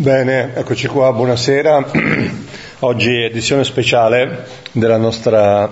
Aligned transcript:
Bene, 0.00 0.52
eccoci 0.54 0.86
qua, 0.86 1.12
buonasera. 1.12 1.90
Oggi 2.86 3.24
edizione 3.24 3.64
speciale 3.64 4.46
della 4.70 4.96
nostra, 4.96 5.68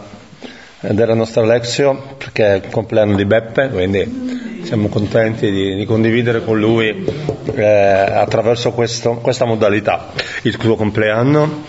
della 0.81 1.15
nostra 1.15 1.45
Lexio, 1.45 2.17
perché 2.19 2.45
è 2.45 2.55
il 2.57 2.69
compleanno 2.69 3.15
di 3.15 3.25
Beppe, 3.25 3.69
quindi 3.69 4.63
siamo 4.65 4.89
contenti 4.89 5.49
di, 5.53 5.77
di 5.77 5.85
condividere 5.85 6.43
con 6.43 6.59
lui 6.59 7.07
eh, 7.55 7.65
attraverso 7.65 8.73
questo, 8.73 9.15
questa 9.19 9.45
modalità 9.45 10.09
il 10.43 10.59
suo 10.61 10.75
compleanno, 10.75 11.63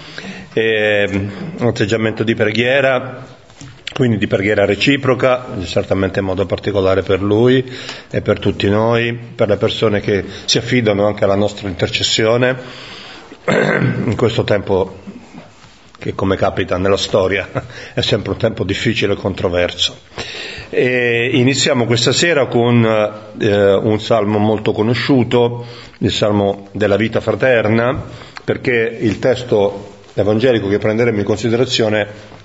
e, 0.52 1.08
un 1.60 1.68
atteggiamento 1.68 2.24
di 2.24 2.34
preghiera 2.34 3.37
quindi 3.98 4.20
di 4.20 4.28
preghiera 4.28 4.64
reciproca, 4.64 5.58
certamente 5.64 6.20
in 6.20 6.26
modo 6.26 6.46
particolare 6.46 7.02
per 7.02 7.20
lui 7.20 7.68
e 8.12 8.22
per 8.22 8.38
tutti 8.38 8.70
noi, 8.70 9.18
per 9.34 9.48
le 9.48 9.58
persone 9.58 10.02
che 10.02 10.24
si 10.46 10.60
affidano 10.60 11.08
anche 11.08 11.24
alla 11.24 11.34
nostra 11.34 11.68
intercessione 11.68 12.56
in 13.50 14.14
questo 14.16 14.44
tempo 14.44 15.00
che 15.98 16.14
come 16.14 16.36
capita 16.36 16.78
nella 16.78 16.96
storia 16.96 17.50
è 17.96 18.02
sempre 18.02 18.34
un 18.34 18.38
tempo 18.38 18.64
difficile 18.64 19.14
e 19.14 19.16
controverso. 19.16 19.98
E 20.70 21.32
iniziamo 21.34 21.86
questa 21.86 22.12
sera 22.12 22.46
con 22.46 22.86
eh, 23.40 23.74
un 23.74 24.00
salmo 24.00 24.38
molto 24.38 24.74
conosciuto, 24.74 25.66
il 25.98 26.12
salmo 26.12 26.68
della 26.72 26.98
vita 26.98 27.20
fraterna, 27.20 28.00
perché 28.44 28.96
il 29.02 29.18
testo 29.18 30.02
evangelico 30.14 30.68
che 30.68 30.78
prenderemo 30.78 31.18
in 31.18 31.26
considerazione 31.26 32.36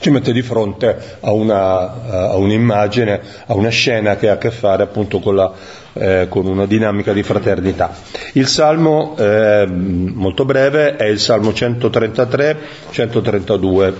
ci 0.00 0.10
mette 0.10 0.32
di 0.32 0.42
fronte 0.42 1.16
a, 1.20 1.30
una, 1.32 2.30
a, 2.30 2.36
un'immagine, 2.36 3.20
a 3.46 3.54
una 3.54 3.70
scena 3.70 4.16
che 4.16 4.28
ha 4.28 4.34
a 4.34 4.38
che 4.38 4.50
fare 4.50 4.82
appunto 4.82 5.20
con, 5.20 5.34
la, 5.34 5.50
eh, 5.94 6.26
con 6.28 6.46
una 6.46 6.66
dinamica 6.66 7.12
di 7.12 7.22
fraternità. 7.22 7.94
Il 8.34 8.46
salmo, 8.46 9.16
eh, 9.18 9.66
molto 9.66 10.44
breve, 10.44 10.96
è 10.96 11.04
il 11.04 11.18
salmo 11.18 11.50
133-132. 11.50 13.94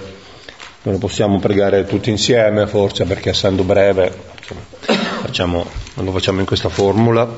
Lo 0.82 0.98
possiamo 0.98 1.38
pregare 1.38 1.84
tutti 1.84 2.10
insieme 2.10 2.66
forse 2.66 3.05
perché 3.05 3.30
essendo 3.30 3.62
breve 3.64 4.12
facciamo, 5.20 5.66
lo 5.94 6.12
facciamo 6.12 6.40
in 6.40 6.46
questa 6.46 6.68
formula. 6.68 7.28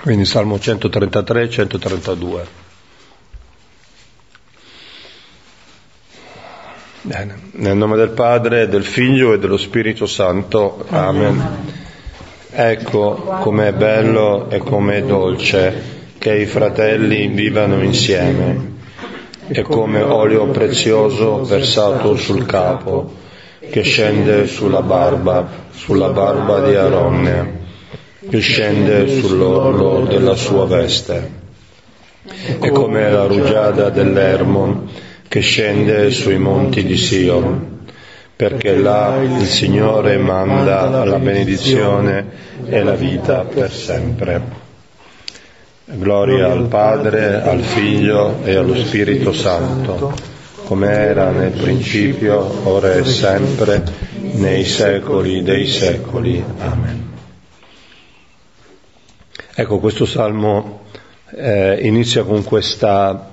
Quindi 0.00 0.24
salmo 0.24 0.56
133-132. 0.56 2.65
Bene. 7.06 7.36
Nel 7.52 7.76
nome 7.76 7.96
del 7.96 8.10
Padre, 8.10 8.66
del 8.66 8.82
Figlio 8.82 9.32
e 9.32 9.38
dello 9.38 9.56
Spirito 9.56 10.06
Santo. 10.06 10.84
Amen. 10.88 11.40
Ecco 12.50 13.38
com'è 13.42 13.72
bello 13.72 14.50
e 14.50 14.58
com'è 14.58 15.04
dolce 15.04 15.82
che 16.18 16.34
i 16.34 16.46
fratelli 16.46 17.28
vivano 17.28 17.80
insieme. 17.80 18.74
È 19.46 19.62
come 19.62 20.02
olio 20.02 20.46
prezioso 20.48 21.44
versato 21.44 22.16
sul 22.16 22.44
capo, 22.44 23.12
che 23.70 23.82
scende 23.82 24.48
sulla 24.48 24.82
barba, 24.82 25.46
sulla 25.70 26.08
barba 26.08 26.58
di 26.66 26.74
Aronne, 26.74 27.58
che 28.28 28.40
scende 28.40 29.06
sull'orlo 29.06 30.06
della 30.06 30.34
sua 30.34 30.66
veste. 30.66 31.30
È 32.58 32.68
come 32.70 33.08
la 33.08 33.26
rugiada 33.26 33.90
dell'Ermon, 33.90 35.04
che 35.36 35.42
scende 35.42 36.10
sui 36.12 36.38
monti 36.38 36.82
di 36.82 36.96
Sion, 36.96 37.84
perché 38.34 38.74
là 38.74 39.20
il 39.22 39.44
Signore 39.44 40.16
manda 40.16 41.04
la 41.04 41.18
benedizione 41.18 42.24
e 42.64 42.82
la 42.82 42.94
vita 42.94 43.40
per 43.42 43.70
sempre. 43.70 44.40
Gloria 45.84 46.50
al 46.50 46.68
Padre, 46.68 47.42
al 47.42 47.60
Figlio 47.60 48.38
e 48.44 48.54
allo 48.54 48.76
Spirito 48.76 49.34
Santo, 49.34 50.14
come 50.64 50.90
era 50.90 51.30
nel 51.32 51.52
principio, 51.52 52.66
ora 52.66 52.94
e 52.94 53.04
sempre, 53.04 53.84
nei 54.36 54.64
secoli 54.64 55.42
dei 55.42 55.66
secoli. 55.66 56.42
Amen. 56.60 57.10
Ecco, 59.54 59.78
questo 59.80 60.06
salmo 60.06 60.84
eh, 61.30 61.78
inizia 61.82 62.22
con 62.22 62.42
questa 62.42 63.32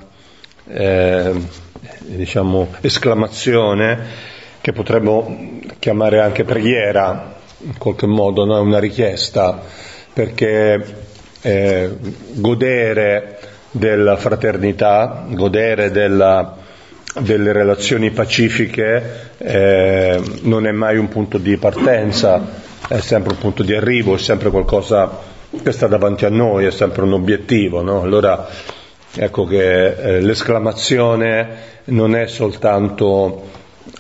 eh, 0.67 1.61
diciamo, 1.99 2.69
esclamazione 2.81 4.31
che 4.61 4.71
potremmo 4.71 5.59
chiamare 5.79 6.21
anche 6.21 6.43
preghiera, 6.43 7.35
in 7.59 7.77
qualche 7.77 8.07
modo, 8.07 8.45
no? 8.45 8.61
una 8.61 8.79
richiesta, 8.79 9.61
perché 10.13 11.05
eh, 11.41 11.95
godere 12.33 13.39
della 13.71 14.15
fraternità, 14.15 15.25
godere 15.29 15.91
della, 15.91 16.57
delle 17.19 17.51
relazioni 17.51 18.11
pacifiche 18.11 19.31
eh, 19.37 20.21
non 20.43 20.67
è 20.67 20.71
mai 20.71 20.97
un 20.97 21.09
punto 21.09 21.37
di 21.37 21.57
partenza, 21.57 22.41
è 22.87 22.99
sempre 22.99 23.33
un 23.33 23.39
punto 23.39 23.63
di 23.63 23.73
arrivo, 23.73 24.15
è 24.15 24.19
sempre 24.19 24.49
qualcosa 24.49 25.31
che 25.61 25.71
sta 25.71 25.87
davanti 25.87 26.25
a 26.25 26.29
noi, 26.29 26.65
è 26.65 26.71
sempre 26.71 27.03
un 27.03 27.13
obiettivo. 27.13 27.81
No? 27.81 28.01
Allora 28.01 28.47
ecco 29.15 29.45
che 29.45 29.85
eh, 29.85 30.21
l'esclamazione 30.21 31.71
non 31.85 32.15
è 32.15 32.27
soltanto, 32.27 33.49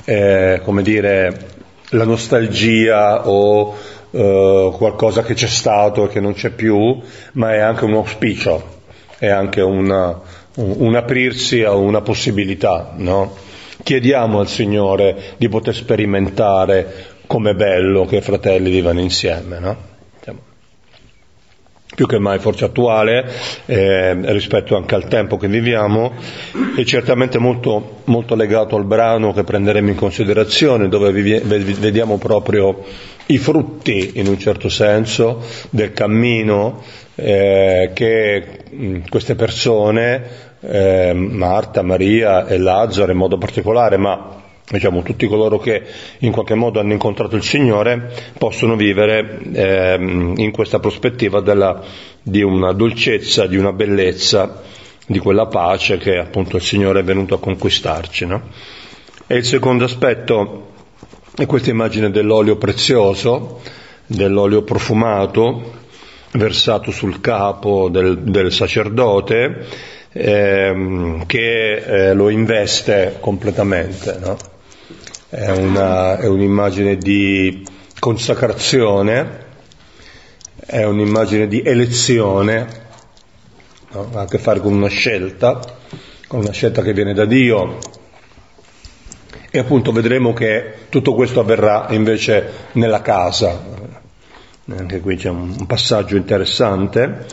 eh, 0.05 0.61
come 0.63 0.81
dire, 0.81 1.51
la 1.89 2.05
nostalgia 2.05 3.27
o 3.27 3.75
eh, 4.11 4.71
qualcosa 4.75 5.23
che 5.23 5.33
c'è 5.33 5.47
stato 5.47 6.05
e 6.05 6.07
che 6.07 6.19
non 6.19 6.33
c'è 6.33 6.49
più, 6.49 6.99
ma 7.33 7.53
è 7.53 7.59
anche 7.59 7.85
un 7.85 7.93
auspicio, 7.93 8.81
è 9.17 9.27
anche 9.27 9.61
una, 9.61 10.19
un, 10.55 10.75
un, 10.77 10.95
aprirsi 10.95 11.63
a 11.63 11.73
una 11.73 12.01
possibilità, 12.01 12.93
no? 12.95 13.35
Chiediamo 13.83 14.39
al 14.39 14.47
Signore 14.47 15.35
di 15.37 15.49
poter 15.49 15.75
sperimentare 15.75 17.11
com'è 17.27 17.53
bello 17.53 18.05
che 18.05 18.17
i 18.17 18.21
fratelli 18.21 18.69
vivano 18.69 19.01
insieme, 19.01 19.59
no? 19.59 19.91
Più 21.95 22.05
che 22.07 22.19
mai 22.19 22.39
forse 22.39 22.65
attuale 22.65 23.25
eh, 23.65 24.13
rispetto 24.31 24.75
anche 24.75 24.95
al 24.95 25.07
tempo 25.07 25.37
che 25.37 25.47
viviamo 25.47 26.13
e 26.75 26.85
certamente 26.85 27.37
molto, 27.37 28.01
molto 28.05 28.35
legato 28.35 28.75
al 28.75 28.85
brano 28.85 29.33
che 29.33 29.43
prenderemo 29.43 29.89
in 29.89 29.95
considerazione 29.95 30.87
dove 30.89 31.11
vi, 31.11 31.39
vediamo 31.39 32.17
proprio 32.17 32.83
i 33.27 33.37
frutti 33.37 34.11
in 34.15 34.27
un 34.27 34.37
certo 34.39 34.69
senso 34.69 35.41
del 35.69 35.93
cammino 35.93 36.81
eh, 37.15 37.91
che 37.93 39.03
queste 39.09 39.35
persone 39.35 40.51
eh, 40.61 41.13
Marta, 41.13 41.81
Maria 41.83 42.47
e 42.47 42.57
Lazzaro 42.57 43.11
in 43.11 43.17
modo 43.17 43.37
particolare 43.37 43.97
ma 43.97 44.42
diciamo, 44.77 45.03
tutti 45.03 45.27
coloro 45.27 45.59
che 45.59 45.83
in 46.19 46.31
qualche 46.31 46.55
modo 46.55 46.79
hanno 46.79 46.93
incontrato 46.93 47.35
il 47.35 47.43
Signore 47.43 48.11
possono 48.37 48.75
vivere 48.75 49.39
eh, 49.53 49.97
in 49.99 50.51
questa 50.51 50.79
prospettiva 50.79 51.41
della, 51.41 51.81
di 52.21 52.41
una 52.41 52.71
dolcezza, 52.71 53.45
di 53.45 53.57
una 53.57 53.71
bellezza, 53.71 54.63
di 55.05 55.19
quella 55.19 55.45
pace 55.45 55.97
che 55.97 56.17
appunto 56.17 56.55
il 56.55 56.63
Signore 56.63 57.01
è 57.01 57.03
venuto 57.03 57.35
a 57.35 57.39
conquistarci. 57.39 58.25
No? 58.25 58.41
E 59.27 59.35
il 59.35 59.45
secondo 59.45 59.83
aspetto 59.83 60.71
è 61.35 61.45
questa 61.45 61.69
immagine 61.69 62.09
dell'olio 62.09 62.57
prezioso, 62.57 63.61
dell'olio 64.07 64.63
profumato, 64.63 65.81
versato 66.31 66.89
sul 66.89 67.21
capo 67.21 67.89
del, 67.89 68.19
del 68.21 68.51
sacerdote, 68.51 69.65
ehm, 70.11 71.25
che 71.27 71.73
eh, 71.75 72.13
lo 72.13 72.29
investe 72.29 73.17
completamente. 73.19 74.17
No? 74.19 74.51
È, 75.33 75.49
una, 75.49 76.19
è 76.19 76.27
un'immagine 76.27 76.95
di 76.95 77.65
consacrazione, 77.99 79.45
è 80.63 80.83
un'immagine 80.83 81.47
di 81.47 81.61
elezione, 81.65 82.67
no? 83.93 84.11
ha 84.13 84.21
a 84.21 84.25
che 84.25 84.37
fare 84.37 84.59
con 84.59 84.73
una 84.73 84.89
scelta, 84.89 85.59
con 86.27 86.41
una 86.41 86.51
scelta 86.51 86.83
che 86.83 86.93
viene 86.93 87.15
da 87.15 87.25
Dio. 87.25 87.79
E 89.49 89.57
appunto 89.57 89.91
vedremo 89.91 90.33
che 90.33 90.73
tutto 90.89 91.15
questo 91.15 91.39
avverrà 91.39 91.87
invece 91.89 92.69
nella 92.73 93.01
casa. 93.01 93.59
Anche 94.69 94.99
qui 94.99 95.15
c'è 95.15 95.29
un 95.29 95.65
passaggio 95.65 96.15
interessante. 96.15 97.25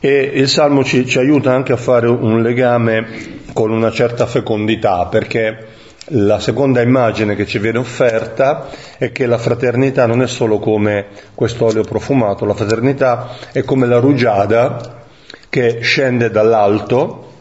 E 0.00 0.30
il 0.34 0.48
Salmo 0.48 0.82
ci, 0.82 1.06
ci 1.06 1.18
aiuta 1.18 1.52
anche 1.52 1.72
a 1.72 1.76
fare 1.76 2.08
un 2.08 2.42
legame 2.42 3.44
con 3.52 3.70
una 3.70 3.92
certa 3.92 4.26
fecondità, 4.26 5.06
perché 5.06 5.74
la 6.10 6.38
seconda 6.38 6.82
immagine 6.82 7.34
che 7.34 7.46
ci 7.46 7.58
viene 7.58 7.78
offerta 7.78 8.68
è 8.96 9.10
che 9.10 9.26
la 9.26 9.38
fraternità 9.38 10.06
non 10.06 10.22
è 10.22 10.28
solo 10.28 10.58
come 10.58 11.06
questo 11.34 11.64
olio 11.64 11.82
profumato, 11.82 12.44
la 12.44 12.54
fraternità 12.54 13.36
è 13.50 13.64
come 13.64 13.86
la 13.86 13.98
rugiada 13.98 15.04
che 15.48 15.80
scende 15.80 16.30
dall'alto, 16.30 17.32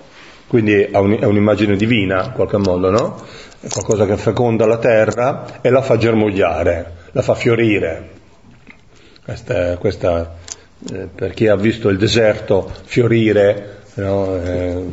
quindi 0.47 0.81
è, 0.81 0.97
un'immagine 0.97 1.75
divina 1.75 2.23
in 2.23 2.31
qualche 2.31 2.57
modo, 2.57 2.89
no? 2.89 3.21
È 3.59 3.67
qualcosa 3.67 4.05
che 4.05 4.17
feconda 4.17 4.65
la 4.65 4.77
terra 4.77 5.61
e 5.61 5.69
la 5.69 5.81
fa 5.81 5.97
germogliare, 5.97 6.91
la 7.11 7.21
fa 7.21 7.35
fiorire. 7.35 8.09
Questa, 9.23 9.77
questa 9.77 10.35
eh, 10.91 11.07
per 11.13 11.33
chi 11.33 11.47
ha 11.47 11.55
visto 11.55 11.89
il 11.89 11.97
deserto 11.97 12.71
fiorire 12.83 13.83
no? 13.95 14.41
eh, 14.43 14.83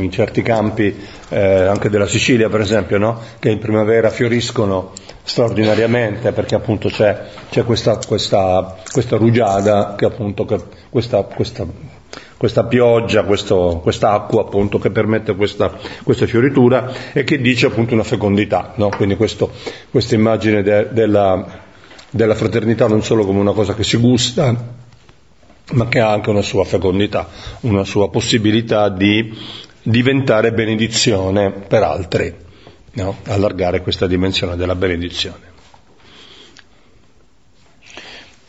in 0.00 0.10
certi 0.10 0.42
campi 0.42 0.94
eh, 1.28 1.40
anche 1.40 1.88
della 1.88 2.06
Sicilia 2.06 2.48
per 2.48 2.60
esempio, 2.60 2.98
no? 2.98 3.18
che 3.38 3.50
in 3.50 3.58
primavera 3.58 4.10
fioriscono 4.10 4.92
straordinariamente 5.22 6.32
perché 6.32 6.54
appunto 6.54 6.88
c'è, 6.88 7.26
c'è 7.50 7.64
questa, 7.64 7.98
questa, 8.06 8.76
questa, 8.90 9.16
rugiada, 9.16 9.94
che 9.96 10.04
appunto, 10.04 10.44
che 10.44 10.60
questa, 10.88 11.22
questa, 11.22 11.64
questa, 12.36 12.64
pioggia, 12.64 13.24
questo, 13.24 13.80
quest'acqua 13.82 14.42
appunto 14.42 14.78
che 14.78 14.90
permette 14.90 15.34
questa, 15.36 15.76
fioritura 16.04 16.92
e 17.12 17.24
che 17.24 17.40
dice 17.40 17.66
appunto 17.66 17.94
una 17.94 18.02
fecondità, 18.02 18.72
no? 18.76 18.88
quindi 18.88 19.16
questa 19.16 19.46
immagine 20.14 20.62
de, 20.62 20.88
della, 20.90 21.46
della 22.10 22.34
fraternità 22.34 22.88
non 22.88 23.02
solo 23.02 23.24
come 23.24 23.38
una 23.38 23.52
cosa 23.52 23.74
che 23.74 23.84
si 23.84 23.96
gusta, 23.96 24.80
ma 25.70 25.88
che 25.88 26.00
ha 26.00 26.10
anche 26.10 26.30
una 26.30 26.42
sua 26.42 26.64
fecondità, 26.64 27.28
una 27.60 27.84
sua 27.84 28.10
possibilità 28.10 28.88
di 28.88 29.32
diventare 29.82 30.52
benedizione 30.52 31.50
per 31.50 31.82
altri, 31.82 32.34
no? 32.92 33.18
allargare 33.24 33.80
questa 33.80 34.06
dimensione 34.06 34.56
della 34.56 34.74
benedizione. 34.74 35.50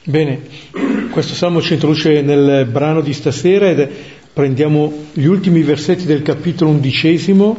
Bene, 0.06 0.42
questo 1.12 1.33
salmo 1.33 1.62
ci 1.62 1.74
introduce 1.74 2.21
nel 2.21 2.65
brano 2.65 3.00
di 3.00 3.13
stasera 3.13 3.69
ed 3.69 3.89
prendiamo 4.33 4.92
gli 5.13 5.25
ultimi 5.25 5.62
versetti 5.62 6.06
del 6.06 6.24
capitolo 6.24 6.71
undicesimo, 6.71 7.56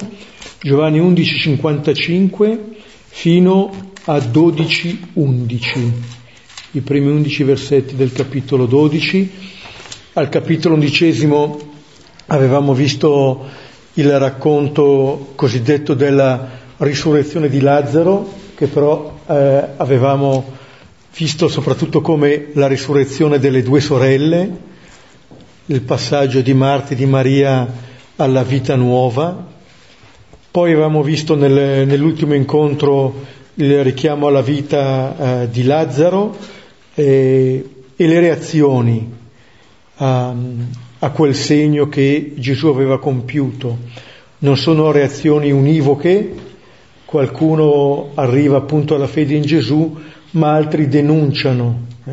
Giovanni 0.61 0.99
11, 0.99 1.39
55 1.39 2.61
fino 3.09 3.93
a 4.05 4.21
12, 4.21 5.11
11 5.15 5.93
i 6.77 6.81
primi 6.81 7.09
undici 7.09 7.45
versetti 7.45 7.95
del 7.95 8.13
capitolo 8.13 8.67
12. 8.67 9.31
Al 10.15 10.29
capitolo 10.29 10.75
undicesimo 10.75 11.57
avevamo 12.27 12.75
visto 12.75 13.45
il 13.95 14.19
racconto 14.19 15.33
cosiddetto 15.37 15.95
della 15.95 16.51
risurrezione 16.79 17.49
di 17.49 17.61
Lazzaro, 17.61 18.29
che 18.57 18.67
però 18.67 19.21
eh, 19.25 19.69
avevamo 19.77 20.53
visto 21.17 21.47
soprattutto 21.47 22.01
come 22.01 22.49
la 22.55 22.67
risurrezione 22.67 23.39
delle 23.39 23.63
due 23.63 23.81
sorelle, 23.81 24.51
il 25.67 25.81
passaggio 25.83 26.41
di 26.41 26.55
Marta 26.55 26.95
e 26.95 26.97
di 26.97 27.07
Maria 27.07 27.73
alla 28.17 28.43
vita 28.43 28.75
nuova. 28.75 29.47
Poi 30.51 30.73
avevamo 30.73 31.05
visto 31.05 31.37
nel, 31.37 31.87
nell'ultimo 31.87 32.35
incontro 32.35 33.15
il 33.55 33.85
richiamo 33.85 34.27
alla 34.27 34.43
vita 34.43 35.43
eh, 35.43 35.51
di 35.51 35.63
Lazzaro, 35.63 36.37
eh, 36.95 37.69
e 37.97 38.07
le 38.07 38.21
reazioni 38.21 39.13
a, 39.97 40.35
a 40.99 41.11
quel 41.11 41.35
segno 41.35 41.89
che 41.89 42.33
Gesù 42.37 42.69
aveva 42.69 42.99
compiuto. 42.99 43.79
Non 44.39 44.57
sono 44.57 44.91
reazioni 44.91 45.51
univoche, 45.51 46.35
qualcuno 47.05 48.11
arriva 48.15 48.57
appunto 48.57 48.95
alla 48.95 49.07
fede 49.07 49.35
in 49.35 49.43
Gesù, 49.43 49.97
ma 50.33 50.55
altri 50.55 50.89
denunciano 50.89 51.87
eh, 52.05 52.13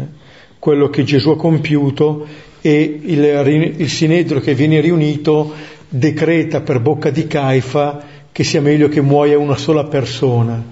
quello 0.60 0.90
che 0.90 1.04
Gesù 1.04 1.30
ha 1.30 1.38
compiuto 1.38 2.28
e 2.62 3.00
il, 3.04 3.74
il 3.78 3.90
Sinedro 3.90 4.40
che 4.40 4.54
viene 4.54 4.80
riunito 4.80 5.54
decreta 5.90 6.62
per 6.62 6.80
bocca 6.80 7.10
di 7.10 7.26
Caifa 7.26 8.04
che 8.32 8.44
sia 8.44 8.62
meglio 8.62 8.88
che 8.88 9.02
muoia 9.02 9.38
una 9.38 9.58
sola 9.58 9.86
persona 9.86 10.64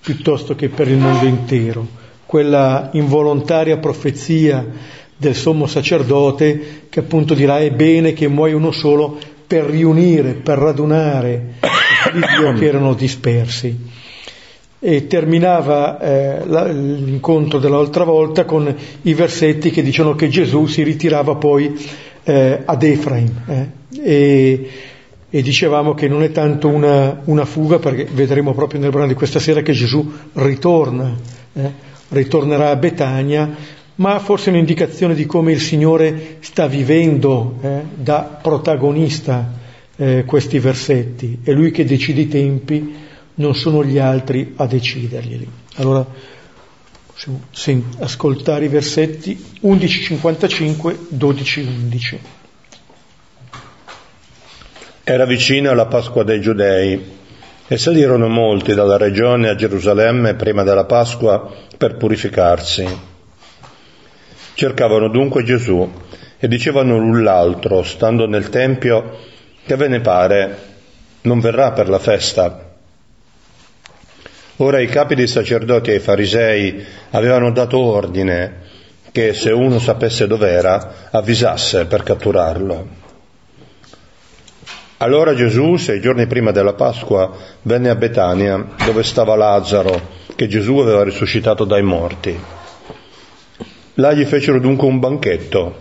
piuttosto 0.00 0.56
che 0.56 0.68
per 0.68 0.88
il 0.88 0.98
mondo 0.98 1.24
intero 1.24 2.04
quella 2.26 2.90
involontaria 2.92 3.78
profezia 3.78 4.64
del 5.16 5.34
sommo 5.34 5.66
sacerdote 5.66 6.84
che 6.90 7.00
appunto 7.00 7.34
dirà 7.34 7.60
è 7.60 7.70
bene 7.70 8.12
che 8.12 8.28
muoia 8.28 8.56
uno 8.56 8.72
solo 8.72 9.18
per 9.46 9.64
riunire, 9.64 10.34
per 10.34 10.58
radunare 10.58 11.54
i 12.12 12.20
Dio 12.36 12.52
che 12.52 12.66
erano 12.66 12.94
dispersi. 12.94 13.94
E 14.78 15.06
terminava 15.06 15.98
eh, 15.98 16.46
la, 16.46 16.64
l'incontro 16.64 17.58
dell'altra 17.58 18.04
volta 18.04 18.44
con 18.44 18.74
i 19.02 19.14
versetti 19.14 19.70
che 19.70 19.82
dicono 19.82 20.14
che 20.14 20.28
Gesù 20.28 20.66
si 20.66 20.82
ritirava 20.82 21.36
poi 21.36 21.74
eh, 22.24 22.62
ad 22.64 22.82
Efraim 22.82 23.42
eh, 23.46 23.70
e, 24.02 24.70
e, 25.30 25.42
dicevamo 25.42 25.94
che 25.94 26.08
non 26.08 26.22
è 26.22 26.30
tanto 26.30 26.68
una, 26.68 27.20
una, 27.24 27.44
fuga 27.44 27.78
perché 27.78 28.06
vedremo 28.12 28.52
proprio 28.52 28.80
nel 28.80 28.90
brano 28.90 29.06
di 29.06 29.14
questa 29.14 29.38
sera 29.38 29.62
che 29.62 29.72
Gesù 29.72 30.12
ritorna 30.34 31.14
eh, 31.54 31.72
ritornerà 32.08 32.70
a 32.70 32.76
Betania, 32.76 33.54
ma 33.96 34.18
forse 34.18 34.50
un'indicazione 34.50 35.14
di 35.14 35.26
come 35.26 35.52
il 35.52 35.60
Signore 35.60 36.36
sta 36.40 36.66
vivendo 36.66 37.58
eh, 37.60 37.82
da 37.94 38.38
protagonista 38.42 39.52
eh, 39.96 40.24
questi 40.26 40.58
versetti. 40.58 41.40
È 41.42 41.52
Lui 41.52 41.70
che 41.70 41.84
decide 41.84 42.22
i 42.22 42.28
tempi, 42.28 42.94
non 43.34 43.54
sono 43.54 43.84
gli 43.84 43.98
altri 43.98 44.52
a 44.56 44.66
deciderglieli. 44.66 45.48
Allora 45.76 46.06
sì, 47.50 47.82
ascoltare 47.98 48.66
i 48.66 48.68
versetti 48.68 49.42
11.55, 49.62 50.96
12.11. 51.16 52.18
Era 55.02 55.24
vicina 55.24 55.72
la 55.72 55.86
Pasqua 55.86 56.24
dei 56.24 56.40
Giudei 56.40 57.00
e 57.68 57.78
salirono 57.78 58.28
molti 58.28 58.74
dalla 58.74 58.96
regione 58.96 59.48
a 59.48 59.54
Gerusalemme 59.54 60.34
prima 60.34 60.62
della 60.62 60.84
Pasqua 60.84 61.52
per 61.76 61.96
purificarsi. 61.96 62.86
Cercavano 64.54 65.08
dunque 65.08 65.42
Gesù 65.42 65.90
e 66.38 66.48
dicevano 66.48 66.98
l'un 66.98 67.22
l'altro, 67.22 67.82
stando 67.82 68.26
nel 68.26 68.48
Tempio, 68.50 69.18
che 69.64 69.76
ve 69.76 69.88
ne 69.88 70.00
pare, 70.00 70.58
non 71.22 71.40
verrà 71.40 71.72
per 71.72 71.88
la 71.88 71.98
festa. 71.98 72.64
Ora 74.58 74.80
i 74.80 74.86
capi 74.86 75.14
dei 75.14 75.26
sacerdoti 75.26 75.90
e 75.90 75.96
i 75.96 76.00
farisei 76.00 76.84
avevano 77.10 77.50
dato 77.50 77.78
ordine 77.78 78.64
che 79.10 79.34
se 79.34 79.50
uno 79.50 79.78
sapesse 79.78 80.26
dov'era 80.26 81.08
avvisasse 81.10 81.86
per 81.86 82.02
catturarlo. 82.02 83.05
Allora 84.98 85.34
Gesù, 85.34 85.76
sei 85.76 86.00
giorni 86.00 86.26
prima 86.26 86.52
della 86.52 86.72
Pasqua, 86.72 87.30
venne 87.62 87.90
a 87.90 87.96
Betania, 87.96 88.66
dove 88.82 89.02
stava 89.02 89.36
Lazzaro, 89.36 90.00
che 90.34 90.48
Gesù 90.48 90.78
aveva 90.78 91.04
risuscitato 91.04 91.64
dai 91.64 91.82
morti. 91.82 92.34
Là 93.94 94.14
gli 94.14 94.24
fecero 94.24 94.58
dunque 94.58 94.86
un 94.86 94.98
banchetto, 94.98 95.76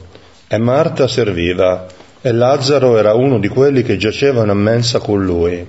e 0.50 0.58
Marta 0.58 1.08
serviva, 1.08 1.86
e 2.22 2.32
Lazzaro 2.34 2.98
era 2.98 3.14
uno 3.14 3.40
di 3.40 3.48
quelli 3.48 3.84
che 3.84 3.96
giacevano 3.96 4.52
a 4.52 4.56
mensa 4.56 5.00
con 5.00 5.24
lui. 5.24 5.66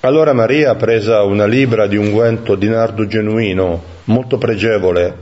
Allora 0.00 0.32
Maria, 0.32 0.74
presa 0.74 1.22
una 1.22 1.46
libra 1.46 1.86
di 1.86 1.96
unguento 1.96 2.56
di 2.56 2.68
nardo 2.68 3.06
genuino, 3.06 3.82
molto 4.04 4.36
pregevole, 4.36 5.16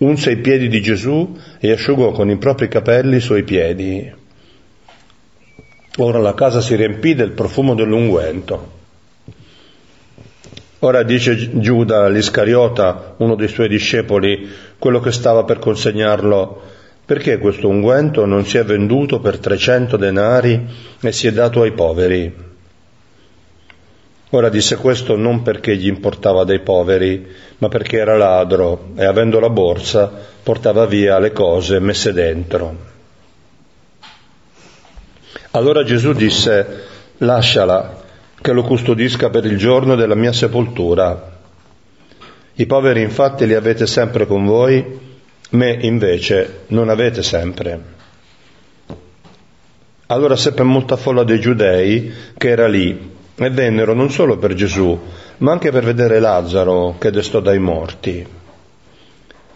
unse 0.00 0.32
i 0.32 0.36
piedi 0.36 0.68
di 0.68 0.82
Gesù 0.82 1.34
e 1.58 1.72
asciugò 1.72 2.10
con 2.10 2.28
i 2.28 2.36
propri 2.36 2.68
capelli 2.68 3.16
i 3.16 3.20
suoi 3.20 3.42
piedi 3.42 4.24
Ora 5.98 6.18
la 6.18 6.34
casa 6.34 6.60
si 6.60 6.74
riempì 6.74 7.14
del 7.14 7.30
profumo 7.30 7.74
dell'unguento. 7.74 8.74
Ora 10.80 11.02
dice 11.02 11.58
Giuda 11.58 12.06
l'Iscariota, 12.08 13.14
uno 13.16 13.34
dei 13.34 13.48
suoi 13.48 13.68
discepoli, 13.68 14.46
quello 14.78 15.00
che 15.00 15.10
stava 15.10 15.44
per 15.44 15.58
consegnarlo, 15.58 16.60
perché 17.06 17.38
questo 17.38 17.68
unguento 17.68 18.26
non 18.26 18.44
si 18.44 18.58
è 18.58 18.64
venduto 18.64 19.20
per 19.20 19.38
300 19.38 19.96
denari 19.96 20.66
e 21.00 21.12
si 21.12 21.28
è 21.28 21.32
dato 21.32 21.62
ai 21.62 21.72
poveri? 21.72 22.44
Ora 24.30 24.50
disse 24.50 24.76
questo 24.76 25.16
non 25.16 25.42
perché 25.42 25.76
gli 25.76 25.86
importava 25.86 26.44
dei 26.44 26.60
poveri, 26.60 27.26
ma 27.58 27.68
perché 27.68 27.96
era 27.96 28.18
ladro 28.18 28.90
e 28.96 29.04
avendo 29.06 29.40
la 29.40 29.48
borsa 29.48 30.12
portava 30.42 30.84
via 30.84 31.18
le 31.18 31.32
cose 31.32 31.78
messe 31.78 32.12
dentro. 32.12 32.95
Allora 35.52 35.84
Gesù 35.84 36.12
disse, 36.12 36.84
lasciala, 37.18 38.04
che 38.40 38.52
lo 38.52 38.62
custodisca 38.62 39.30
per 39.30 39.44
il 39.44 39.56
giorno 39.56 39.94
della 39.94 40.14
mia 40.14 40.32
sepoltura. 40.32 41.34
I 42.54 42.66
poveri 42.66 43.02
infatti 43.02 43.46
li 43.46 43.54
avete 43.54 43.86
sempre 43.86 44.26
con 44.26 44.44
voi, 44.44 44.98
me 45.50 45.78
invece 45.80 46.60
non 46.68 46.88
avete 46.88 47.22
sempre. 47.22 47.94
Allora 50.06 50.36
seppe 50.36 50.62
molta 50.62 50.96
folla 50.96 51.24
dei 51.24 51.40
giudei 51.40 52.12
che 52.36 52.48
era 52.48 52.68
lì 52.68 53.14
e 53.34 53.50
vennero 53.50 53.92
non 53.92 54.10
solo 54.10 54.38
per 54.38 54.54
Gesù, 54.54 54.98
ma 55.38 55.52
anche 55.52 55.70
per 55.70 55.84
vedere 55.84 56.20
Lazzaro 56.20 56.96
che 56.98 57.10
destò 57.10 57.40
dai 57.40 57.58
morti. 57.58 58.26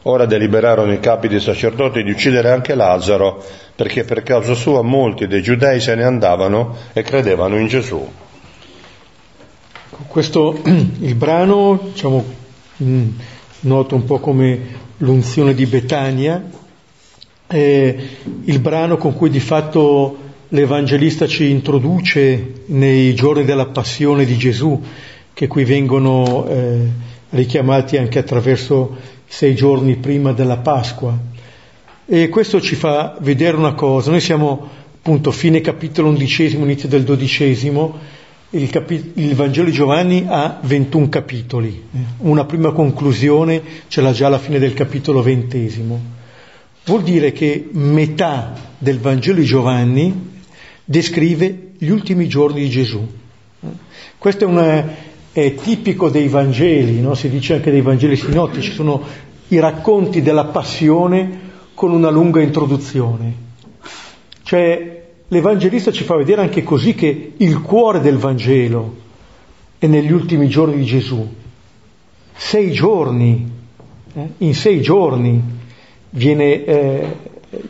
Ora 0.05 0.25
deliberarono 0.25 0.93
i 0.93 1.01
capi 1.01 1.29
dei 1.29 1.41
sacerdoti 1.41 2.03
di 2.03 2.11
uccidere 2.11 2.51
anche 2.51 2.75
Lazzaro, 2.75 3.45
perché 3.77 4.05
per 4.05 4.23
causa 4.23 4.55
sua 4.55 4.81
molti 4.81 5.27
dei 5.27 5.43
giudei 5.43 5.79
se 5.81 5.95
ne 5.95 6.05
andavano 6.05 6.75
e 6.95 7.03
credevano 7.03 7.59
in 7.59 7.67
Gesù. 7.67 8.09
Questo 10.07 10.61
il 10.65 11.15
brano, 11.15 11.79
diciamo, 11.93 12.25
mm, 12.83 13.09
noto 13.61 13.95
un 13.95 14.05
po' 14.05 14.19
come 14.21 14.59
l'unzione 14.99 15.53
di 15.53 15.67
Betania, 15.67 16.43
eh, 17.47 18.09
il 18.45 18.59
brano 18.61 18.97
con 18.97 19.15
cui 19.15 19.29
di 19.29 19.41
fatto 19.41 20.17
l'Evangelista 20.49 21.27
ci 21.27 21.51
introduce 21.51 22.63
nei 22.67 23.15
giorni 23.15 23.45
della 23.45 23.67
passione 23.67 24.25
di 24.25 24.37
Gesù, 24.39 24.83
che 25.35 25.47
qui 25.47 25.65
vengono 25.65 26.47
eh, 26.49 26.89
richiamati 27.31 27.97
anche 27.97 28.19
attraverso 28.19 29.19
sei 29.31 29.55
giorni 29.55 29.95
prima 29.95 30.33
della 30.33 30.57
Pasqua. 30.57 31.17
E 32.05 32.29
questo 32.29 32.61
ci 32.61 32.75
fa 32.75 33.17
vedere 33.21 33.57
una 33.57 33.75
cosa, 33.75 34.11
noi 34.11 34.21
siamo 34.21 34.69
appunto 34.99 35.31
fine 35.31 35.61
capitolo 35.61 36.09
undicesimo, 36.09 36.65
inizio 36.65 36.89
del 36.89 37.05
dodicesimo, 37.05 37.97
il, 38.51 38.69
capi- 38.71 39.13
il, 39.15 39.37
Vangelo 39.37 39.69
di 39.69 39.73
Giovanni 39.73 40.25
ha 40.27 40.59
21 40.61 41.09
capitoli, 41.09 41.85
una 42.19 42.45
prima 42.45 42.73
conclusione 42.73 43.63
ce 43.87 44.01
l'ha 44.01 44.11
già 44.11 44.27
alla 44.27 44.41
fine 44.41 44.59
del 44.59 44.75
capitolo 44.75 45.23
ventesimo. 45.23 46.19
Vuol 46.85 47.05
dire 47.05 47.31
che 47.31 47.69
metà 47.71 48.53
del 48.79 48.99
Vangelo 48.99 49.39
di 49.39 49.47
Giovanni 49.47 50.31
descrive 50.85 51.69
gli 51.79 51.91
ultimi 51.91 52.27
giorni 52.27 52.63
di 52.63 52.69
Gesù. 52.69 53.07
Questo 54.19 54.45
è, 54.45 54.47
una, 54.49 54.85
è 55.33 55.55
tipico 55.55 56.09
dei 56.09 56.29
Vangeli, 56.29 57.01
no? 57.01 57.15
si 57.15 57.29
dice 57.29 57.55
anche 57.55 57.71
dei 57.71 57.83
Vangeli 57.83 58.17
sinottici, 58.17 58.73
sono 58.73 59.03
i 59.49 59.59
racconti 59.59 60.23
della 60.23 60.47
passione 60.47 61.49
con 61.75 61.93
una 61.93 62.11
lunga 62.11 62.41
introduzione. 62.41 63.49
Cioè 64.43 65.03
l'Evangelista 65.29 65.93
ci 65.93 66.03
fa 66.03 66.17
vedere 66.17 66.43
anche 66.43 66.63
così 66.63 66.95
che 66.95 67.33
il 67.37 67.61
cuore 67.61 68.01
del 68.01 68.17
Vangelo 68.17 68.97
è 69.79 69.87
negli 69.87 70.13
ultimi 70.13 70.49
giorni 70.49 70.77
di 70.77 70.85
Gesù. 70.85 71.27
Sei 72.35 72.73
giorni, 72.73 73.49
eh? 74.13 74.29
in 74.39 74.55
sei 74.55 74.81
giorni 74.81 75.41
viene, 76.11 76.65
eh, 76.65 77.17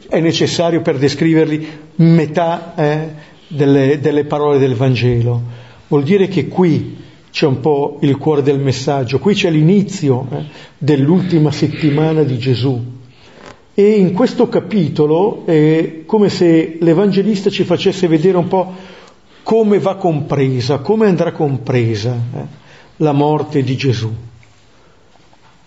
è 0.08 0.20
necessario 0.20 0.80
per 0.80 0.96
descriverli 0.96 1.66
metà 1.96 2.74
eh, 2.74 3.08
delle, 3.46 4.00
delle 4.00 4.24
parole 4.24 4.58
del 4.58 4.74
Vangelo. 4.74 5.42
Vuol 5.88 6.02
dire 6.04 6.28
che 6.28 6.48
qui 6.48 6.99
c'è 7.30 7.46
un 7.46 7.60
po' 7.60 7.98
il 8.00 8.16
cuore 8.16 8.42
del 8.42 8.58
messaggio, 8.58 9.18
qui 9.18 9.34
c'è 9.34 9.50
l'inizio 9.50 10.26
eh, 10.30 10.44
dell'ultima 10.76 11.50
settimana 11.50 12.22
di 12.22 12.38
Gesù. 12.38 12.98
E 13.72 13.90
in 13.92 14.12
questo 14.12 14.48
capitolo 14.48 15.44
è 15.46 16.02
come 16.04 16.28
se 16.28 16.78
l'Evangelista 16.80 17.50
ci 17.50 17.64
facesse 17.64 18.08
vedere 18.08 18.36
un 18.36 18.48
po' 18.48 18.74
come 19.42 19.78
va 19.78 19.96
compresa, 19.96 20.78
come 20.78 21.06
andrà 21.06 21.32
compresa 21.32 22.14
eh, 22.14 22.38
la 22.96 23.12
morte 23.12 23.62
di 23.62 23.76
Gesù. 23.76 24.12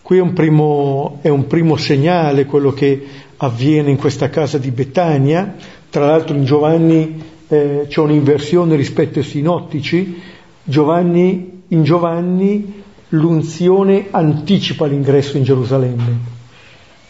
Qui 0.01 0.17
è 0.17 0.21
un, 0.21 0.33
primo, 0.33 1.19
è 1.21 1.29
un 1.29 1.47
primo 1.47 1.77
segnale 1.77 2.45
quello 2.45 2.71
che 2.71 3.05
avviene 3.37 3.89
in 3.89 3.97
questa 3.97 4.29
casa 4.29 4.57
di 4.57 4.69
Betania, 4.69 5.55
tra 5.89 6.05
l'altro 6.05 6.35
in 6.35 6.43
Giovanni 6.43 7.21
eh, 7.47 7.85
c'è 7.87 7.99
un'inversione 8.01 8.75
rispetto 8.75 9.19
ai 9.19 9.25
sinottici, 9.25 10.21
Giovanni, 10.63 11.63
in 11.67 11.83
Giovanni 11.83 12.81
l'unzione 13.09 14.07
anticipa 14.11 14.85
l'ingresso 14.85 15.37
in 15.37 15.43
Gerusalemme, 15.43 16.17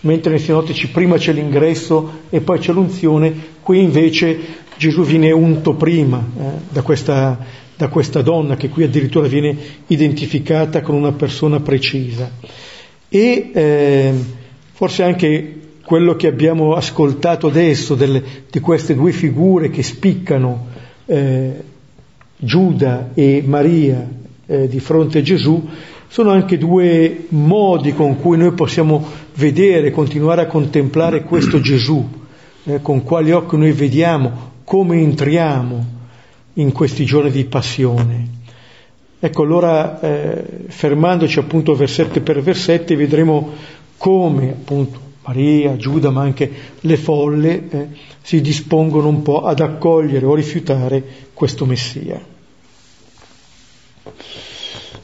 mentre 0.02 0.32
nei 0.32 0.40
sinottici 0.40 0.90
prima 0.90 1.18
c'è 1.18 1.34
l'ingresso 1.34 2.22
e 2.30 2.42
poi 2.42 2.60
c'è 2.60 2.74
l'unzione, 2.74 3.34
qui 3.62 3.82
invece 3.82 4.40
Gesù 4.76 5.04
viene 5.04 5.32
unto 5.32 5.76
prima 5.76 6.18
eh, 6.18 6.42
da, 6.70 6.82
questa, 6.82 7.38
da 7.76 7.88
questa 7.88 8.22
donna 8.22 8.56
che 8.56 8.70
qui 8.70 8.84
addirittura 8.84 9.28
viene 9.28 9.56
identificata 9.88 10.82
con 10.82 10.96
una 10.96 11.12
persona 11.12 11.60
precisa. 11.60 12.30
E 13.08 13.52
eh, 13.54 14.14
forse 14.72 15.04
anche 15.04 15.60
quello 15.86 16.16
che 16.16 16.28
abbiamo 16.28 16.74
ascoltato 16.74 17.48
adesso 17.48 17.94
delle, 17.94 18.24
di 18.50 18.60
queste 18.60 18.96
due 18.96 19.12
figure 19.12 19.70
che 19.70 19.84
spiccano 19.84 20.68
eh, 21.06 21.72
Giuda 22.44 23.12
e 23.14 23.44
Maria 23.46 24.08
eh, 24.46 24.68
di 24.68 24.80
fronte 24.80 25.20
a 25.20 25.22
Gesù 25.22 25.68
sono 26.08 26.30
anche 26.30 26.58
due 26.58 27.26
modi 27.30 27.94
con 27.94 28.20
cui 28.20 28.38
noi 28.38 28.52
possiamo 28.52 29.04
vedere, 29.36 29.90
continuare 29.92 30.42
a 30.42 30.48
contemplare 30.48 31.24
questo 31.24 31.60
Gesù, 31.60 32.08
eh, 32.66 32.82
con 32.82 33.02
quali 33.04 33.32
occhi 33.32 33.58
noi 33.58 33.72
vediamo, 33.72 34.52
come 34.64 35.00
entriamo 35.00 35.86
in 36.54 36.72
questi 36.72 37.04
giorni 37.06 37.32
di 37.32 37.46
passione. 37.46 38.28
Ecco, 39.20 39.42
allora 39.42 40.00
eh, 40.02 40.44
fermandoci 40.68 41.40
appunto 41.40 41.74
versetto 41.74 42.22
per 42.22 42.42
versetto 42.42 42.96
vedremo 42.96 43.52
come 43.98 44.50
appunto 44.50 45.00
Maria, 45.26 45.78
Giuda, 45.78 46.12
ma 46.12 46.22
anche 46.22 46.52
le 46.82 46.98
folle 46.98 47.70
eh, 47.70 47.88
si 48.22 48.42
dispongono 48.42 49.08
un 49.08 49.22
po' 49.22 49.44
ad 49.44 49.62
accogliere 49.62 50.26
o 50.26 50.36
rifiutare 50.36 51.04
questo 51.34 51.66
Messia. 51.66 52.33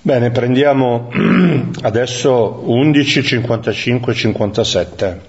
Bene, 0.01 0.31
prendiamo 0.31 1.11
adesso 1.81 2.63
11, 2.65 3.23
55 3.23 4.13
57. 4.13 5.21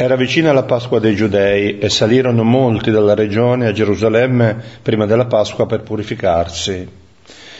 Era 0.00 0.16
vicina 0.16 0.52
la 0.52 0.62
Pasqua 0.62 1.00
dei 1.00 1.16
Giudei 1.16 1.78
e 1.78 1.88
salirono 1.88 2.44
molti 2.44 2.90
dalla 2.90 3.14
regione 3.14 3.66
a 3.66 3.72
Gerusalemme 3.72 4.56
prima 4.80 5.06
della 5.06 5.26
Pasqua 5.26 5.66
per 5.66 5.82
purificarsi. 5.82 6.88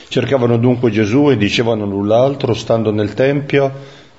Cercavano 0.09 0.57
dunque 0.57 0.91
Gesù 0.91 1.31
e 1.31 1.37
dicevano 1.37 1.85
l'un 1.85 2.07
l'altro, 2.07 2.55
stando 2.55 2.93
nel 2.93 3.15
Tempio, 3.15 3.73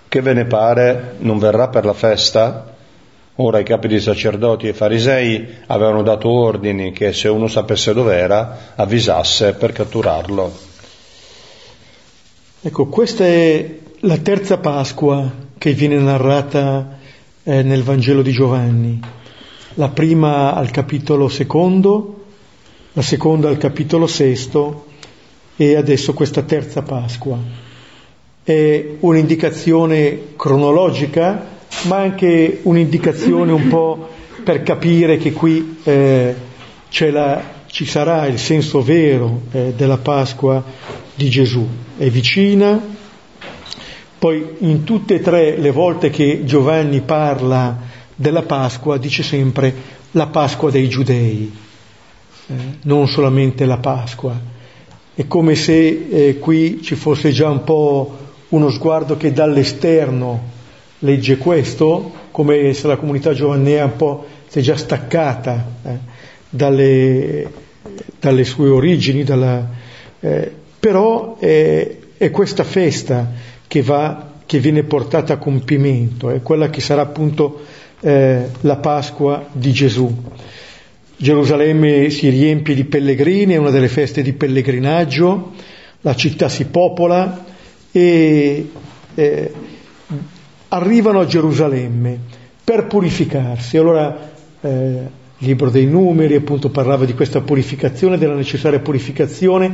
che 0.07 0.21
ve 0.21 0.33
ne 0.33 0.45
pare, 0.45 1.15
non 1.19 1.39
verrà 1.39 1.69
per 1.69 1.85
la 1.85 1.93
festa? 1.93 2.75
Ora 3.41 3.59
i 3.59 3.63
capi 3.63 3.87
dei 3.87 4.01
sacerdoti 4.01 4.67
e 4.67 4.73
farisei 4.73 5.47
avevano 5.67 6.03
dato 6.03 6.29
ordini 6.29 6.91
che 6.91 7.13
se 7.13 7.29
uno 7.29 7.47
sapesse 7.47 7.93
dov'era 7.93 8.73
avvisasse 8.75 9.53
per 9.53 9.71
catturarlo. 9.71 10.51
Ecco, 12.61 12.87
questa 12.87 13.23
è 13.23 13.77
la 14.01 14.17
terza 14.17 14.57
Pasqua 14.57 15.31
che 15.57 15.71
viene 15.71 15.97
narrata 15.99 16.97
eh, 17.43 17.63
nel 17.63 17.81
Vangelo 17.83 18.21
di 18.21 18.33
Giovanni, 18.33 18.99
la 19.75 19.87
prima 19.87 20.53
al 20.53 20.69
capitolo 20.69 21.29
secondo, 21.29 22.25
la 22.91 23.01
seconda 23.01 23.47
al 23.47 23.57
capitolo 23.57 24.07
sesto 24.07 24.87
e 25.55 25.77
adesso 25.77 26.11
questa 26.13 26.41
terza 26.41 26.81
Pasqua. 26.81 27.37
È 28.43 28.85
un'indicazione 28.99 30.33
cronologica, 30.35 31.58
ma 31.83 31.97
anche 31.97 32.59
un'indicazione 32.63 33.51
un 33.51 33.67
po' 33.67 34.09
per 34.43 34.63
capire 34.63 35.17
che 35.17 35.31
qui 35.31 35.77
eh, 35.83 36.35
la, 37.11 37.43
ci 37.67 37.85
sarà 37.85 38.25
il 38.25 38.39
senso 38.39 38.81
vero 38.81 39.43
eh, 39.51 39.73
della 39.75 39.97
Pasqua 39.97 40.63
di 41.15 41.29
Gesù. 41.29 41.65
È 41.97 42.09
vicina, 42.09 42.79
poi 44.17 44.55
in 44.59 44.83
tutte 44.83 45.15
e 45.15 45.21
tre 45.21 45.57
le 45.57 45.71
volte 45.71 46.09
che 46.09 46.43
Giovanni 46.43 47.01
parla 47.01 47.77
della 48.15 48.41
Pasqua 48.41 48.97
dice 48.97 49.23
sempre 49.23 49.73
la 50.11 50.27
Pasqua 50.27 50.71
dei 50.71 50.89
giudei, 50.89 51.51
eh, 52.47 52.53
non 52.83 53.07
solamente 53.07 53.65
la 53.65 53.77
Pasqua. 53.77 54.37
È 55.13 55.27
come 55.27 55.55
se 55.55 56.07
eh, 56.09 56.39
qui 56.39 56.81
ci 56.81 56.95
fosse 56.95 57.31
già 57.31 57.49
un 57.49 57.63
po' 57.63 58.17
uno 58.49 58.69
sguardo 58.69 59.15
che 59.15 59.31
dall'esterno 59.31 60.57
legge 60.99 61.37
questo, 61.37 62.11
come 62.31 62.73
se 62.73 62.87
la 62.87 62.97
comunità 62.97 63.33
giovannea 63.33 63.85
un 63.85 63.95
po' 63.95 64.25
si 64.47 64.59
è 64.59 64.61
già 64.61 64.75
staccata 64.75 65.65
eh, 65.83 65.97
dalle, 66.49 67.51
dalle, 68.19 68.43
sue 68.43 68.69
origini, 68.69 69.23
dalla, 69.23 69.67
eh, 70.19 70.51
però 70.79 71.37
è, 71.37 71.97
è 72.17 72.31
questa 72.31 72.63
festa 72.63 73.31
che, 73.67 73.81
va, 73.81 74.31
che 74.45 74.59
viene 74.59 74.83
portata 74.83 75.33
a 75.33 75.37
compimento, 75.37 76.29
è 76.29 76.41
quella 76.41 76.69
che 76.69 76.81
sarà 76.81 77.01
appunto 77.01 77.61
eh, 78.01 78.49
la 78.61 78.77
Pasqua 78.77 79.47
di 79.51 79.71
Gesù. 79.71 80.13
Gerusalemme 81.15 82.09
si 82.09 82.29
riempie 82.29 82.73
di 82.73 82.85
pellegrini, 82.85 83.53
è 83.53 83.57
una 83.57 83.71
delle 83.71 83.89
feste 83.89 84.21
di 84.21 84.33
pellegrinaggio, 84.33 85.51
la 86.01 86.15
città 86.15 86.47
si 86.47 86.65
popola 86.65 87.45
e 87.91 88.69
eh, 89.15 89.53
arrivano 90.69 91.19
a 91.19 91.25
Gerusalemme 91.25 92.17
per 92.63 92.87
purificarsi. 92.87 93.77
Allora 93.77 94.31
eh, 94.61 94.67
il 95.37 95.47
libro 95.47 95.69
dei 95.69 95.85
numeri 95.85 96.35
appunto 96.35 96.69
parlava 96.69 97.05
di 97.05 97.13
questa 97.13 97.41
purificazione, 97.41 98.17
della 98.17 98.35
necessaria 98.35 98.79
purificazione, 98.79 99.73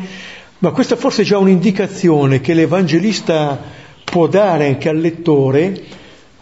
ma 0.60 0.72
questa 0.72 0.96
forse 0.96 1.24
è 1.24 1.26
già 1.26 1.38
un'indicazione 1.38 2.40
che 2.40 2.54
l'Evangelista 2.54 3.60
può 4.04 4.28
dare 4.28 4.68
anche 4.68 4.90
al 4.90 4.98
lettore, 4.98 5.84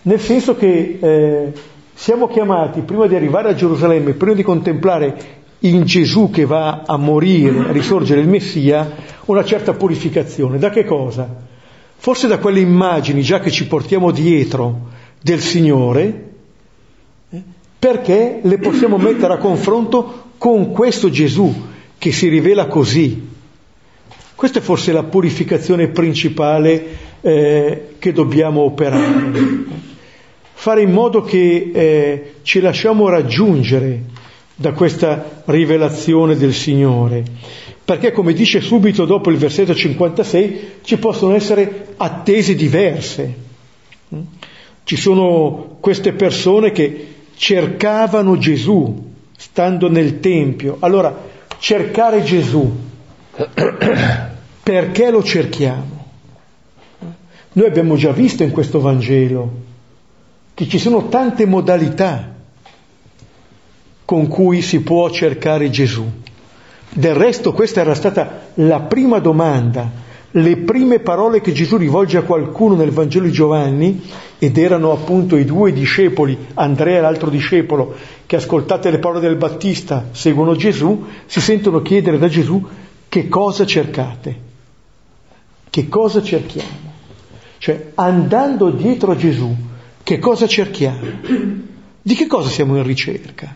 nel 0.04 0.20
senso 0.20 0.56
che 0.56 1.00
eh, 1.02 1.52
siamo 1.94 2.28
chiamati, 2.28 2.82
prima 2.82 3.08
di 3.08 3.16
arrivare 3.16 3.50
a 3.50 3.56
Gerusalemme, 3.56 4.14
prima 4.14 4.34
di 4.34 4.44
contemplare 4.44 5.42
in 5.60 5.86
Gesù 5.86 6.30
che 6.30 6.46
va 6.46 6.84
a 6.86 6.98
morire, 6.98 7.70
a 7.70 7.72
risorgere 7.72 8.20
il 8.20 8.28
Messia, 8.28 8.92
una 9.26 9.46
certa 9.46 9.74
purificazione. 9.74 10.58
Da 10.60 10.70
che 10.70 10.84
cosa? 10.84 11.52
Forse 12.04 12.28
da 12.28 12.38
quelle 12.38 12.60
immagini 12.60 13.22
già 13.22 13.40
che 13.40 13.50
ci 13.50 13.66
portiamo 13.66 14.12
dietro 14.12 14.90
del 15.22 15.40
Signore, 15.40 16.32
eh, 17.30 17.42
perché 17.80 18.42
le 18.44 18.58
possiamo 18.58 18.98
mettere 18.98 19.32
a 19.32 19.38
confronto 19.38 20.32
con 20.38 20.74
questo 20.74 21.10
Gesù 21.10 21.68
che 21.98 22.12
si 22.12 22.28
rivela 22.28 22.68
così. 22.68 23.26
Questa 24.36 24.60
è 24.60 24.62
forse 24.62 24.92
la 24.92 25.04
purificazione 25.04 25.88
principale 25.88 26.88
eh, 27.22 27.96
che 27.98 28.12
dobbiamo 28.12 28.64
operare. 28.64 29.64
Fare 30.52 30.82
in 30.82 30.92
modo 30.92 31.22
che 31.22 31.72
eh, 31.74 32.34
ci 32.42 32.60
lasciamo 32.60 33.08
raggiungere 33.08 34.02
da 34.56 34.74
questa 34.74 35.44
rivelazione 35.46 36.36
del 36.36 36.54
Signore. 36.54 37.24
Perché 37.86 38.12
come 38.12 38.34
dice 38.34 38.62
subito 38.62 39.06
dopo 39.06 39.30
il 39.30 39.38
versetto 39.38 39.76
56 39.76 40.72
ci 40.84 40.98
possono 40.98 41.36
essere 41.36 41.94
attese 41.98 42.56
diverse. 42.56 43.36
Ci 44.84 44.96
sono 44.96 45.78
queste 45.80 46.14
persone 46.14 46.72
che 46.72 47.08
cercavano 47.36 48.38
Gesù 48.38 49.12
stando 49.36 49.90
nel 49.90 50.20
Tempio. 50.20 50.78
Allora, 50.80 51.30
cercare 51.58 52.24
Gesù, 52.24 52.72
perché 54.64 55.10
lo 55.10 55.24
cerchiamo? 55.24 56.06
Noi 57.54 57.68
abbiamo 57.68 57.96
già 57.96 58.12
visto 58.12 58.44
in 58.44 58.52
questo 58.52 58.80
Vangelo 58.80 59.62
che 60.54 60.68
ci 60.68 60.80
sono 60.80 61.10
tante 61.10 61.46
modalità 61.46 62.34
con 64.06 64.28
cui 64.28 64.62
si 64.62 64.82
può 64.82 65.10
cercare 65.10 65.70
Gesù. 65.70 66.10
Del 66.96 67.16
resto 67.16 67.54
questa 67.54 67.82
era 67.82 67.96
stata 67.96 68.50
la 68.56 68.82
prima 68.82 69.20
domanda, 69.20 69.90
le 70.32 70.58
prime 70.58 71.00
parole 71.00 71.42
che 71.42 71.52
Gesù 71.52 71.78
rivolge 71.78 72.18
a 72.18 72.24
qualcuno 72.24 72.76
nel 72.76 72.92
Vangelo 72.92 73.26
di 73.26 73.32
Giovanni, 73.32 74.02
ed 74.38 74.58
erano 74.58 74.92
appunto 74.92 75.36
i 75.36 75.46
due 75.46 75.72
discepoli, 75.72 76.38
Andrea 76.56 76.98
e 76.98 77.02
l'altro 77.02 77.30
discepolo, 77.30 77.96
che 78.26 78.36
ascoltate 78.36 78.92
le 78.92 79.00
parole 79.00 79.22
del 79.22 79.38
Battista, 79.38 80.10
seguono 80.12 80.56
Gesù, 80.56 81.06
si 81.26 81.42
sentono 81.42 81.82
chiedere 81.82 82.18
da 82.18 82.28
Gesù 82.28 82.64
che 83.08 83.28
cosa 83.28 83.66
cercate, 83.66 84.40
che 85.70 85.88
cosa 85.88 86.22
cerchiamo. 86.22 86.92
Cioè, 87.58 87.92
andando 87.96 88.70
dietro 88.70 89.14
a 89.14 89.16
Gesù, 89.16 89.56
che 90.04 90.20
cosa 90.20 90.46
cerchiamo? 90.48 91.00
Di 92.02 92.16
che 92.16 92.28
cosa 92.28 92.50
siamo 92.50 92.76
in 92.76 92.84
ricerca? 92.84 93.56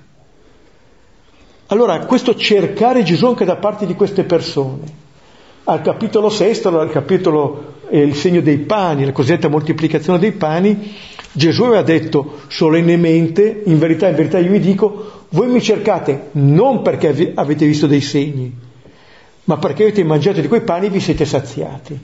Allora, 1.67 1.99
questo 2.05 2.35
cercare 2.35 3.03
Gesù 3.03 3.25
anche 3.25 3.43
da 3.43 3.57
parte 3.57 3.85
di 3.85 3.93
queste 3.93 4.23
persone. 4.23 5.05
Al 5.65 5.81
capitolo 5.81 6.29
sesto, 6.29 6.69
al 6.79 6.89
capitolo 6.89 7.73
eh, 7.89 8.01
il 8.01 8.15
segno 8.15 8.39
dei 8.39 8.57
pani, 8.59 9.03
la 9.03 9.11
cosiddetta 9.11 9.49
moltiplicazione 9.49 10.17
dei 10.17 10.31
pani, 10.31 10.95
Gesù 11.33 11.63
aveva 11.63 11.81
detto 11.81 12.39
solennemente, 12.47 13.63
in 13.65 13.77
verità, 13.79 14.07
in 14.07 14.15
verità 14.15 14.39
io 14.39 14.51
vi 14.51 14.59
dico, 14.61 15.25
voi 15.29 15.49
mi 15.49 15.61
cercate 15.61 16.29
non 16.33 16.81
perché 16.81 17.33
avete 17.35 17.65
visto 17.65 17.85
dei 17.85 17.99
segni, 18.01 18.49
ma 19.43 19.57
perché 19.57 19.83
avete 19.83 20.05
mangiato 20.05 20.39
di 20.39 20.47
quei 20.47 20.61
pani 20.61 20.85
e 20.85 20.89
vi 20.89 21.01
siete 21.01 21.25
saziati. 21.25 21.99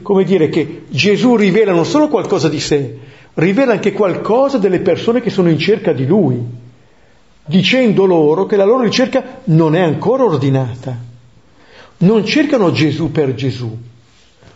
Come 0.00 0.22
dire 0.22 0.48
che 0.48 0.84
Gesù 0.90 1.34
rivela 1.34 1.72
non 1.72 1.84
solo 1.84 2.06
qualcosa 2.06 2.48
di 2.48 2.60
sé, 2.60 2.98
rivela 3.34 3.72
anche 3.72 3.92
qualcosa 3.92 4.58
delle 4.58 4.78
persone 4.78 5.20
che 5.20 5.30
sono 5.30 5.50
in 5.50 5.58
cerca 5.58 5.92
di 5.92 6.06
Lui 6.06 6.60
dicendo 7.44 8.04
loro 8.04 8.46
che 8.46 8.56
la 8.56 8.64
loro 8.64 8.82
ricerca 8.82 9.40
non 9.44 9.74
è 9.74 9.80
ancora 9.80 10.24
ordinata. 10.24 10.96
Non 11.98 12.24
cercano 12.24 12.72
Gesù 12.72 13.10
per 13.12 13.34
Gesù, 13.34 13.76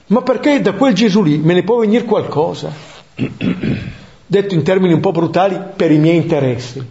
ma 0.08 0.22
perché 0.22 0.60
da 0.60 0.72
quel 0.72 0.94
Gesù 0.94 1.22
lì 1.22 1.38
me 1.38 1.54
ne 1.54 1.62
può 1.62 1.78
venire 1.78 2.04
qualcosa. 2.04 2.72
Detto 4.28 4.54
in 4.54 4.62
termini 4.62 4.92
un 4.92 5.00
po' 5.00 5.12
brutali, 5.12 5.56
per 5.76 5.92
i 5.92 5.98
miei 5.98 6.16
interessi. 6.16 6.84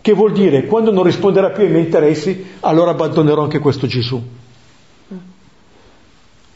Che 0.00 0.12
vuol 0.12 0.32
dire, 0.32 0.66
quando 0.66 0.90
non 0.90 1.04
risponderà 1.04 1.50
più 1.50 1.62
ai 1.62 1.70
miei 1.70 1.84
interessi, 1.84 2.56
allora 2.60 2.90
abbandonerò 2.90 3.42
anche 3.42 3.60
questo 3.60 3.86
Gesù. 3.86 4.20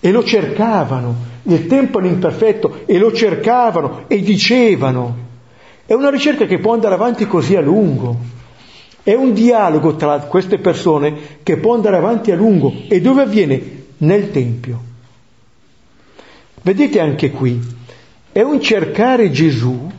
E 0.01 0.11
lo 0.11 0.25
cercavano, 0.25 1.15
il 1.45 1.67
tempo 1.67 2.01
imperfetto, 2.01 2.83
e 2.87 2.99
lo 2.99 3.12
cercavano 3.12 4.05
e 4.09 4.21
dicevano, 4.21 5.27
è 5.87 5.95
una 5.95 6.11
ricerca 6.11 6.45
che 6.45 6.59
può 6.59 6.75
andare 6.75 6.95
avanti 6.95 7.27
così 7.27 7.57
a 7.57 7.61
lungo. 7.61 8.17
È 9.03 9.15
un 9.15 9.33
dialogo 9.33 9.97
tra 9.97 10.19
queste 10.21 10.59
persone 10.59 11.39
che 11.43 11.57
può 11.57 11.75
andare 11.75 11.97
avanti 11.97 12.31
a 12.31 12.37
lungo. 12.37 12.73
E 12.89 13.01
dove 13.01 13.23
avviene? 13.23 13.77
Nel 13.99 14.31
Tempio. 14.31 14.83
Vedete 16.63 17.01
anche 17.01 17.31
qui, 17.31 17.61
è 18.33 18.43
un 18.43 18.61
cercare 18.61 19.31
Gesù 19.31 19.91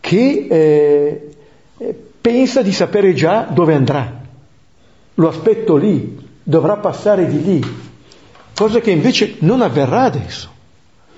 che 0.00 0.46
eh, 0.50 1.96
pensa 2.20 2.62
di 2.62 2.72
sapere 2.72 3.14
già 3.14 3.42
dove 3.42 3.74
andrà. 3.74 4.22
Lo 5.14 5.28
aspetto 5.28 5.76
lì, 5.76 6.18
dovrà 6.42 6.76
passare 6.76 7.26
di 7.28 7.42
lì, 7.42 7.64
cosa 8.54 8.80
che 8.80 8.90
invece 8.90 9.36
non 9.40 9.62
avverrà 9.62 10.02
adesso, 10.02 10.50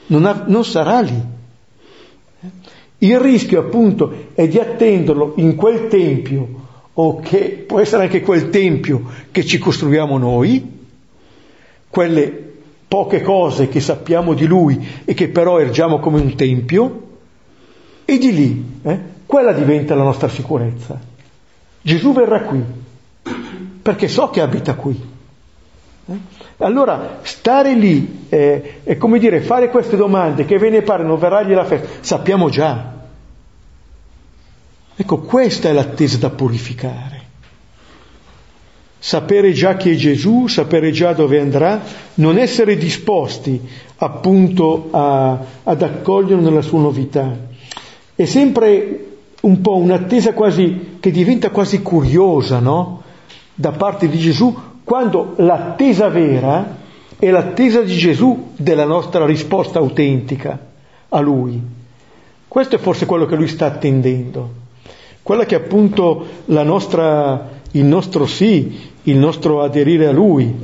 non, 0.07 0.27
av- 0.27 0.47
non 0.49 0.65
sarà 0.65 1.01
lì. 1.01 1.21
Il 2.99 3.21
rischio 3.21 3.61
appunto 3.61 4.29
è 4.35 4.47
di 4.49 4.59
attenderlo 4.59 5.35
in 5.37 5.55
quel 5.55 5.89
tempio, 5.89 6.68
o 7.01 7.21
che 7.21 7.65
può 7.65 7.79
essere 7.79 8.05
anche 8.05 8.23
quel 8.23 8.51
tempio 8.51 9.05
che 9.31 9.45
ci 9.45 9.59
costruiamo 9.59 10.19
noi, 10.19 10.87
quelle 11.89 12.47
poche 12.89 13.23
cose 13.23 13.69
che 13.69 13.79
sappiamo 13.79 14.35
di 14.35 14.47
lui 14.47 14.85
e 15.05 15.15
che 15.15 15.29
però 15.29 15.61
ergiamo 15.61 16.01
come 16.01 16.21
un 16.21 16.35
tempio, 16.35 17.07
e 18.05 18.19
di 18.19 18.33
lì, 18.33 18.65
eh, 18.83 19.01
quella 19.27 19.53
diventa 19.53 19.95
la 19.95 20.03
nostra 20.03 20.29
sicurezza. 20.29 20.99
Gesù 21.83 22.13
verrà 22.13 22.41
qui, 22.41 22.65
perché 23.81 24.09
so 24.09 24.31
che 24.31 24.41
abita 24.41 24.75
qui. 24.75 25.01
Eh? 26.07 26.17
Allora, 26.57 27.21
stare 27.23 27.75
lì 27.75 28.27
eh, 28.29 28.81
e 28.83 28.97
come 28.97 29.21
dire, 29.21 29.41
fare 29.41 29.71
queste 29.71 29.97
domande, 29.97 30.45
che 30.45 30.59
ve 30.59 30.71
ne 30.71 30.83
pare, 30.83 31.05
non 31.05 31.17
verrà 31.17 31.47
la 31.47 31.65
festa, 31.65 31.87
sappiamo 32.01 32.49
già. 32.49 32.97
Ecco, 35.01 35.19
questa 35.19 35.69
è 35.69 35.73
l'attesa 35.73 36.19
da 36.19 36.31
purificare. 36.31 37.27
Sapere 38.99 39.53
già 39.53 39.77
chi 39.77 39.93
è 39.93 39.95
Gesù, 39.95 40.49
sapere 40.49 40.91
già 40.91 41.13
dove 41.13 41.39
andrà, 41.39 41.81
non 42.15 42.37
essere 42.37 42.77
disposti 42.77 43.61
appunto 43.99 44.89
a, 44.91 45.39
ad 45.63 45.83
accoglierlo 45.83 46.43
nella 46.43 46.63
sua 46.63 46.81
novità. 46.81 47.33
È 48.13 48.25
sempre 48.25 49.07
un 49.43 49.61
po' 49.61 49.77
un'attesa 49.77 50.33
quasi 50.33 50.97
che 50.99 51.13
diventa 51.13 51.51
quasi 51.51 51.81
curiosa, 51.81 52.59
no? 52.59 53.03
Da 53.55 53.71
parte 53.71 54.09
di 54.09 54.19
Gesù, 54.19 54.53
quando 54.83 55.35
l'attesa 55.37 56.09
vera 56.09 56.77
è 57.17 57.31
l'attesa 57.31 57.83
di 57.83 57.97
Gesù 57.97 58.51
della 58.57 58.85
nostra 58.85 59.25
risposta 59.25 59.79
autentica 59.79 60.59
a 61.09 61.21
Lui. 61.21 61.63
Questo 62.49 62.75
è 62.75 62.79
forse 62.81 63.07
quello 63.07 63.27
che 63.27 63.37
Lui 63.37 63.47
sta 63.47 63.67
attendendo. 63.67 64.58
Quella 65.29 65.45
che 65.45 65.57
è 65.57 65.59
appunto 65.59 66.27
nostra, 66.47 67.51
il 67.73 67.85
nostro 67.85 68.25
sì, 68.25 68.81
il 69.03 69.17
nostro 69.19 69.61
aderire 69.61 70.07
a 70.07 70.11
Lui. 70.11 70.55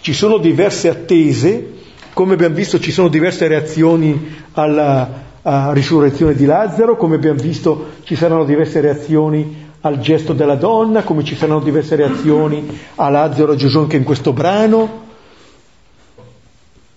Ci 0.00 0.12
sono 0.12 0.38
diverse 0.38 0.88
attese, 0.88 1.74
come 2.12 2.34
abbiamo 2.34 2.56
visto 2.56 2.80
ci 2.80 2.90
sono 2.90 3.06
diverse 3.06 3.46
reazioni 3.46 4.42
alla 4.54 5.70
risurrezione 5.72 6.34
di 6.34 6.46
Lazzaro, 6.46 6.96
come 6.96 7.14
abbiamo 7.14 7.40
visto 7.40 7.90
ci 8.02 8.16
saranno 8.16 8.44
diverse 8.44 8.80
reazioni 8.80 9.68
al 9.82 10.00
gesto 10.00 10.32
della 10.32 10.56
donna, 10.56 11.04
come 11.04 11.22
ci 11.22 11.36
saranno 11.36 11.60
diverse 11.60 11.94
reazioni 11.94 12.66
a 12.96 13.08
Lazzaro 13.08 13.52
e 13.52 13.56
Gesù 13.56 13.78
anche 13.78 13.98
in 13.98 14.02
questo 14.02 14.32
brano. 14.32 15.04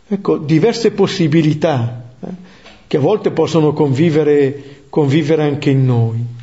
Ecco, 0.08 0.38
diverse 0.38 0.90
possibilità 0.90 2.02
eh, 2.20 2.28
che 2.88 2.98
a 2.98 3.00
volte 3.00 3.30
possono 3.30 3.74
convivere, 3.74 4.86
convivere 4.90 5.44
anche 5.44 5.70
in 5.70 5.86
noi. 5.86 6.38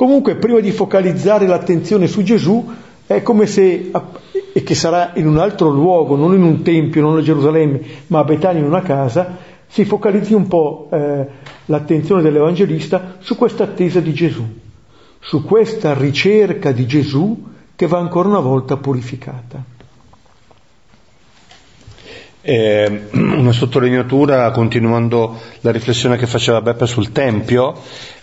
Comunque, 0.00 0.36
prima 0.36 0.60
di 0.60 0.70
focalizzare 0.70 1.46
l'attenzione 1.46 2.06
su 2.06 2.22
Gesù, 2.22 2.66
è 3.06 3.20
come 3.20 3.44
se, 3.44 3.90
e 4.54 4.62
che 4.62 4.74
sarà 4.74 5.10
in 5.16 5.26
un 5.26 5.36
altro 5.36 5.68
luogo, 5.68 6.16
non 6.16 6.32
in 6.32 6.42
un 6.42 6.62
tempio, 6.62 7.02
non 7.02 7.18
a 7.18 7.20
Gerusalemme, 7.20 7.80
ma 8.06 8.20
a 8.20 8.24
Betania 8.24 8.62
in 8.62 8.66
una 8.66 8.80
casa, 8.80 9.36
si 9.66 9.84
focalizzi 9.84 10.32
un 10.32 10.48
po' 10.48 10.88
eh, 10.90 11.26
l'attenzione 11.66 12.22
dell'Evangelista 12.22 13.16
su 13.18 13.36
questa 13.36 13.64
attesa 13.64 14.00
di 14.00 14.14
Gesù 14.14 14.42
su 15.20 15.44
questa 15.44 15.92
ricerca 15.92 16.72
di 16.72 16.86
Gesù 16.86 17.48
che 17.76 17.86
va 17.86 17.98
ancora 17.98 18.28
una 18.28 18.40
volta 18.40 18.78
purificata. 18.78 19.62
Eh, 22.40 23.02
una 23.12 23.52
sottolineatura, 23.52 24.50
continuando 24.50 25.38
la 25.60 25.70
riflessione 25.70 26.16
che 26.16 26.26
faceva 26.26 26.62
Beppe 26.62 26.86
sul 26.86 27.12
Tempio, 27.12 27.74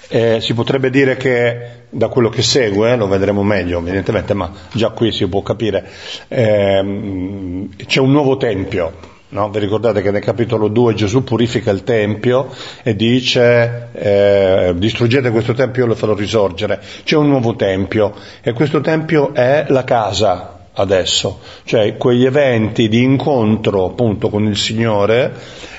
eh, 0.10 0.40
si 0.42 0.54
potrebbe 0.54 0.90
dire 0.90 1.18
che 1.18 1.86
da 1.90 2.08
quello 2.08 2.30
che 2.30 2.42
segue, 2.42 2.96
lo 2.96 3.08
vedremo 3.08 3.44
meglio 3.44 3.80
evidentemente, 3.80 4.34
ma 4.34 4.52
già 4.72 4.90
qui 4.90 5.12
si 5.12 5.28
può 5.28 5.42
capire, 5.42 5.88
eh, 6.28 7.68
c'è 7.86 8.00
un 8.00 8.12
nuovo 8.12 8.38
Tempio, 8.38 9.16
No? 9.30 9.50
Vi 9.50 9.60
ricordate 9.60 10.02
che 10.02 10.10
nel 10.10 10.22
capitolo 10.22 10.70
2 10.70 10.94
Gesù 10.94 11.22
purifica 11.22 11.70
il 11.72 11.84
Tempio 11.84 12.48
e 12.82 12.96
dice 12.96 13.90
eh, 13.92 14.74
distruggete 14.78 15.32
questo 15.32 15.52
Tempio 15.52 15.84
e 15.84 15.88
lo 15.88 15.96
farò 15.96 16.14
risorgere. 16.14 16.80
C'è 17.04 17.18
un 17.18 17.28
nuovo 17.28 17.58
Tempio 17.58 18.14
e 18.42 18.54
questo 18.54 18.80
Tempio 18.80 19.34
è 19.34 19.66
la 19.68 19.84
casa 19.84 20.57
adesso, 20.78 21.40
cioè 21.64 21.98
quegli 21.98 22.26
eventi 22.26 22.88
di 22.88 23.02
incontro 23.02 23.86
appunto 23.86 24.30
con 24.30 24.46
il 24.46 24.58
Signore, 24.58 25.34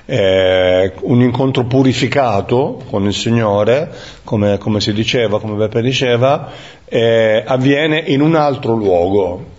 eh, 0.07 0.93
un 1.03 1.21
incontro 1.21 1.65
purificato 1.65 2.83
con 2.89 3.05
il 3.07 3.15
Signore, 3.15 3.91
come, 4.25 4.59
come 4.59 4.81
si 4.81 4.93
diceva, 4.93 5.41
come 5.41 5.57
Beppe 5.57 5.83
diceva, 5.83 6.51
eh, 6.85 7.43
avviene 7.47 8.03
in 8.07 8.21
un 8.21 8.35
altro 8.35 8.75
luogo, 8.75 9.57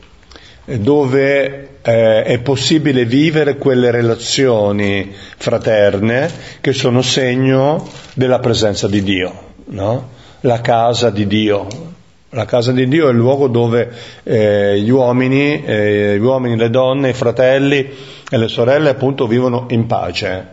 dove 0.66 1.70
eh, 1.82 2.24
è 2.24 2.40
possibile 2.40 3.06
vivere 3.06 3.58
quelle 3.58 3.92
relazioni 3.92 5.14
fraterne 5.38 6.30
che 6.60 6.74
sono 6.74 7.02
segno 7.02 7.88
della 8.14 8.40
presenza 8.40 8.88
di 8.88 9.02
Dio, 9.02 9.34
no? 9.68 10.10
la 10.42 10.60
casa 10.60 11.10
di 11.10 11.26
Dio. 11.26 11.98
La 12.32 12.46
casa 12.46 12.72
di 12.72 12.88
Dio 12.88 13.08
è 13.08 13.12
il 13.12 13.18
luogo 13.18 13.48
dove 13.48 13.92
eh, 14.22 14.80
gli 14.80 14.92
uomini, 14.92 15.64
eh, 15.64 16.16
gli 16.16 16.24
uomini, 16.24 16.56
le 16.58 16.70
donne, 16.70 17.10
i 17.10 17.14
fratelli 17.14 17.90
e 18.30 18.38
le 18.38 18.48
sorelle 18.48 18.90
appunto 18.90 19.26
vivono 19.26 19.66
in 19.70 19.88
pace, 19.88 20.48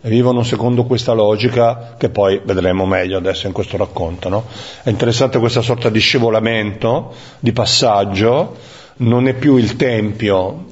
vivono 0.00 0.42
secondo 0.42 0.84
questa 0.84 1.12
logica 1.12 1.96
che 1.98 2.08
poi 2.08 2.40
vedremo 2.42 2.86
meglio 2.86 3.18
adesso 3.18 3.46
in 3.46 3.52
questo 3.52 3.76
racconto. 3.76 4.30
No? 4.30 4.46
È 4.82 4.88
interessante 4.88 5.38
questa 5.38 5.60
sorta 5.60 5.90
di 5.90 6.00
scivolamento, 6.00 7.12
di 7.40 7.52
passaggio, 7.52 8.56
non 8.98 9.28
è 9.28 9.34
più 9.34 9.58
il 9.58 9.76
tempio, 9.76 10.64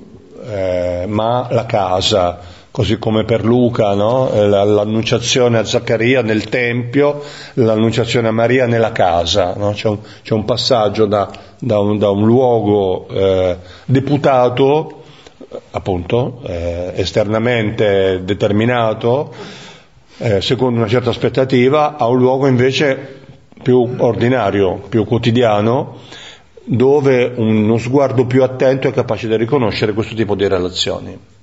eh, 0.46 1.04
ma 1.06 1.48
la 1.50 1.66
casa, 1.66 2.40
così 2.74 2.98
come 2.98 3.22
per 3.22 3.44
Luca, 3.44 3.94
no? 3.94 4.32
Eh, 4.32 4.48
l'annunciazione 4.48 5.58
a 5.58 5.64
Zaccaria 5.64 6.22
nel 6.22 6.48
tempio, 6.48 7.22
l'annunciazione 7.52 8.26
a 8.26 8.32
Maria 8.32 8.66
nella 8.66 8.90
casa. 8.90 9.54
No? 9.56 9.70
C'è, 9.70 9.86
un, 9.86 9.98
c'è, 10.24 10.34
un, 10.34 10.44
passaggio 10.44 11.06
da, 11.06 11.30
da, 11.56 11.78
un, 11.78 11.98
da 11.98 12.10
un, 12.10 12.26
luogo 12.26 13.06
eh, 13.10 13.58
deputato, 13.84 15.04
appunto, 15.70 16.40
eh, 16.46 16.94
esternamente 16.96 18.24
determinato, 18.24 19.32
eh, 20.18 20.40
secondo 20.40 20.80
una 20.80 20.88
certa 20.88 21.10
aspettativa, 21.10 21.96
a 21.96 22.08
un 22.08 22.18
luogo 22.18 22.48
invece 22.48 23.20
più 23.62 23.88
ordinario, 23.98 24.82
più 24.88 25.04
quotidiano, 25.04 25.98
dove 26.64 27.34
uno 27.36 27.78
sguardo 27.78 28.26
più 28.26 28.42
attento 28.42 28.88
è 28.88 28.92
capace 28.92 29.28
di 29.28 29.36
riconoscere 29.36 29.92
questo 29.92 30.16
tipo 30.16 30.34
di 30.34 30.48
relazioni. 30.48 31.33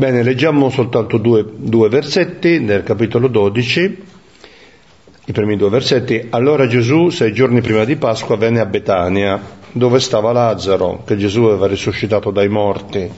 Bene, 0.00 0.22
leggiamo 0.22 0.70
soltanto 0.70 1.18
due, 1.18 1.44
due 1.46 1.90
versetti 1.90 2.58
nel 2.58 2.84
capitolo 2.84 3.28
12, 3.28 4.02
i 5.26 5.32
primi 5.32 5.58
due 5.58 5.68
versetti. 5.68 6.28
Allora 6.30 6.66
Gesù, 6.66 7.10
sei 7.10 7.34
giorni 7.34 7.60
prima 7.60 7.84
di 7.84 7.96
Pasqua, 7.96 8.38
venne 8.38 8.60
a 8.60 8.64
Betania, 8.64 9.38
dove 9.72 10.00
stava 10.00 10.32
Lazzaro, 10.32 11.02
che 11.04 11.18
Gesù 11.18 11.42
aveva 11.42 11.66
risuscitato 11.66 12.30
dai 12.30 12.48
morti. 12.48 13.10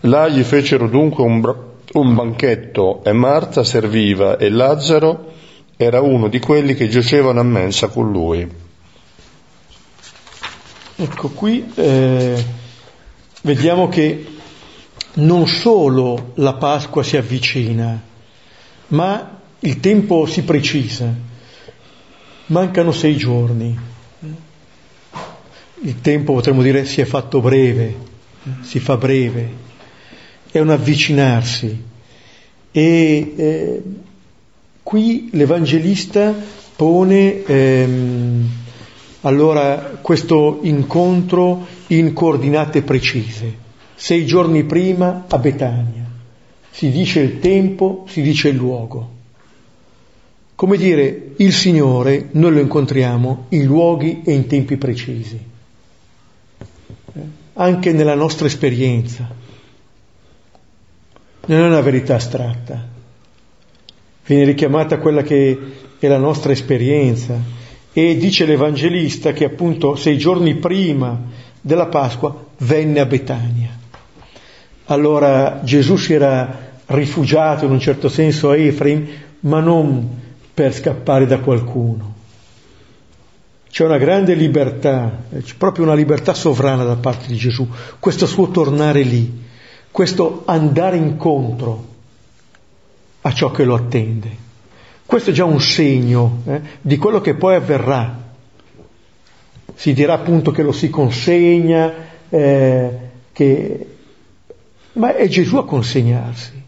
Là 0.00 0.26
gli 0.26 0.42
fecero 0.42 0.88
dunque 0.88 1.22
un, 1.22 1.54
un 1.92 2.14
banchetto 2.16 3.04
e 3.04 3.12
Marta 3.12 3.62
serviva 3.62 4.38
e 4.38 4.48
Lazzaro 4.48 5.34
era 5.76 6.00
uno 6.00 6.26
di 6.26 6.40
quelli 6.40 6.74
che 6.74 6.88
giacevano 6.88 7.38
a 7.38 7.44
mensa 7.44 7.86
con 7.86 8.10
lui. 8.10 8.44
Ecco, 10.96 11.28
qui 11.28 11.64
eh, 11.76 12.44
vediamo 13.42 13.86
che 13.86 14.36
non 15.14 15.46
solo 15.46 16.32
la 16.34 16.54
Pasqua 16.54 17.02
si 17.02 17.16
avvicina, 17.16 18.00
ma 18.88 19.40
il 19.60 19.80
tempo 19.80 20.26
si 20.26 20.42
precisa. 20.42 21.12
Mancano 22.46 22.92
sei 22.92 23.16
giorni. 23.16 23.78
Il 25.80 26.00
tempo, 26.00 26.32
potremmo 26.34 26.62
dire, 26.62 26.84
si 26.84 27.00
è 27.00 27.04
fatto 27.04 27.40
breve, 27.40 27.96
si 28.62 28.78
fa 28.78 28.96
breve. 28.96 29.66
È 30.50 30.58
un 30.58 30.70
avvicinarsi. 30.70 31.84
E 32.70 33.34
eh, 33.36 33.82
Qui 34.88 35.28
l'Evangelista 35.32 36.34
pone 36.74 37.44
ehm, 37.44 38.48
allora 39.20 39.98
questo 40.00 40.60
incontro 40.62 41.66
in 41.88 42.14
coordinate 42.14 42.80
precise. 42.80 43.54
Sei 44.00 44.24
giorni 44.24 44.62
prima 44.62 45.24
a 45.28 45.38
Betania. 45.38 46.06
Si 46.70 46.88
dice 46.88 47.18
il 47.18 47.40
tempo, 47.40 48.04
si 48.06 48.22
dice 48.22 48.48
il 48.50 48.54
luogo. 48.54 49.16
Come 50.54 50.76
dire, 50.76 51.32
il 51.38 51.52
Signore 51.52 52.28
noi 52.30 52.52
lo 52.52 52.60
incontriamo 52.60 53.46
in 53.48 53.64
luoghi 53.64 54.22
e 54.24 54.34
in 54.34 54.46
tempi 54.46 54.76
precisi, 54.76 55.36
eh, 57.12 57.20
anche 57.54 57.92
nella 57.92 58.14
nostra 58.14 58.46
esperienza. 58.46 59.28
Non 61.46 61.58
è 61.58 61.66
una 61.66 61.80
verità 61.80 62.14
astratta, 62.14 62.86
viene 64.26 64.44
richiamata 64.44 64.98
quella 64.98 65.22
che 65.22 65.58
è 65.98 66.06
la 66.06 66.18
nostra 66.18 66.52
esperienza 66.52 67.36
e 67.92 68.16
dice 68.16 68.46
l'Evangelista 68.46 69.32
che 69.32 69.44
appunto 69.44 69.96
sei 69.96 70.16
giorni 70.16 70.54
prima 70.54 71.20
della 71.60 71.86
Pasqua 71.86 72.46
venne 72.58 73.00
a 73.00 73.06
Betania. 73.06 73.77
Allora 74.90 75.60
Gesù 75.64 75.96
si 75.96 76.14
era 76.14 76.66
rifugiato 76.86 77.66
in 77.66 77.72
un 77.72 77.80
certo 77.80 78.08
senso 78.08 78.50
a 78.50 78.56
Efraim, 78.56 79.06
ma 79.40 79.60
non 79.60 80.08
per 80.54 80.72
scappare 80.72 81.26
da 81.26 81.40
qualcuno. 81.40 82.14
C'è 83.70 83.84
una 83.84 83.98
grande 83.98 84.32
libertà, 84.32 85.24
proprio 85.58 85.84
una 85.84 85.94
libertà 85.94 86.32
sovrana 86.32 86.84
da 86.84 86.96
parte 86.96 87.26
di 87.26 87.36
Gesù, 87.36 87.68
questo 87.98 88.26
suo 88.26 88.48
tornare 88.48 89.02
lì, 89.02 89.44
questo 89.90 90.44
andare 90.46 90.96
incontro 90.96 91.84
a 93.20 93.32
ciò 93.34 93.50
che 93.50 93.64
lo 93.64 93.74
attende. 93.74 94.46
Questo 95.04 95.30
è 95.30 95.32
già 95.34 95.44
un 95.44 95.60
segno 95.60 96.42
eh, 96.46 96.60
di 96.80 96.96
quello 96.96 97.20
che 97.20 97.34
poi 97.34 97.56
avverrà. 97.56 98.26
Si 99.74 99.92
dirà 99.92 100.14
appunto 100.14 100.50
che 100.50 100.62
lo 100.62 100.72
si 100.72 100.88
consegna, 100.88 101.92
eh, 102.30 102.90
che... 103.32 103.86
ma 104.92 105.14
è 105.14 105.28
Gesù 105.28 105.56
a 105.56 105.64
consegnarsi. 105.64 106.62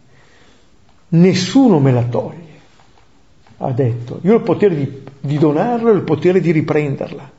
Nessuno 1.09 1.81
me 1.81 1.93
la 1.93 2.05
toglie, 2.05 2.61
ha 3.59 3.73
detto. 3.73 4.21
Io 4.23 4.35
ho 4.35 4.37
il 4.37 4.43
potere 4.43 4.77
di, 4.77 5.03
di 5.21 5.39
donarla 5.39 5.91
e 5.91 5.95
il 5.95 6.03
potere 6.03 6.41
di 6.41 6.53
riprenderla. 6.53 7.31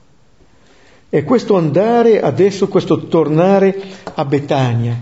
E 1.09 1.23
questo 1.23 1.57
andare 1.57 2.21
adesso, 2.21 2.67
questo 2.67 3.07
tornare 3.07 3.79
a 4.13 4.25
Betania. 4.25 4.97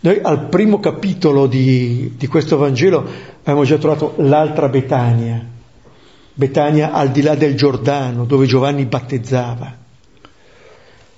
Noi 0.00 0.20
al 0.22 0.48
primo 0.48 0.78
capitolo 0.78 1.46
di, 1.46 2.14
di 2.16 2.26
questo 2.26 2.56
Vangelo 2.56 3.04
abbiamo 3.40 3.64
già 3.64 3.76
trovato 3.76 4.14
l'altra 4.18 4.68
Betania, 4.68 5.44
Betania 6.32 6.92
al 6.92 7.10
di 7.10 7.22
là 7.22 7.34
del 7.34 7.54
Giordano, 7.54 8.24
dove 8.24 8.46
Giovanni 8.46 8.84
battezzava. 8.84 9.74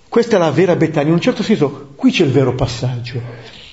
Questa 0.08 0.36
è 0.36 0.38
la 0.38 0.50
vera 0.50 0.76
Betania, 0.76 1.08
in 1.08 1.14
un 1.14 1.20
certo 1.20 1.42
senso 1.42 1.90
qui 1.96 2.10
c'è 2.10 2.24
il 2.24 2.30
vero 2.30 2.54
passaggio. 2.54 3.20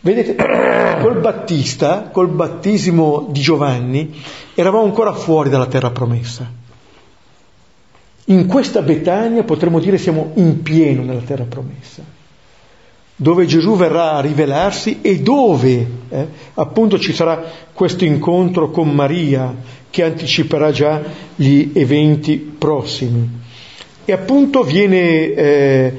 Vedete, 0.05 0.35
col 1.01 1.19
Battista, 1.19 2.09
col 2.11 2.27
battesimo 2.27 3.25
di 3.31 3.41
Giovanni, 3.41 4.21
eravamo 4.53 4.83
ancora 4.83 5.13
fuori 5.13 5.49
dalla 5.49 5.65
terra 5.65 5.89
promessa. 5.89 6.47
In 8.25 8.45
questa 8.45 8.83
Betania 8.83 9.41
potremmo 9.41 9.79
dire 9.79 9.97
siamo 9.97 10.33
in 10.35 10.61
pieno 10.61 11.01
nella 11.01 11.21
terra 11.21 11.45
promessa 11.45 12.03
dove 13.17 13.45
Gesù 13.45 13.77
verrà 13.77 14.11
a 14.13 14.19
rivelarsi 14.19 14.99
e 15.01 15.21
dove 15.21 15.87
eh, 16.09 16.27
appunto 16.55 16.99
ci 16.99 17.13
sarà 17.13 17.41
questo 17.71 18.03
incontro 18.03 18.71
con 18.71 18.89
Maria 18.89 19.55
che 19.89 20.03
anticiperà 20.03 20.71
già 20.71 21.01
gli 21.33 21.71
eventi 21.73 22.35
prossimi. 22.35 23.29
E 24.03 24.11
appunto 24.11 24.63
viene 24.63 25.31
eh, 25.31 25.93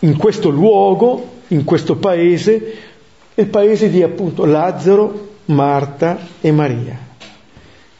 in 0.00 0.16
questo 0.18 0.50
luogo, 0.50 1.40
in 1.48 1.64
questo 1.64 1.96
paese, 1.96 2.91
il 3.34 3.46
paese 3.46 3.88
di 3.90 4.02
appunto 4.02 4.44
Lazzaro, 4.44 5.30
Marta 5.46 6.18
e 6.40 6.52
Maria. 6.52 6.98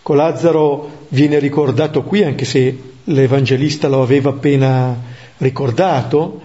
Con 0.02 0.16
Lazzaro 0.16 1.06
viene 1.08 1.38
ricordato 1.38 2.02
qui, 2.02 2.22
anche 2.22 2.44
se 2.44 2.76
l'Evangelista 3.04 3.88
lo 3.88 4.02
aveva 4.02 4.30
appena 4.30 4.96
ricordato, 5.38 6.40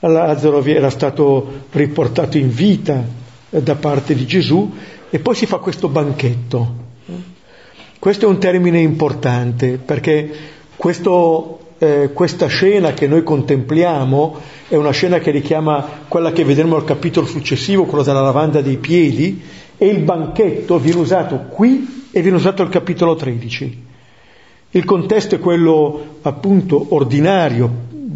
Lazzaro 0.00 0.64
era 0.64 0.90
stato 0.90 1.64
riportato 1.70 2.36
in 2.36 2.52
vita 2.52 3.04
eh, 3.50 3.62
da 3.62 3.76
parte 3.76 4.14
di 4.14 4.26
Gesù 4.26 4.72
e 5.10 5.18
poi 5.20 5.34
si 5.34 5.46
fa 5.46 5.58
questo 5.58 5.88
banchetto. 5.88 6.80
Questo 7.98 8.26
è 8.26 8.28
un 8.28 8.38
termine 8.38 8.80
importante 8.80 9.78
perché 9.78 10.28
questo 10.74 11.61
eh, 11.82 12.12
questa 12.12 12.46
scena 12.46 12.92
che 12.92 13.08
noi 13.08 13.24
contempliamo 13.24 14.38
è 14.68 14.76
una 14.76 14.92
scena 14.92 15.18
che 15.18 15.32
richiama 15.32 15.84
quella 16.06 16.30
che 16.30 16.44
vedremo 16.44 16.76
al 16.76 16.84
capitolo 16.84 17.26
successivo, 17.26 17.86
quello 17.86 18.04
della 18.04 18.20
lavanda 18.20 18.60
dei 18.60 18.76
piedi, 18.76 19.42
e 19.76 19.86
il 19.88 20.04
banchetto 20.04 20.78
viene 20.78 21.00
usato 21.00 21.46
qui 21.48 22.06
e 22.12 22.22
viene 22.22 22.36
usato 22.36 22.62
al 22.62 22.68
capitolo 22.68 23.16
13. 23.16 23.84
Il 24.70 24.84
contesto 24.84 25.34
è 25.34 25.40
quello 25.40 26.18
appunto 26.22 26.94
ordinario, 26.94 27.70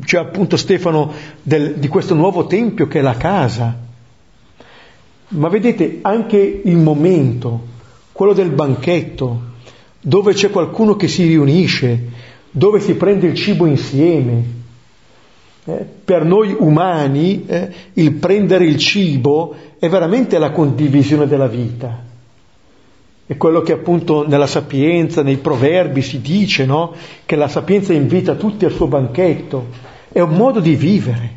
cioè 0.04 0.20
appunto 0.20 0.56
Stefano 0.56 1.12
del, 1.42 1.74
di 1.74 1.88
questo 1.88 2.14
nuovo 2.14 2.46
tempio 2.46 2.86
che 2.86 3.00
è 3.00 3.02
la 3.02 3.16
casa. 3.16 3.76
Ma 5.28 5.48
vedete 5.48 5.98
anche 6.02 6.60
il 6.64 6.76
momento, 6.76 7.66
quello 8.12 8.32
del 8.32 8.50
banchetto, 8.50 9.40
dove 10.00 10.34
c'è 10.34 10.50
qualcuno 10.50 10.94
che 10.94 11.08
si 11.08 11.26
riunisce, 11.26 12.34
dove 12.56 12.80
si 12.80 12.94
prende 12.94 13.26
il 13.26 13.34
cibo 13.34 13.66
insieme. 13.66 14.42
Eh, 15.66 15.84
per 16.04 16.24
noi 16.24 16.56
umani 16.58 17.44
eh, 17.44 17.70
il 17.92 18.12
prendere 18.12 18.64
il 18.64 18.78
cibo 18.78 19.54
è 19.78 19.90
veramente 19.90 20.38
la 20.38 20.52
condivisione 20.52 21.26
della 21.26 21.48
vita. 21.48 22.02
È 23.26 23.36
quello 23.36 23.60
che 23.60 23.72
appunto 23.72 24.26
nella 24.26 24.46
sapienza, 24.46 25.22
nei 25.22 25.36
proverbi 25.36 26.00
si 26.00 26.22
dice, 26.22 26.64
no? 26.64 26.94
Che 27.26 27.36
la 27.36 27.48
sapienza 27.48 27.92
invita 27.92 28.36
tutti 28.36 28.64
al 28.64 28.72
suo 28.72 28.86
banchetto. 28.86 29.66
È 30.10 30.20
un 30.20 30.34
modo 30.34 30.60
di 30.60 30.76
vivere. 30.76 31.34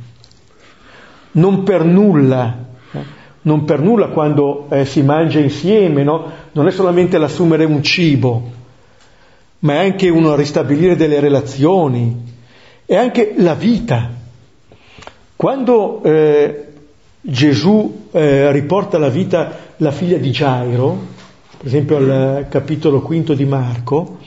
Non 1.32 1.64
per 1.64 1.84
nulla, 1.84 2.66
eh? 2.94 3.00
non 3.42 3.66
per 3.66 3.82
nulla 3.82 4.08
quando 4.08 4.68
eh, 4.70 4.86
si 4.86 5.02
mangia 5.02 5.40
insieme, 5.40 6.02
no? 6.04 6.32
Non 6.54 6.66
è 6.68 6.72
solamente 6.72 7.18
l'assumere 7.18 7.66
un 7.66 7.84
cibo, 7.84 8.58
ma 9.60 9.74
è 9.74 9.78
anche 9.86 10.10
uno 10.10 10.36
ristabilire 10.36 10.96
delle 10.96 11.20
relazioni, 11.20 12.16
è 12.86 12.96
anche 12.96 13.34
la 13.38 13.56
vita. 13.56 14.12
Quando 15.36 16.04
eh, 16.04 16.66
Gesù 17.22 18.08
eh, 18.12 18.52
riporta 18.52 18.98
alla 18.98 19.10
vita 19.10 19.68
la 19.78 19.92
figlia 19.92 20.18
di 20.18 20.32
Gairo, 20.32 21.08
per 21.58 21.68
esempio 21.68 21.98
al 21.98 22.48
capitolo 22.50 23.02
quinto 23.02 23.34
di 23.34 23.46
Marco, 23.46 24.18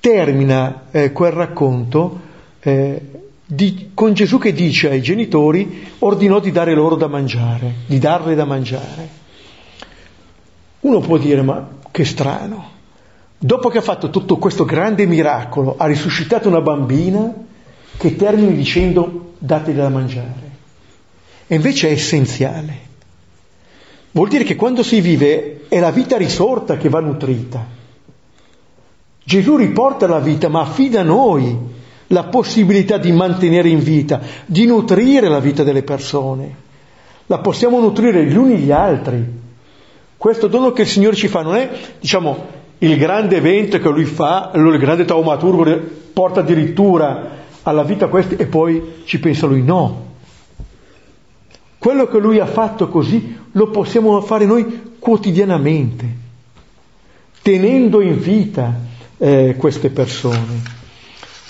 termina 0.00 0.84
eh, 0.90 1.12
quel 1.12 1.32
racconto 1.32 2.20
eh, 2.60 3.00
di, 3.46 3.90
con 3.92 4.14
Gesù 4.14 4.38
che 4.38 4.52
dice 4.52 4.90
ai 4.90 5.02
genitori 5.02 5.86
ordinò 6.00 6.40
di 6.40 6.50
dare 6.50 6.74
loro 6.74 6.96
da 6.96 7.06
mangiare, 7.06 7.72
di 7.86 7.98
darle 7.98 8.34
da 8.34 8.44
mangiare. 8.44 9.22
Uno 10.80 11.00
può 11.00 11.16
dire 11.18 11.42
ma 11.42 11.68
che 11.90 12.04
strano, 12.04 12.70
dopo 13.44 13.68
che 13.68 13.76
ha 13.76 13.82
fatto 13.82 14.08
tutto 14.08 14.38
questo 14.38 14.64
grande 14.64 15.04
miracolo, 15.04 15.74
ha 15.76 15.84
risuscitato 15.84 16.48
una 16.48 16.62
bambina 16.62 17.30
che 17.98 18.16
termini 18.16 18.54
dicendo 18.54 19.34
datele 19.36 19.82
da 19.82 19.90
mangiare. 19.90 20.52
E 21.46 21.54
invece 21.54 21.88
è 21.88 21.92
essenziale. 21.92 22.92
Vuol 24.12 24.28
dire 24.28 24.44
che 24.44 24.56
quando 24.56 24.82
si 24.82 25.02
vive 25.02 25.66
è 25.68 25.78
la 25.78 25.90
vita 25.90 26.16
risorta 26.16 26.78
che 26.78 26.88
va 26.88 27.00
nutrita. 27.00 27.66
Gesù 29.22 29.56
riporta 29.56 30.06
la 30.06 30.20
vita, 30.20 30.48
ma 30.48 30.62
affida 30.62 31.00
a 31.00 31.04
noi 31.04 31.54
la 32.06 32.24
possibilità 32.24 32.96
di 32.96 33.12
mantenere 33.12 33.68
in 33.68 33.80
vita, 33.80 34.22
di 34.46 34.64
nutrire 34.64 35.28
la 35.28 35.40
vita 35.40 35.62
delle 35.62 35.82
persone. 35.82 36.62
La 37.26 37.40
possiamo 37.40 37.78
nutrire 37.78 38.24
gli 38.24 38.36
uni 38.36 38.56
gli 38.56 38.70
altri. 38.70 39.22
Questo 40.16 40.46
dono 40.46 40.72
che 40.72 40.82
il 40.82 40.88
Signore 40.88 41.14
ci 41.14 41.28
fa 41.28 41.42
non 41.42 41.56
è, 41.56 41.70
diciamo, 42.00 42.62
il 42.84 42.98
grande 42.98 43.36
evento 43.36 43.78
che 43.78 43.88
Lui 43.88 44.04
fa, 44.04 44.50
il 44.54 44.78
grande 44.78 45.04
taumaturgo 45.06 45.80
porta 46.12 46.40
addirittura 46.40 47.42
alla 47.62 47.82
vita 47.82 48.08
questi 48.08 48.36
e 48.36 48.46
poi 48.46 49.02
ci 49.04 49.18
pensa 49.18 49.46
Lui. 49.46 49.62
No, 49.62 50.12
quello 51.78 52.06
che 52.06 52.18
lui 52.18 52.38
ha 52.38 52.46
fatto 52.46 52.88
così 52.88 53.36
lo 53.52 53.68
possiamo 53.68 54.20
fare 54.20 54.44
noi 54.44 54.94
quotidianamente, 54.98 56.06
tenendo 57.42 58.00
in 58.00 58.18
vita 58.18 58.74
eh, 59.18 59.54
queste 59.58 59.90
persone. 59.90 60.62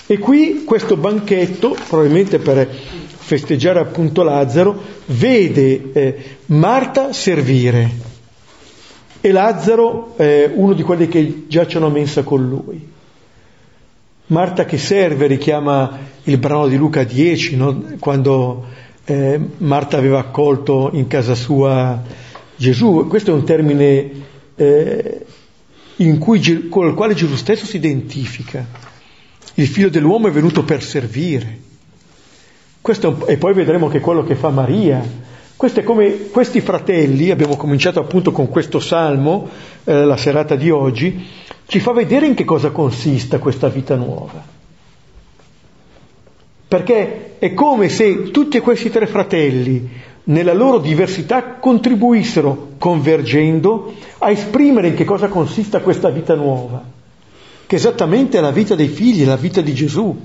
E 0.07 0.17
qui 0.19 0.63
questo 0.63 0.97
banchetto, 0.97 1.75
probabilmente 1.87 2.39
per 2.39 2.67
festeggiare 2.67 3.79
appunto 3.79 4.23
Lazzaro, 4.23 4.79
vede 5.05 5.91
eh, 5.93 6.37
Marta 6.47 7.11
servire 7.11 8.14
e 9.25 9.31
Lazzaro 9.31 10.13
eh, 10.17 10.51
uno 10.53 10.73
di 10.73 10.83
quelli 10.83 11.07
che 11.07 11.45
giacciono 11.47 11.87
a 11.87 11.89
mensa 11.89 12.21
con 12.21 12.47
lui. 12.47 12.79
Marta 14.27 14.65
che 14.65 14.77
serve 14.77 15.25
richiama 15.25 15.97
il 16.25 16.37
brano 16.37 16.67
di 16.67 16.77
Luca 16.77 17.03
10, 17.03 17.55
no? 17.55 17.83
quando 17.97 18.65
eh, 19.03 19.39
Marta 19.57 19.97
aveva 19.97 20.19
accolto 20.19 20.91
in 20.93 21.07
casa 21.07 21.33
sua 21.33 22.03
Gesù, 22.55 23.07
questo 23.07 23.31
è 23.31 23.33
un 23.33 23.43
termine 23.43 24.11
eh, 24.53 25.25
cui, 26.19 26.69
con 26.69 26.87
il 26.87 26.93
quale 26.93 27.15
Gesù 27.15 27.35
stesso 27.35 27.65
si 27.65 27.77
identifica. 27.77 28.63
Il 29.55 29.65
figlio 29.65 29.89
dell'uomo 29.89 30.27
è 30.27 30.31
venuto 30.31 30.63
per 30.63 30.83
servire. 30.83 31.61
Questo, 32.79 33.25
e 33.25 33.37
poi 33.37 33.55
vedremo 33.55 33.87
che 33.87 34.01
quello 34.01 34.23
che 34.23 34.35
fa 34.35 34.51
Maria. 34.51 35.03
Questo 35.55 35.79
è 35.79 35.83
come 35.83 36.29
questi 36.31 36.59
fratelli, 36.59 37.31
abbiamo 37.31 37.55
cominciato 37.55 37.99
appunto 37.99 38.31
con 38.31 38.49
questo 38.49 38.79
salmo, 38.79 39.49
eh, 39.83 40.03
la 40.03 40.17
serata 40.17 40.55
di 40.55 40.69
oggi, 40.69 41.27
ci 41.67 41.79
fa 41.79 41.93
vedere 41.93 42.25
in 42.25 42.33
che 42.33 42.43
cosa 42.43 42.71
consista 42.71 43.39
questa 43.39 43.69
vita 43.69 43.95
nuova 43.95 44.55
perché 46.67 47.37
è 47.39 47.53
come 47.53 47.89
se 47.89 48.31
tutti 48.31 48.59
questi 48.59 48.89
tre 48.89 49.07
fratelli, 49.07 49.87
nella 50.25 50.53
loro 50.53 50.79
diversità, 50.79 51.53
contribuissero, 51.53 52.71
convergendo, 52.77 53.93
a 54.17 54.31
esprimere 54.31 54.87
in 54.87 54.95
che 54.95 55.05
cosa 55.05 55.27
consista 55.27 55.79
questa 55.79 56.09
vita 56.09 56.33
nuova, 56.33 56.83
che 57.65 57.75
esattamente 57.75 58.39
è 58.39 58.41
la 58.41 58.51
vita 58.51 58.73
dei 58.75 58.87
figli, 58.87 59.23
la 59.23 59.37
vita 59.37 59.61
di 59.61 59.73
Gesù. 59.73 60.19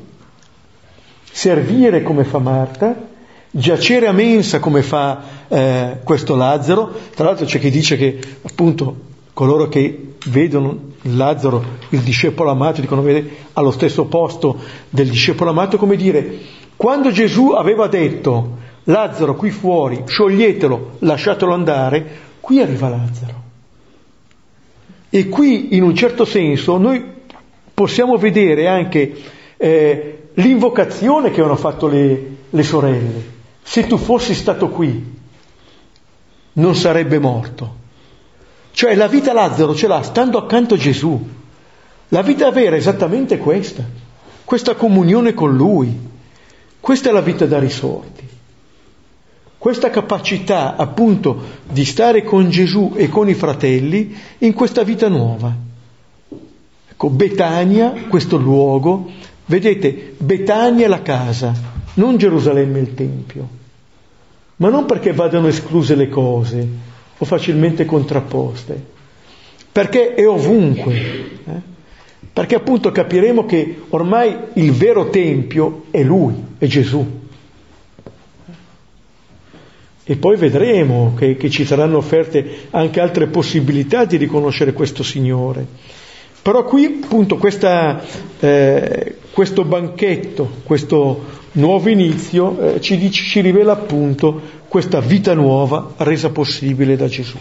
Servire 1.30 2.02
come 2.02 2.24
fa 2.24 2.38
Marta, 2.38 3.09
giacere 3.50 4.06
a 4.06 4.12
mensa 4.12 4.60
come 4.60 4.82
fa 4.82 5.22
eh, 5.48 5.98
questo 6.04 6.36
Lazzaro, 6.36 6.92
tra 7.14 7.24
l'altro 7.24 7.46
c'è 7.46 7.58
chi 7.58 7.70
dice 7.70 7.96
che 7.96 8.18
appunto 8.42 9.08
coloro 9.32 9.68
che 9.68 10.14
vedono 10.26 10.88
Lazzaro, 11.02 11.64
il 11.90 12.00
discepolo 12.00 12.50
amato, 12.50 12.80
dicono 12.80 13.02
vede 13.02 13.28
allo 13.54 13.70
stesso 13.70 14.04
posto 14.04 14.58
del 14.90 15.08
discepolo 15.08 15.50
amato, 15.50 15.78
come 15.78 15.96
dire, 15.96 16.38
quando 16.76 17.10
Gesù 17.10 17.50
aveva 17.50 17.86
detto 17.88 18.58
Lazzaro 18.84 19.34
qui 19.34 19.50
fuori, 19.50 20.02
scioglietelo, 20.04 20.96
lasciatelo 21.00 21.52
andare, 21.52 22.06
qui 22.40 22.60
arriva 22.60 22.88
Lazzaro. 22.88 23.42
E 25.08 25.28
qui 25.28 25.74
in 25.74 25.82
un 25.82 25.94
certo 25.94 26.24
senso 26.24 26.76
noi 26.76 27.02
possiamo 27.74 28.16
vedere 28.16 28.68
anche 28.68 29.12
eh, 29.56 30.18
l'invocazione 30.34 31.30
che 31.30 31.40
hanno 31.40 31.56
fatto 31.56 31.88
le, 31.88 32.36
le 32.48 32.62
sorelle. 32.62 33.38
Se 33.62 33.86
tu 33.86 33.96
fossi 33.96 34.34
stato 34.34 34.68
qui, 34.68 35.18
non 36.54 36.74
sarebbe 36.74 37.18
morto. 37.18 37.78
Cioè 38.72 38.94
la 38.94 39.08
vita 39.08 39.32
Lazzaro 39.32 39.74
ce 39.74 39.86
l'ha 39.86 40.02
stando 40.02 40.38
accanto 40.38 40.74
a 40.74 40.78
Gesù. 40.78 41.28
La 42.08 42.22
vita 42.22 42.50
vera 42.50 42.74
è 42.74 42.78
esattamente 42.78 43.38
questa, 43.38 43.84
questa 44.44 44.74
comunione 44.74 45.34
con 45.34 45.56
Lui. 45.56 46.08
Questa 46.80 47.10
è 47.10 47.12
la 47.12 47.20
vita 47.20 47.46
da 47.46 47.58
risorti. 47.58 48.28
Questa 49.58 49.90
capacità 49.90 50.76
appunto 50.76 51.58
di 51.70 51.84
stare 51.84 52.24
con 52.24 52.48
Gesù 52.48 52.94
e 52.96 53.10
con 53.10 53.28
i 53.28 53.34
fratelli 53.34 54.16
in 54.38 54.54
questa 54.54 54.82
vita 54.82 55.08
nuova. 55.08 55.54
Ecco, 56.88 57.10
Betania, 57.10 57.92
questo 58.08 58.38
luogo, 58.38 59.10
vedete, 59.44 60.14
Betania 60.16 60.86
è 60.86 60.88
la 60.88 61.02
casa, 61.02 61.54
non 62.00 62.16
Gerusalemme 62.16 62.78
il 62.78 62.94
Tempio. 62.94 63.48
Ma 64.56 64.70
non 64.70 64.86
perché 64.86 65.12
vadano 65.12 65.48
escluse 65.48 65.94
le 65.94 66.08
cose, 66.08 66.66
o 67.18 67.24
facilmente 67.24 67.84
contrapposte, 67.84 68.82
perché 69.70 70.14
è 70.14 70.26
ovunque, 70.26 70.94
eh? 70.94 71.60
perché 72.32 72.54
appunto 72.54 72.90
capiremo 72.90 73.44
che 73.44 73.82
ormai 73.90 74.36
il 74.54 74.72
vero 74.72 75.10
Tempio 75.10 75.84
è 75.90 76.02
Lui, 76.02 76.34
è 76.58 76.66
Gesù. 76.66 77.18
E 80.02 80.16
poi 80.16 80.36
vedremo 80.36 81.14
che, 81.16 81.36
che 81.36 81.50
ci 81.50 81.64
saranno 81.64 81.98
offerte 81.98 82.66
anche 82.70 83.00
altre 83.00 83.28
possibilità 83.28 84.04
di 84.06 84.16
riconoscere 84.16 84.72
questo 84.72 85.02
Signore. 85.02 85.64
Però 86.42 86.64
qui 86.64 87.00
appunto 87.02 87.36
questa, 87.36 88.02
eh, 88.40 89.16
questo 89.30 89.64
banchetto, 89.64 90.50
questo 90.64 91.39
nuovo 91.52 91.88
inizio 91.88 92.74
eh, 92.74 92.80
ci, 92.80 92.96
dice, 92.96 93.22
ci 93.22 93.40
rivela 93.40 93.72
appunto 93.72 94.58
questa 94.68 95.00
vita 95.00 95.34
nuova 95.34 95.94
resa 95.98 96.30
possibile 96.30 96.96
da 96.96 97.08
Gesù. 97.08 97.38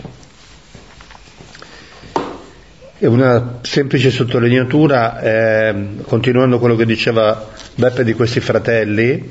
E 3.02 3.08
una 3.08 3.60
semplice 3.62 4.10
sottolineatura, 4.10 5.22
eh, 5.22 5.76
continuando 6.06 6.60
quello 6.60 6.76
che 6.76 6.86
diceva 6.86 7.48
Beppe 7.76 8.04
di 8.04 8.14
questi 8.14 8.42
fratelli, 8.42 9.30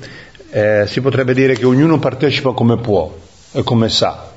eh, 0.51 0.85
si 0.87 1.01
potrebbe 1.03 1.35
dire 1.35 1.55
che 1.55 1.67
ognuno 1.67 1.99
partecipa 1.99 2.53
come 2.53 2.79
può 2.79 3.15
e 3.53 3.63
come 3.63 3.89
sa, 3.91 4.31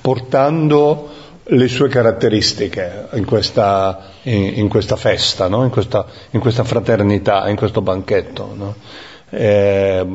portando 0.00 1.10
le 1.48 1.68
sue 1.68 1.88
caratteristiche 1.88 3.08
in 3.12 3.24
questa, 3.24 4.10
in, 4.22 4.54
in 4.56 4.68
questa 4.68 4.96
festa, 4.96 5.46
no? 5.46 5.62
in, 5.62 5.70
questa, 5.70 6.06
in, 6.30 6.40
questa, 6.40 6.64
fraternità, 6.64 7.48
in 7.48 7.56
questo 7.56 7.82
banchetto. 7.82 8.52
No? 8.54 8.74
Eh, 9.30 10.06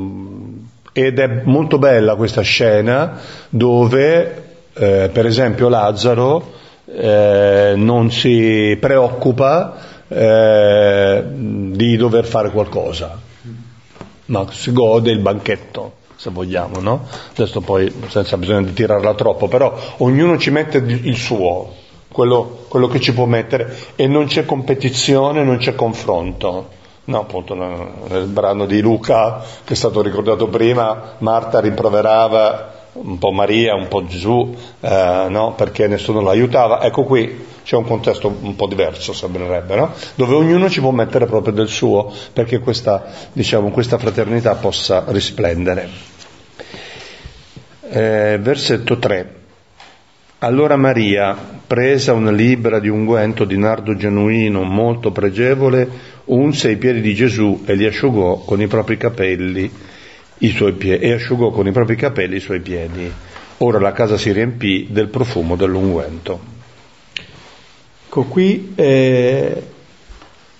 ed 0.91 1.19
è 1.19 1.41
molto 1.43 1.77
bella 1.77 2.15
questa 2.15 2.41
scena 2.41 3.19
dove, 3.49 4.43
eh, 4.73 5.09
per 5.11 5.25
esempio, 5.25 5.69
Lazzaro 5.69 6.53
eh, 6.85 7.73
non 7.75 8.11
si 8.11 8.77
preoccupa 8.79 9.77
eh, 10.07 11.23
di 11.25 11.95
dover 11.95 12.25
fare 12.25 12.49
qualcosa, 12.49 13.17
ma 14.25 14.45
si 14.51 14.71
gode 14.73 15.11
il 15.11 15.19
banchetto, 15.19 15.93
se 16.15 16.31
vogliamo, 16.31 16.79
no? 16.79 17.07
Adesso 17.31 17.61
poi 17.61 17.93
senza 18.07 18.37
bisogno 18.37 18.63
di 18.63 18.73
tirarla 18.73 19.13
troppo, 19.13 19.47
però 19.47 19.77
ognuno 19.97 20.37
ci 20.37 20.49
mette 20.49 20.77
il 20.79 21.15
suo, 21.15 21.75
quello, 22.11 22.65
quello 22.67 22.87
che 22.87 22.99
ci 22.99 23.13
può 23.13 23.25
mettere 23.25 23.77
e 23.95 24.07
non 24.07 24.25
c'è 24.25 24.45
competizione, 24.45 25.43
non 25.43 25.57
c'è 25.57 25.75
confronto. 25.75 26.77
No, 27.09 27.21
appunto 27.21 27.55
nel 27.55 28.27
brano 28.27 28.67
di 28.67 28.81
Luca 28.81 29.41
che 29.63 29.73
è 29.73 29.75
stato 29.75 30.03
ricordato 30.03 30.47
prima, 30.47 31.15
Marta 31.17 31.59
rimproverava 31.59 32.77
un 32.93 33.17
po' 33.17 33.31
Maria, 33.31 33.73
un 33.73 33.87
po' 33.87 34.05
Gesù, 34.05 34.55
eh, 34.79 35.25
no? 35.27 35.53
perché 35.55 35.87
nessuno 35.87 36.21
l'aiutava. 36.21 36.83
Ecco 36.83 37.05
qui 37.05 37.47
c'è 37.63 37.75
un 37.75 37.85
contesto 37.85 38.37
un 38.41 38.55
po' 38.55 38.67
diverso, 38.67 39.13
sembrerebbe, 39.13 39.75
no? 39.75 39.91
dove 40.13 40.35
ognuno 40.35 40.69
ci 40.69 40.81
può 40.81 40.91
mettere 40.91 41.25
proprio 41.25 41.51
del 41.51 41.67
suo 41.67 42.13
perché 42.31 42.59
questa, 42.59 43.05
diciamo, 43.33 43.71
questa 43.71 43.97
fraternità 43.97 44.53
possa 44.53 45.05
risplendere. 45.07 45.89
Eh, 47.89 48.37
versetto 48.39 48.99
3. 48.99 49.37
Allora 50.41 50.77
Maria, 50.77 51.35
presa 51.67 52.13
una 52.13 52.31
libra 52.31 52.79
di 52.79 52.87
unguento 52.87 53.43
di 53.43 53.57
nardo 53.57 53.95
genuino 53.95 54.63
molto 54.63 55.11
pregevole, 55.11 55.87
unse 56.29 56.71
i 56.71 56.77
piedi 56.77 57.01
di 57.01 57.13
Gesù 57.13 57.63
e 57.65 57.75
li 57.75 57.85
asciugò 57.85 58.39
con 58.39 58.61
i 58.61 58.67
propri 58.67 58.97
capelli 58.97 59.69
i 60.39 60.49
suoi 60.51 60.73
piedi, 60.73 61.05
e 61.05 61.13
asciugò 61.13 61.51
con 61.51 61.67
i 61.67 61.71
propri 61.71 61.95
capelli 61.95 62.37
i 62.37 62.41
suoi 62.41 62.61
piedi. 62.61 63.11
Ora 63.57 63.79
la 63.79 63.91
casa 63.91 64.17
si 64.17 64.31
riempì 64.31 64.87
del 64.89 65.09
profumo 65.09 65.55
dell'unguento. 65.55 66.57
Ecco, 68.05 68.23
qui 68.23 68.71
eh, 68.75 69.63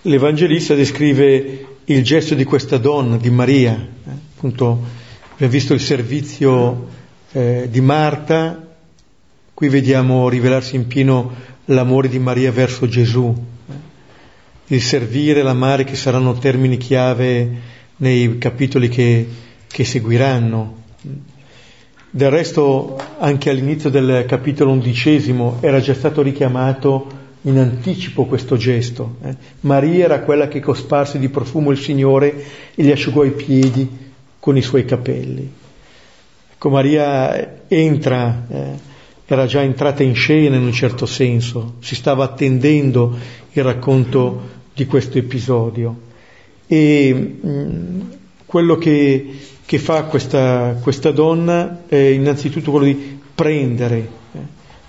l'Evangelista 0.02 0.76
descrive 0.76 1.66
il 1.86 2.04
gesto 2.04 2.36
di 2.36 2.44
questa 2.44 2.78
donna, 2.78 3.18
di 3.18 3.30
Maria. 3.30 3.74
Eh, 3.74 4.12
appunto, 4.36 4.84
abbiamo 5.34 5.52
visto 5.52 5.74
il 5.74 5.80
servizio 5.80 6.88
eh, 7.32 7.68
di 7.70 7.82
Marta, 7.82 8.68
qui 9.54 9.70
vediamo 9.70 10.30
rivelarsi 10.30 10.76
in 10.76 10.88
pieno 10.88 11.34
l'amore 11.66 12.10
di 12.10 12.20
Maria 12.20 12.52
verso 12.52 12.88
Gesù. 12.88 13.34
Il 14.72 14.82
servire, 14.82 15.44
l'amare, 15.44 15.84
che 15.84 15.96
saranno 15.96 16.34
termini 16.34 16.78
chiave 16.78 17.50
nei 17.98 18.38
capitoli 18.38 18.90
che 18.90 19.28
che 19.70 19.86
seguiranno. 19.86 20.78
Del 22.12 22.32
resto 22.32 23.00
anche 23.20 23.52
all'inizio 23.52 23.90
del 23.90 24.26
capitolo 24.28 24.72
undicesimo 24.72 25.60
era 25.62 25.80
già 25.80 25.94
stato 25.94 26.24
richiamato 26.24 27.18
in 27.44 27.58
anticipo 27.58 28.26
questo 28.26 28.58
gesto. 28.58 29.18
Eh? 29.24 29.36
Maria 29.62 30.06
era 30.06 30.22
quella 30.22 30.48
che 30.48 30.60
cosparse 30.60 31.20
di 31.20 31.30
profumo 31.30 31.70
il 31.70 31.78
Signore 31.78 32.44
e 32.74 32.84
gli 32.84 32.92
asciugò 32.92 33.24
i 33.24 33.32
piedi 33.32 33.88
con 34.40 34.58
i 34.58 34.62
suoi 34.62 34.86
capelli. 34.86 35.50
Ecco, 36.52 36.70
Maria 36.70 37.68
entra, 37.68 38.46
eh, 38.50 38.72
era 39.26 39.46
già 39.46 39.62
entrata 39.62 40.02
in 40.02 40.16
scena 40.16 40.56
in 40.56 40.64
un 40.64 40.74
certo 40.74 41.06
senso, 41.06 41.76
si 41.80 41.94
stava 41.94 42.24
attendendo 42.24 43.16
il 43.52 43.64
racconto 43.64 44.58
di 44.84 44.86
questo 44.86 45.18
episodio. 45.18 46.08
E 46.68 47.14
mh, 47.14 48.18
quello 48.46 48.78
che 48.78 49.58
che 49.70 49.78
fa 49.78 50.06
questa, 50.06 50.80
questa 50.82 51.12
donna 51.12 51.84
è 51.88 51.96
innanzitutto 51.96 52.72
quello 52.72 52.88
di 52.88 53.20
prendere 53.36 53.98
eh, 54.32 54.40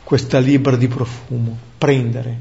questa 0.02 0.38
libra 0.38 0.74
di 0.74 0.88
profumo, 0.88 1.54
prendere. 1.76 2.38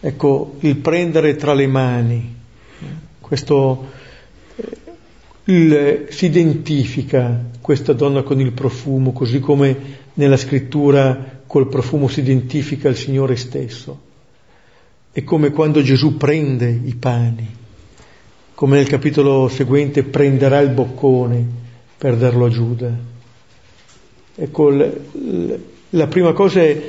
Ecco, 0.00 0.56
il 0.60 0.76
prendere 0.76 1.36
tra 1.36 1.52
le 1.52 1.66
mani, 1.66 2.34
eh, 2.80 2.86
questo, 3.20 3.90
eh, 4.56 4.78
il, 5.52 6.06
si 6.08 6.24
identifica 6.24 7.44
questa 7.60 7.92
donna 7.92 8.22
con 8.22 8.40
il 8.40 8.52
profumo, 8.52 9.12
così 9.12 9.38
come 9.38 9.76
nella 10.14 10.38
scrittura 10.38 11.42
col 11.46 11.68
profumo 11.68 12.08
si 12.08 12.20
identifica 12.20 12.88
il 12.88 12.96
Signore 12.96 13.36
stesso. 13.36 14.08
È 15.12 15.24
come 15.24 15.50
quando 15.50 15.82
Gesù 15.82 16.16
prende 16.16 16.68
i 16.68 16.94
pani, 16.94 17.48
come 18.54 18.76
nel 18.76 18.86
capitolo 18.88 19.48
seguente, 19.48 20.04
prenderà 20.04 20.60
il 20.60 20.70
boccone 20.70 21.44
per 21.98 22.16
darlo 22.16 22.44
a 22.46 22.48
Giuda. 22.48 22.90
Ecco, 24.36 24.70
la 24.70 26.06
prima 26.06 26.32
cosa 26.32 26.62
è 26.62 26.80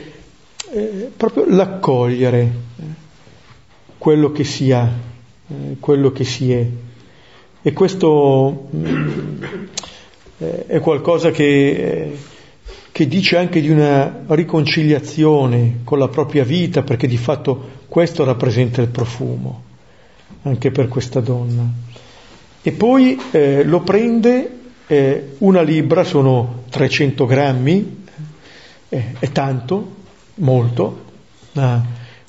proprio 1.17 1.45
l'accogliere 1.47 2.39
eh, 2.41 2.83
quello 3.97 4.31
che 4.31 4.43
si 4.43 4.71
ha, 4.71 4.89
eh, 5.47 5.77
quello 5.79 6.11
che 6.11 6.23
si 6.23 6.51
è. 6.51 6.67
E 7.63 7.73
questo 7.73 8.69
mm, 8.75 9.43
è 10.67 10.79
qualcosa 10.79 11.31
che, 11.31 12.17
che 13.01 13.07
dice 13.07 13.35
anche 13.35 13.61
di 13.61 13.69
una 13.71 14.25
riconciliazione 14.27 15.79
con 15.83 15.97
la 15.97 16.07
propria 16.07 16.43
vita, 16.43 16.83
perché 16.83 17.07
di 17.07 17.17
fatto 17.17 17.79
questo 17.87 18.23
rappresenta 18.23 18.79
il 18.79 18.89
profumo 18.89 19.63
anche 20.43 20.69
per 20.69 20.87
questa 20.87 21.19
donna. 21.19 21.67
E 22.61 22.71
poi 22.73 23.19
eh, 23.31 23.63
lo 23.63 23.79
prende 23.81 24.57
eh, 24.85 25.29
una 25.39 25.61
libra, 25.61 26.03
sono 26.03 26.65
300 26.69 27.25
grammi, 27.25 28.03
eh, 28.89 29.03
è 29.17 29.31
tanto, 29.31 29.95
molto, 30.35 31.05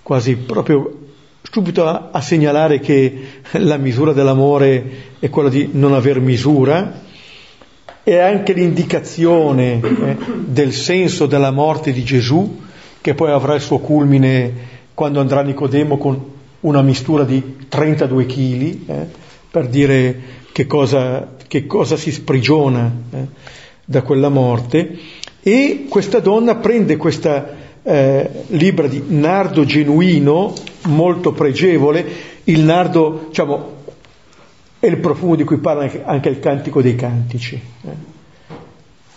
quasi 0.03 0.37
proprio 0.37 1.01
subito 1.43 1.87
a, 1.87 2.09
a, 2.13 2.21
segnalare 2.23 2.81
che 2.81 3.27
la 3.53 3.77
misura 3.77 4.15
dell'amore 4.15 4.85
è 5.19 5.29
quella 5.29 5.51
di 5.51 5.69
non 5.73 5.93
aver 5.93 6.19
misura, 6.19 7.11
è 8.05 8.17
anche 8.17 8.53
l'indicazione 8.53 9.81
eh, 9.81 10.17
del 10.45 10.73
senso 10.73 11.27
della 11.27 11.51
morte 11.51 11.93
di 11.93 12.03
Gesù, 12.03 12.61
che 13.01 13.15
poi 13.15 13.31
avrà 13.31 13.55
il 13.55 13.61
suo 13.61 13.79
culmine 13.79 14.71
quando 14.95 15.21
andrà 15.21 15.43
Nicodemo 15.43 15.99
con 15.99 16.31
una 16.61 16.83
mistura 16.83 17.25
di 17.25 17.67
32 17.69 18.27
kg, 18.27 18.79
eh, 18.87 19.07
per 19.51 19.69
dire 19.69 20.21
che 20.53 20.67
cosa, 20.67 21.35
che 21.47 21.67
cosa 21.67 21.97
si 21.97 22.11
sprigiona 22.11 22.93
eh, 23.11 23.27
da 23.85 24.03
quella 24.03 24.29
morte, 24.29 24.99
e 25.43 25.87
questa 25.89 26.21
donna 26.21 26.57
prende 26.57 26.97
questa 26.97 27.61
eh, 27.83 28.31
libra 28.49 28.87
di 28.87 29.03
nardo 29.09 29.65
genuino, 29.65 30.55
molto 30.87 31.33
pregevole, 31.33 32.05
il 32.45 32.61
nardo, 32.61 33.27
diciamo, 33.29 33.72
è 34.83 34.89
il 34.89 34.99
profumo 34.99 35.37
di 35.37 35.45
cui 35.45 35.59
parla 35.59 35.89
anche 36.03 36.29
il 36.29 36.41
cantico 36.41 36.83
dei 36.83 36.97
cantici. 36.97 37.55
Eh. 37.55 37.89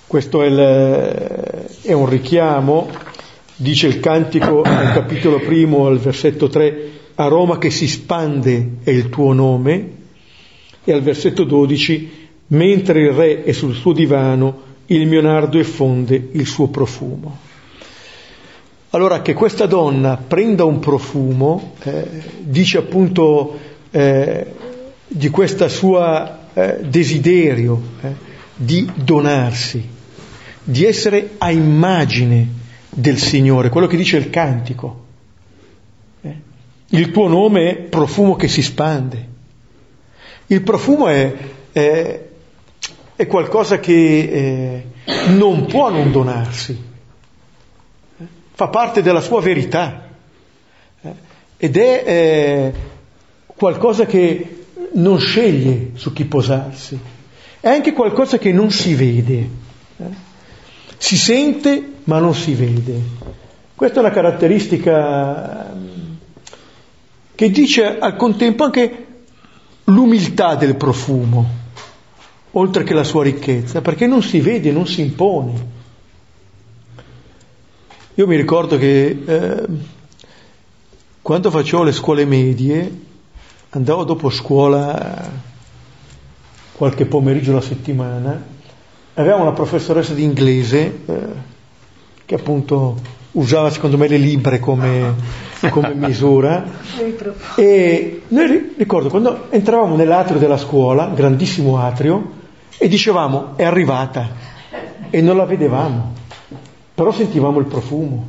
Questo 0.05 0.43
è, 0.43 0.45
il, 0.45 1.71
è, 1.81 1.91
un 1.91 2.07
richiamo, 2.07 2.87
dice 3.55 3.87
il 3.87 3.99
cantico 3.99 4.61
al 4.61 4.93
capitolo 4.93 5.39
primo, 5.39 5.87
al 5.87 5.97
versetto 5.97 6.49
3, 6.49 6.89
a 7.15 7.25
Roma 7.25 7.57
che 7.57 7.71
si 7.71 7.87
spande 7.87 8.73
è 8.83 8.91
il 8.91 9.09
tuo 9.09 9.33
nome, 9.33 9.89
e 10.83 10.93
al 10.93 11.01
versetto 11.01 11.43
12, 11.43 12.27
mentre 12.49 13.01
il 13.01 13.11
re 13.13 13.43
è 13.43 13.51
sul 13.51 13.73
suo 13.73 13.91
divano, 13.91 14.61
il 14.85 15.07
mio 15.07 15.21
nardo 15.21 15.57
effonde 15.57 16.29
il 16.33 16.45
suo 16.45 16.67
profumo. 16.67 17.39
Allora 18.91 19.23
che 19.23 19.33
questa 19.33 19.65
donna 19.65 20.15
prenda 20.15 20.63
un 20.63 20.77
profumo, 20.77 21.73
eh, 21.81 22.07
dice 22.37 22.77
appunto 22.77 23.57
eh, 23.89 24.73
di 25.07 25.29
questo 25.29 25.67
suo 25.67 26.37
eh, 26.53 26.79
desiderio 26.81 27.81
eh, 28.01 28.13
di 28.55 28.89
donarsi, 28.95 29.87
di 30.63 30.85
essere 30.85 31.31
a 31.37 31.51
immagine 31.51 32.47
del 32.89 33.17
Signore, 33.17 33.69
quello 33.69 33.87
che 33.87 33.97
dice 33.97 34.17
il 34.17 34.29
cantico. 34.29 35.03
Il 36.89 37.11
tuo 37.11 37.27
nome 37.27 37.71
è 37.71 37.75
profumo 37.75 38.35
che 38.35 38.47
si 38.47 38.61
spande. 38.61 39.33
Il 40.47 40.61
profumo 40.61 41.07
è, 41.07 41.33
è, 41.71 42.21
è 43.15 43.27
qualcosa 43.27 43.79
che 43.79 44.19
eh, 44.19 44.85
non 45.29 45.65
può 45.65 45.89
non 45.89 46.11
donarsi, 46.11 46.79
fa 48.53 48.67
parte 48.67 49.01
della 49.01 49.21
sua 49.21 49.41
verità. 49.41 50.07
ed 51.57 51.77
è 51.77 52.03
eh, 52.05 52.73
qualcosa 53.47 54.05
che 54.05 54.64
non 54.95 55.19
sceglie 55.19 55.91
su 55.95 56.13
chi 56.13 56.25
posarsi, 56.25 56.97
è 57.59 57.67
anche 57.69 57.93
qualcosa 57.93 58.37
che 58.37 58.51
non 58.51 58.71
si 58.71 58.93
vede, 58.93 59.49
eh? 59.97 60.03
si 60.97 61.17
sente 61.17 61.93
ma 62.03 62.19
non 62.19 62.33
si 62.33 62.53
vede. 62.53 62.99
Questa 63.73 63.97
è 63.97 63.99
una 63.99 64.11
caratteristica 64.11 65.71
ehm, 65.71 66.17
che 67.33 67.49
dice 67.49 67.97
al 67.97 68.15
contempo 68.15 68.63
anche 68.63 69.05
l'umiltà 69.85 70.55
del 70.55 70.75
profumo, 70.75 71.63
oltre 72.51 72.83
che 72.83 72.93
la 72.93 73.03
sua 73.03 73.23
ricchezza, 73.23 73.81
perché 73.81 74.07
non 74.07 74.21
si 74.21 74.39
vede, 74.39 74.71
non 74.71 74.87
si 74.87 75.01
impone. 75.01 75.73
Io 78.13 78.27
mi 78.27 78.37
ricordo 78.37 78.77
che 78.77 79.23
eh, 79.25 79.65
quando 81.21 81.51
facevo 81.51 81.83
le 81.83 81.91
scuole 81.91 82.23
medie, 82.23 82.89
andavo 83.75 84.05
dopo 84.05 84.29
scuola 84.29 85.29
qualche 86.71 87.05
pomeriggio 87.05 87.51
alla 87.51 87.61
settimana, 87.61 88.41
avevamo 89.15 89.43
una 89.43 89.51
professoressa 89.51 90.13
di 90.13 90.23
inglese 90.23 90.99
eh, 91.05 91.19
che 92.25 92.35
appunto 92.35 92.95
usava 93.31 93.69
secondo 93.69 93.97
me 93.97 94.07
le 94.07 94.17
libre 94.17 94.59
come, 94.59 95.13
come 95.69 95.93
misura 95.93 96.63
e 97.55 98.21
noi 98.29 98.73
ricordo 98.77 99.09
quando 99.09 99.51
entravamo 99.51 99.97
nell'atrio 99.97 100.39
della 100.39 100.57
scuola, 100.57 101.07
grandissimo 101.13 101.77
atrio, 101.77 102.31
e 102.77 102.87
dicevamo 102.87 103.57
è 103.57 103.63
arrivata 103.65 104.29
e 105.09 105.21
non 105.21 105.35
la 105.35 105.45
vedevamo 105.45 106.13
però 106.95 107.11
sentivamo 107.11 107.59
il 107.59 107.65
profumo. 107.65 108.27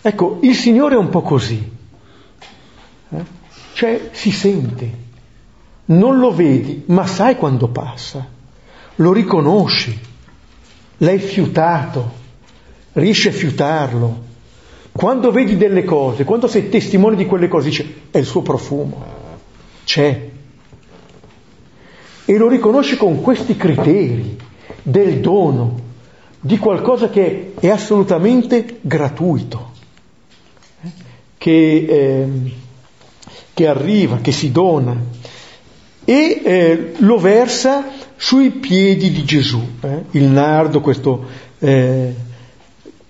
Ecco, 0.00 0.38
il 0.40 0.54
Signore 0.54 0.94
è 0.94 0.98
un 0.98 1.10
po' 1.10 1.20
così? 1.20 1.78
Cioè 3.80 4.10
si 4.12 4.30
sente, 4.30 4.90
non 5.86 6.18
lo 6.18 6.34
vedi, 6.34 6.82
ma 6.88 7.06
sai 7.06 7.36
quando 7.36 7.68
passa, 7.68 8.28
lo 8.96 9.10
riconosci, 9.10 9.98
l'hai 10.98 11.18
fiutato, 11.18 12.12
riesci 12.92 13.28
a 13.28 13.32
fiutarlo. 13.32 14.24
Quando 14.92 15.30
vedi 15.30 15.56
delle 15.56 15.84
cose, 15.84 16.24
quando 16.24 16.46
sei 16.46 16.68
testimone 16.68 17.16
di 17.16 17.24
quelle 17.24 17.48
cose, 17.48 17.70
dici, 17.70 18.02
è 18.10 18.18
il 18.18 18.26
suo 18.26 18.42
profumo, 18.42 19.02
c'è. 19.84 20.28
E 22.26 22.36
lo 22.36 22.48
riconosci 22.48 22.98
con 22.98 23.22
questi 23.22 23.56
criteri 23.56 24.36
del 24.82 25.20
dono, 25.20 25.80
di 26.38 26.58
qualcosa 26.58 27.08
che 27.08 27.54
è 27.58 27.70
assolutamente 27.70 28.76
gratuito, 28.82 29.70
eh, 30.82 30.90
che, 31.38 31.86
eh, 31.88 32.68
che, 33.60 33.66
arriva, 33.66 34.20
che 34.22 34.32
si 34.32 34.50
dona 34.50 34.96
e 36.02 36.40
eh, 36.42 36.92
lo 36.96 37.18
versa 37.18 37.88
sui 38.16 38.52
piedi 38.52 39.10
di 39.10 39.22
Gesù. 39.24 39.60
Eh. 39.82 40.04
Il 40.12 40.24
nardo, 40.24 40.80
questo 40.80 41.26
eh, 41.58 42.14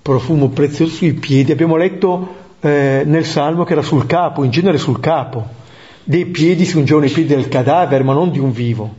profumo 0.03 0.49
prezioso 0.49 0.97
sui 0.97 1.13
piedi, 1.13 1.53
abbiamo 1.53 1.77
letto 1.77 2.35
eh, 2.61 3.03
nel 3.07 3.25
Salmo 3.25 3.63
che 3.63 3.73
era 3.73 3.83
sul 3.83 4.07
capo, 4.07 4.43
in 4.43 4.51
genere 4.51 4.77
sul 4.77 4.99
capo. 4.99 5.59
Dei 6.03 6.27
piedi 6.27 6.65
si 6.65 6.77
ungevano 6.77 7.07
i 7.07 7.11
piedi 7.11 7.33
del 7.33 7.47
cadavere, 7.47 8.03
ma 8.03 8.13
non 8.13 8.33
di 8.33 8.41
un 8.41 8.51
vivo. 8.51 8.95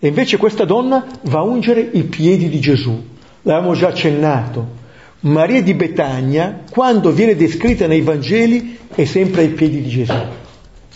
E 0.00 0.08
invece 0.08 0.38
questa 0.38 0.64
donna 0.64 1.06
va 1.22 1.38
a 1.38 1.44
ungere 1.44 1.88
i 1.92 2.02
piedi 2.02 2.48
di 2.48 2.58
Gesù. 2.58 3.00
L'avevamo 3.42 3.74
già 3.74 3.88
accennato. 3.88 4.78
Maria 5.20 5.62
di 5.62 5.74
Betagna, 5.74 6.64
quando 6.70 7.10
viene 7.12 7.36
descritta 7.36 7.86
nei 7.86 8.00
Vangeli, 8.00 8.78
è 8.94 9.04
sempre 9.04 9.42
ai 9.42 9.48
piedi 9.50 9.82
di 9.82 9.88
Gesù. 9.88 10.14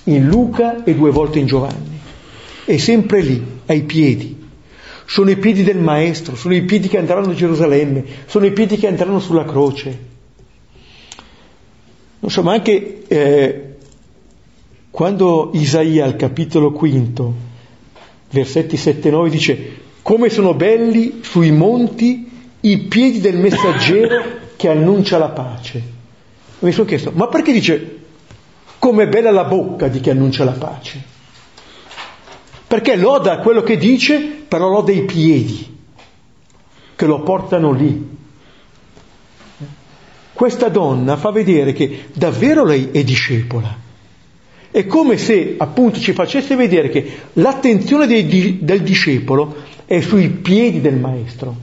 In 0.04 0.26
Luca 0.26 0.82
e 0.84 0.94
due 0.94 1.10
volte 1.10 1.38
in 1.38 1.46
Giovanni. 1.46 1.98
È 2.64 2.76
sempre 2.78 3.20
lì, 3.20 3.42
ai 3.66 3.82
piedi. 3.82 4.42
Sono 5.06 5.30
i 5.30 5.36
piedi 5.36 5.62
del 5.62 5.78
Maestro, 5.78 6.36
sono 6.36 6.54
i 6.54 6.62
piedi 6.62 6.88
che 6.88 6.96
andranno 6.96 7.30
a 7.30 7.34
Gerusalemme, 7.34 8.04
sono 8.26 8.46
i 8.46 8.52
piedi 8.52 8.76
che 8.76 8.86
andranno 8.86 9.20
sulla 9.20 9.44
croce. 9.44 10.12
Non 12.20 12.30
so, 12.30 12.42
ma 12.42 12.52
anche 12.52 13.02
eh, 13.06 13.74
quando 14.90 15.50
Isaia 15.52 16.06
al 16.06 16.16
capitolo 16.16 16.72
quinto 16.72 17.34
versetti 18.30 18.78
7 18.78 19.08
e 19.08 19.10
9 19.10 19.28
dice 19.28 19.72
come 20.00 20.30
sono 20.30 20.54
belli 20.54 21.20
sui 21.22 21.50
monti 21.50 22.23
i 22.64 22.78
piedi 22.78 23.20
del 23.20 23.36
messaggero 23.36 24.22
che 24.56 24.68
annuncia 24.68 25.18
la 25.18 25.28
pace. 25.28 25.82
Mi 26.60 26.72
sono 26.72 26.86
chiesto, 26.86 27.10
ma 27.14 27.28
perché 27.28 27.52
dice 27.52 27.98
come 28.78 29.04
è 29.04 29.08
bella 29.08 29.30
la 29.30 29.44
bocca 29.44 29.88
di 29.88 30.00
chi 30.00 30.10
annuncia 30.10 30.44
la 30.44 30.52
pace? 30.52 31.02
Perché 32.66 32.96
loda 32.96 33.38
quello 33.38 33.62
che 33.62 33.76
dice, 33.76 34.18
però 34.20 34.68
loda 34.68 34.92
i 34.92 35.04
piedi 35.04 35.78
che 36.94 37.06
lo 37.06 37.22
portano 37.22 37.72
lì. 37.72 38.12
Questa 40.32 40.68
donna 40.68 41.16
fa 41.16 41.30
vedere 41.30 41.72
che 41.72 42.06
davvero 42.12 42.64
lei 42.64 42.90
è 42.92 43.04
discepola 43.04 43.82
è 44.74 44.86
come 44.86 45.18
se 45.18 45.54
appunto 45.56 46.00
ci 46.00 46.12
facesse 46.12 46.56
vedere 46.56 46.88
che 46.88 47.08
l'attenzione 47.34 48.08
dei, 48.08 48.58
del 48.60 48.82
discepolo 48.82 49.54
è 49.86 50.00
sui 50.00 50.28
piedi 50.30 50.80
del 50.80 50.96
maestro, 50.96 51.54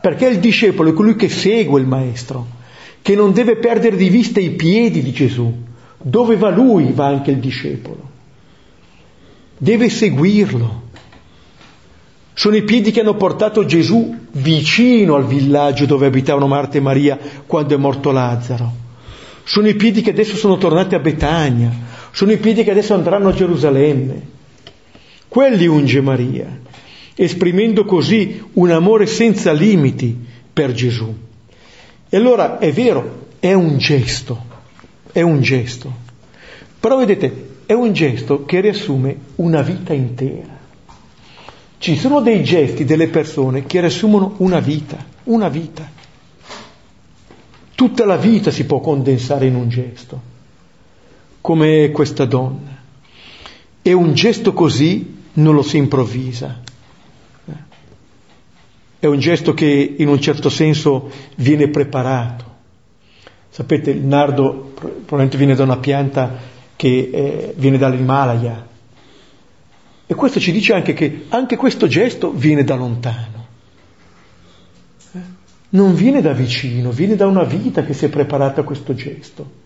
perché 0.00 0.26
il 0.28 0.38
discepolo 0.38 0.90
è 0.90 0.92
colui 0.92 1.16
che 1.16 1.28
segue 1.28 1.80
il 1.80 1.86
maestro, 1.86 2.46
che 3.02 3.14
non 3.14 3.32
deve 3.32 3.56
perdere 3.56 3.96
di 3.96 4.08
vista 4.08 4.40
i 4.40 4.50
piedi 4.50 5.02
di 5.02 5.12
Gesù. 5.12 5.68
Dove 6.02 6.36
va 6.36 6.48
lui 6.48 6.92
va 6.92 7.06
anche 7.06 7.30
il 7.30 7.38
discepolo. 7.38 8.08
Deve 9.58 9.90
seguirlo. 9.90 10.88
Sono 12.32 12.56
i 12.56 12.62
piedi 12.62 12.90
che 12.90 13.00
hanno 13.00 13.16
portato 13.16 13.66
Gesù 13.66 14.16
vicino 14.32 15.14
al 15.14 15.26
villaggio 15.26 15.84
dove 15.84 16.06
abitavano 16.06 16.46
Marta 16.46 16.78
e 16.78 16.80
Maria 16.80 17.18
quando 17.46 17.74
è 17.74 17.76
morto 17.76 18.12
Lazzaro. 18.12 18.72
Sono 19.44 19.68
i 19.68 19.74
piedi 19.74 20.00
che 20.00 20.10
adesso 20.10 20.36
sono 20.36 20.56
tornati 20.56 20.94
a 20.94 21.00
Betania, 21.00 21.70
sono 22.12 22.32
i 22.32 22.38
piedi 22.38 22.64
che 22.64 22.70
adesso 22.70 22.94
andranno 22.94 23.28
a 23.28 23.34
Gerusalemme. 23.34 24.38
Quelli 25.28 25.66
unge 25.66 26.00
Maria, 26.00 26.46
esprimendo 27.22 27.84
così 27.84 28.42
un 28.54 28.70
amore 28.70 29.04
senza 29.04 29.52
limiti 29.52 30.18
per 30.50 30.72
Gesù. 30.72 31.14
E 32.08 32.16
allora 32.16 32.58
è 32.58 32.72
vero, 32.72 33.26
è 33.38 33.52
un 33.52 33.76
gesto, 33.76 34.42
è 35.12 35.20
un 35.20 35.42
gesto. 35.42 35.92
Però 36.80 36.96
vedete, 36.96 37.48
è 37.66 37.74
un 37.74 37.92
gesto 37.92 38.46
che 38.46 38.60
riassume 38.60 39.16
una 39.36 39.60
vita 39.60 39.92
intera. 39.92 40.58
Ci 41.76 41.98
sono 41.98 42.22
dei 42.22 42.42
gesti 42.42 42.86
delle 42.86 43.08
persone 43.08 43.66
che 43.66 43.80
riassumono 43.80 44.36
una 44.38 44.60
vita, 44.60 44.96
una 45.24 45.50
vita. 45.50 45.86
Tutta 47.74 48.06
la 48.06 48.16
vita 48.16 48.50
si 48.50 48.64
può 48.64 48.80
condensare 48.80 49.44
in 49.44 49.56
un 49.56 49.68
gesto 49.68 50.20
come 51.42 51.90
questa 51.90 52.24
donna. 52.24 52.78
E 53.82 53.92
un 53.92 54.14
gesto 54.14 54.54
così 54.54 55.18
non 55.34 55.54
lo 55.54 55.62
si 55.62 55.76
improvvisa. 55.76 56.68
È 59.00 59.06
un 59.06 59.18
gesto 59.18 59.54
che 59.54 59.94
in 59.98 60.06
un 60.06 60.20
certo 60.20 60.48
senso 60.48 61.10
viene 61.36 61.68
preparato. 61.68 62.44
Sapete, 63.48 63.90
il 63.90 64.04
nardo 64.04 64.72
probabilmente 64.74 65.36
viene 65.36 65.56
da 65.56 65.64
una 65.64 65.78
pianta 65.78 66.36
che 66.76 67.10
eh, 67.12 67.54
viene 67.56 67.78
dall'Himalaya. 67.78 68.68
E 70.06 70.14
questo 70.14 70.38
ci 70.38 70.52
dice 70.52 70.74
anche 70.74 70.92
che 70.92 71.24
anche 71.30 71.56
questo 71.56 71.88
gesto 71.88 72.30
viene 72.30 72.62
da 72.62 72.76
lontano. 72.76 73.46
Eh? 75.12 75.18
Non 75.70 75.94
viene 75.94 76.20
da 76.20 76.32
vicino, 76.32 76.90
viene 76.90 77.16
da 77.16 77.26
una 77.26 77.44
vita 77.44 77.82
che 77.82 77.94
si 77.94 78.04
è 78.04 78.08
preparata 78.08 78.60
a 78.60 78.64
questo 78.64 78.94
gesto 78.94 79.60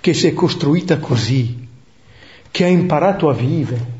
che 0.00 0.14
si 0.14 0.26
è 0.26 0.32
costruita 0.32 0.98
così, 0.98 1.66
che 2.50 2.64
ha 2.64 2.68
imparato 2.68 3.28
a 3.28 3.34
vivere, 3.34 3.97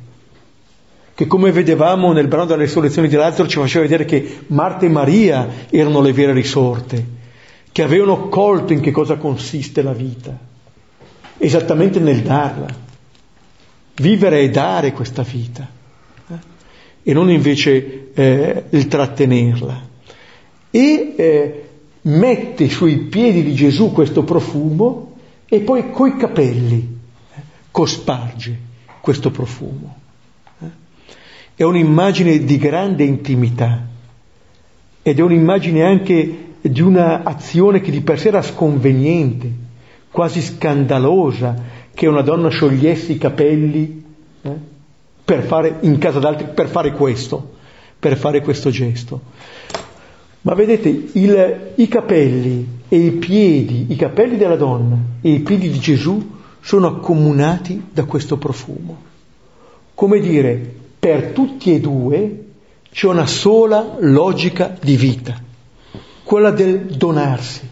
che 1.19 1.27
come 1.27 1.51
vedevamo 1.51 2.12
nel 2.12 2.29
brano 2.29 2.45
della 2.45 2.62
risurrezione 2.62 3.09
di 3.09 3.16
Lazzaro 3.16 3.49
ci 3.49 3.59
faceva 3.59 3.83
vedere 3.83 4.05
che 4.05 4.43
Marta 4.47 4.87
e 4.87 4.89
Maria 4.89 5.49
erano 5.69 6.01
le 6.01 6.12
vere 6.12 6.33
risorte, 6.33 7.05
che 7.73 7.83
avevano 7.83 8.29
colto 8.29 8.73
in 8.73 8.79
che 8.79 8.93
cosa 8.93 9.16
consiste 9.16 9.83
la 9.83 9.93
vita, 9.93 10.39
esattamente 11.37 11.99
nel 11.99 12.23
darla. 12.23 12.69
Vivere 13.97 14.43
e 14.43 14.51
dare 14.51 14.93
questa 14.93 15.23
vita, 15.23 15.69
eh? 16.29 16.35
e 17.03 17.12
non 17.12 17.31
invece 17.31 18.11
eh, 18.14 18.64
il 18.69 18.87
trattenerla. 18.87 19.89
E 20.71 21.14
eh, 21.16 21.69
mette 22.03 22.69
sui 22.69 22.97
piedi 22.97 23.43
di 23.43 23.57
Gesù 23.57 23.91
questo 23.91 24.23
profumo 24.23 25.16
e 25.47 25.59
poi 25.62 25.91
coi 25.91 26.16
capelli 26.16 26.97
eh, 27.35 27.41
cosparge 27.73 28.57
questo 29.01 29.33
profumo. 29.33 29.97
È 31.59 31.65
un'immagine 31.65 32.39
di 32.45 32.57
grande 32.57 33.03
intimità 33.03 33.85
ed 35.03 35.19
è 35.19 35.23
un'immagine 35.23 35.83
anche 35.83 36.45
di 36.61 36.81
un'azione 36.81 37.81
che 37.81 37.91
di 37.91 38.01
per 38.01 38.21
sé 38.21 38.29
era 38.29 38.43
sconveniente, 38.43 39.51
quasi 40.09 40.41
scandalosa 40.41 41.61
che 41.93 42.07
una 42.07 42.23
donna 42.23 42.49
sciogliesse 42.49 43.11
i 43.11 43.19
capelli 43.19 44.05
eh, 44.41 44.53
per 45.25 45.43
fare 45.43 45.79
in 45.81 45.99
casa 45.99 46.21
d'altri, 46.21 46.47
per 46.55 46.69
fare 46.69 46.93
questo, 46.93 47.55
per 47.99 48.17
fare 48.17 48.41
questo 48.41 48.71
gesto. 48.71 49.21
Ma 50.43 50.55
vedete, 50.55 51.09
il, 51.15 51.73
i 51.75 51.89
capelli 51.89 52.83
e 52.89 52.99
i 52.99 53.11
piedi, 53.11 53.87
i 53.89 53.97
capelli 53.97 54.37
della 54.37 54.55
donna 54.55 54.97
e 55.21 55.31
i 55.31 55.41
piedi 55.41 55.69
di 55.71 55.81
Gesù 55.81 56.25
sono 56.61 56.87
accomunati 56.87 57.87
da 57.93 58.05
questo 58.05 58.37
profumo. 58.37 58.97
Come 59.95 60.21
dire, 60.21 60.87
per 60.99 61.30
tutti 61.30 61.74
e 61.74 61.80
due 61.80 62.44
c'è 62.90 63.07
una 63.07 63.26
sola 63.26 63.96
logica 64.01 64.76
di 64.80 64.96
vita, 64.96 65.40
quella 66.24 66.51
del 66.51 66.86
donarsi. 66.86 67.68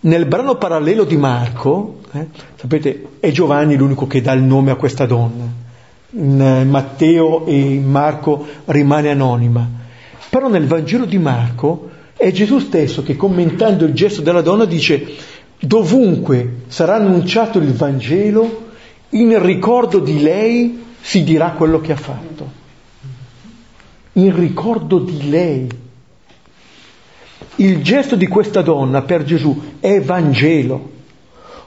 Nel 0.00 0.26
brano 0.26 0.56
parallelo 0.56 1.04
di 1.04 1.16
Marco, 1.16 2.00
eh, 2.12 2.28
sapete, 2.54 3.08
è 3.18 3.30
Giovanni 3.32 3.76
l'unico 3.76 4.06
che 4.06 4.20
dà 4.20 4.32
il 4.32 4.42
nome 4.42 4.70
a 4.70 4.76
questa 4.76 5.06
donna. 5.06 5.44
In 6.10 6.40
eh, 6.40 6.64
Matteo 6.64 7.44
e 7.46 7.80
Marco 7.84 8.46
rimane 8.66 9.10
anonima. 9.10 9.68
Però 10.30 10.48
nel 10.48 10.66
Vangelo 10.66 11.06
di 11.06 11.18
Marco 11.18 11.90
è 12.16 12.30
Gesù 12.30 12.60
stesso 12.60 13.02
che 13.02 13.16
commentando 13.16 13.84
il 13.84 13.92
gesto 13.94 14.22
della 14.22 14.42
donna 14.42 14.64
dice 14.64 15.04
dovunque 15.58 16.62
sarà 16.68 16.94
annunciato 16.94 17.58
il 17.58 17.72
Vangelo, 17.72 18.64
in 19.10 19.42
ricordo 19.42 19.98
di 19.98 20.20
lei 20.20 20.84
si 21.06 21.22
dirà 21.22 21.50
quello 21.50 21.80
che 21.80 21.92
ha 21.92 21.96
fatto. 21.96 22.50
In 24.14 24.34
ricordo 24.34 24.98
di 24.98 25.30
lei. 25.30 25.68
Il 27.56 27.80
gesto 27.80 28.16
di 28.16 28.26
questa 28.26 28.60
donna 28.60 29.02
per 29.02 29.22
Gesù 29.22 29.76
è 29.78 30.00
Vangelo. 30.00 30.94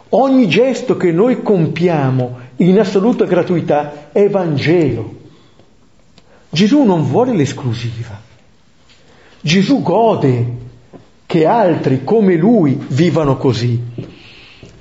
Ogni 0.09 0.49
gesto 0.49 0.97
che 0.97 1.13
noi 1.13 1.41
compiamo 1.41 2.37
in 2.57 2.79
assoluta 2.79 3.23
gratuità 3.23 4.09
è 4.11 4.27
Vangelo. 4.27 5.15
Gesù 6.49 6.83
non 6.83 7.03
vuole 7.03 7.33
l'esclusiva. 7.33 8.19
Gesù 9.39 9.81
gode 9.81 10.53
che 11.25 11.45
altri 11.45 12.03
come 12.03 12.35
lui 12.35 12.77
vivano 12.89 13.37
così. 13.37 13.81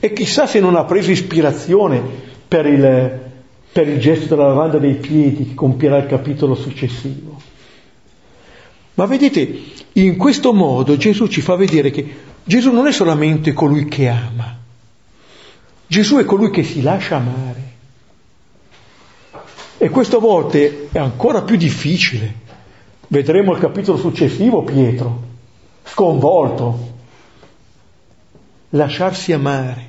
E 0.01 0.13
chissà 0.13 0.49
se 0.49 0.59
non 0.59 0.75
ha 0.75 0.83
preso 0.83 1.13
ispirazione 1.13 2.03
per 2.49 2.67
il, 2.67 3.27
per 3.79 3.87
il 3.87 4.01
gesto 4.01 4.35
della 4.35 4.49
lavanda 4.49 4.79
dei 4.79 4.95
piedi 4.95 5.47
che 5.47 5.55
compierà 5.55 5.99
il 5.99 6.07
capitolo 6.07 6.57
successivo. 6.57 7.41
Ma 8.95 9.07
vedete, 9.07 9.63
in 9.93 10.17
questo 10.17 10.53
modo 10.53 10.97
Gesù 10.97 11.29
ci 11.29 11.41
fa 11.41 11.55
vedere 11.55 11.93
che 11.93 12.05
Gesù 12.43 12.73
non 12.73 12.89
è 12.89 12.93
solamente 12.93 13.53
colui 13.53 13.85
che 13.85 14.09
ama, 14.09 14.59
Gesù 15.87 16.17
è 16.17 16.25
colui 16.25 16.51
che 16.51 16.65
si 16.65 16.83
lascia 16.83 17.19
amare. 17.19 17.63
E 19.79 19.89
questo 19.91 20.17
a 20.17 20.21
volte 20.21 20.89
è 20.91 20.99
ancora 20.99 21.43
più 21.43 21.55
difficile. 21.55 22.35
Vedremo 23.07 23.53
il 23.53 23.61
capitolo 23.61 23.97
successivo, 23.97 24.65
Pietro, 24.65 25.23
sconvolto. 25.85 26.95
Lasciarsi 28.71 29.33
amare 29.33 29.87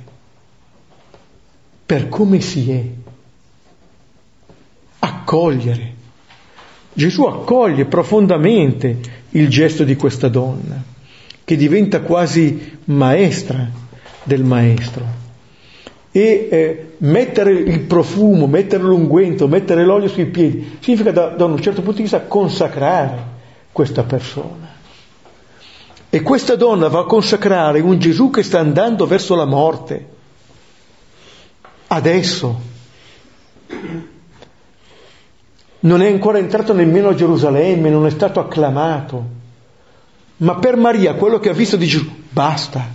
per 1.87 2.07
come 2.07 2.39
si 2.39 2.71
è. 2.71 2.98
Accogliere. 5.29 5.93
Gesù 6.91 7.23
accoglie 7.25 7.85
profondamente 7.85 8.97
il 9.29 9.47
gesto 9.47 9.83
di 9.83 9.95
questa 9.95 10.27
donna, 10.27 10.81
che 11.43 11.55
diventa 11.55 12.01
quasi 12.01 12.79
maestra 12.85 13.69
del 14.23 14.43
maestro. 14.43 15.05
E 16.11 16.47
eh, 16.49 16.93
mettere 16.97 17.51
il 17.51 17.81
profumo, 17.81 18.47
mettere 18.47 18.81
l'unguento, 18.81 19.47
mettere 19.47 19.85
l'olio 19.85 20.07
sui 20.07 20.25
piedi, 20.25 20.77
significa 20.79 21.11
da, 21.11 21.27
da 21.27 21.45
un 21.45 21.61
certo 21.61 21.81
punto 21.81 21.97
di 21.97 22.01
vista 22.01 22.21
consacrare 22.21 23.17
questa 23.71 24.01
persona. 24.01 24.77
E 26.09 26.21
questa 26.23 26.55
donna 26.55 26.87
va 26.87 27.01
a 27.01 27.05
consacrare 27.05 27.81
un 27.81 27.99
Gesù 27.99 28.31
che 28.31 28.41
sta 28.41 28.57
andando 28.57 29.05
verso 29.05 29.35
la 29.35 29.45
morte. 29.45 30.07
Adesso 31.85 32.61
non 35.81 36.01
è 36.01 36.07
ancora 36.07 36.39
entrato 36.39 36.73
nemmeno 36.73 37.09
a 37.09 37.15
Gerusalemme, 37.15 37.89
non 37.89 38.05
è 38.05 38.09
stato 38.09 38.39
acclamato. 38.39 39.37
Ma 40.37 40.55
per 40.55 40.75
Maria 40.75 41.13
quello 41.13 41.39
che 41.39 41.49
ha 41.49 41.53
visto 41.53 41.77
di 41.77 41.85
Gesù 41.85 42.09
basta 42.29 42.87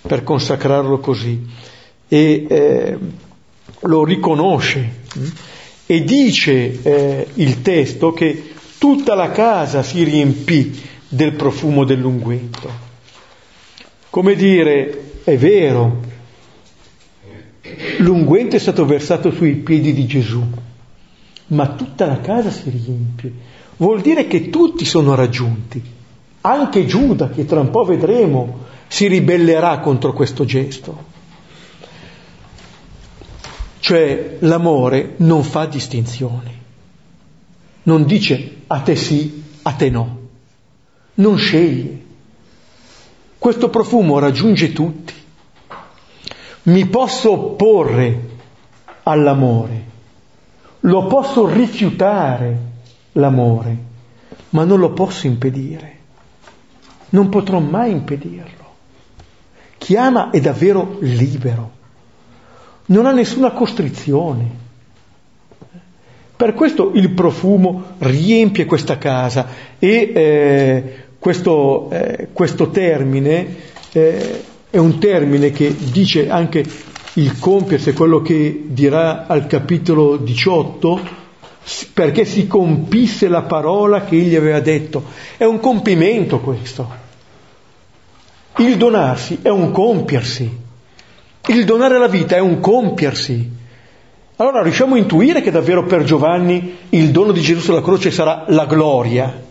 per 0.00 0.22
consacrarlo 0.22 0.98
così. 0.98 1.44
E 2.08 2.46
eh, 2.48 2.98
lo 3.80 4.04
riconosce. 4.04 5.04
E 5.84 6.04
dice 6.04 6.82
eh, 6.82 7.26
il 7.34 7.62
testo 7.62 8.12
che 8.12 8.52
tutta 8.78 9.14
la 9.14 9.30
casa 9.30 9.82
si 9.82 10.02
riempì 10.02 10.82
del 11.08 11.32
profumo 11.32 11.84
dell'unguento. 11.84 12.84
Come 14.10 14.34
dire, 14.34 15.20
è 15.22 15.36
vero, 15.36 16.00
l'unguento 17.98 18.56
è 18.56 18.58
stato 18.58 18.86
versato 18.86 19.30
sui 19.30 19.54
piedi 19.56 19.92
di 19.92 20.06
Gesù 20.06 20.44
ma 21.48 21.68
tutta 21.68 22.06
la 22.06 22.20
casa 22.20 22.50
si 22.50 22.70
riempie. 22.70 23.32
Vuol 23.76 24.00
dire 24.00 24.26
che 24.26 24.50
tutti 24.50 24.84
sono 24.84 25.14
raggiunti. 25.14 25.82
Anche 26.40 26.86
Giuda, 26.86 27.28
che 27.28 27.44
tra 27.44 27.60
un 27.60 27.70
po' 27.70 27.84
vedremo, 27.84 28.64
si 28.88 29.06
ribellerà 29.08 29.78
contro 29.80 30.12
questo 30.12 30.44
gesto. 30.44 31.14
Cioè 33.78 34.38
l'amore 34.40 35.14
non 35.18 35.44
fa 35.44 35.66
distinzioni, 35.66 36.52
non 37.84 38.04
dice 38.04 38.62
a 38.66 38.80
te 38.80 38.96
sì, 38.96 39.44
a 39.62 39.72
te 39.72 39.90
no, 39.90 40.18
non 41.14 41.36
sceglie. 41.36 42.04
Questo 43.38 43.68
profumo 43.68 44.18
raggiunge 44.18 44.72
tutti. 44.72 45.12
Mi 46.62 46.86
posso 46.86 47.30
opporre 47.30 48.28
all'amore, 49.04 49.84
lo 50.86 51.06
posso 51.06 51.46
rifiutare 51.46 52.56
l'amore, 53.12 53.76
ma 54.50 54.64
non 54.64 54.78
lo 54.78 54.92
posso 54.92 55.26
impedire. 55.26 55.94
Non 57.10 57.28
potrò 57.28 57.58
mai 57.58 57.90
impedirlo. 57.90 58.64
Chi 59.78 59.96
ama 59.96 60.30
è 60.30 60.40
davvero 60.40 60.96
libero, 61.00 61.72
non 62.86 63.06
ha 63.06 63.12
nessuna 63.12 63.50
costrizione. 63.50 64.64
Per 66.36 66.54
questo 66.54 66.92
il 66.94 67.10
profumo 67.10 67.94
riempie 67.98 68.66
questa 68.66 68.98
casa 68.98 69.46
e 69.78 70.12
eh, 70.14 71.04
questo, 71.18 71.88
eh, 71.90 72.28
questo, 72.32 72.70
termine 72.70 73.56
eh, 73.92 74.44
è 74.68 74.76
un 74.76 74.98
termine 74.98 75.50
che 75.50 75.74
dice 75.90 76.28
anche 76.28 76.64
il 77.16 77.38
compiersi 77.38 77.90
è 77.90 77.92
quello 77.92 78.20
che 78.20 78.64
dirà 78.66 79.26
al 79.26 79.46
capitolo 79.46 80.16
18, 80.16 81.00
perché 81.92 82.24
si 82.24 82.46
compisse 82.46 83.28
la 83.28 83.42
parola 83.42 84.04
che 84.04 84.16
egli 84.16 84.34
aveva 84.34 84.60
detto. 84.60 85.02
È 85.36 85.44
un 85.44 85.58
compimento 85.58 86.40
questo. 86.40 87.04
Il 88.58 88.76
donarsi 88.76 89.38
è 89.42 89.48
un 89.48 89.70
compiersi. 89.70 90.64
Il 91.48 91.64
donare 91.64 91.98
la 91.98 92.08
vita 92.08 92.36
è 92.36 92.40
un 92.40 92.60
compiersi. 92.60 93.50
Allora 94.36 94.62
riusciamo 94.62 94.96
a 94.96 94.98
intuire 94.98 95.40
che 95.40 95.50
davvero 95.50 95.84
per 95.84 96.04
Giovanni 96.04 96.76
il 96.90 97.10
dono 97.10 97.32
di 97.32 97.40
Gesù 97.40 97.60
sulla 97.60 97.82
croce 97.82 98.10
sarà 98.10 98.44
la 98.48 98.66
gloria. 98.66 99.42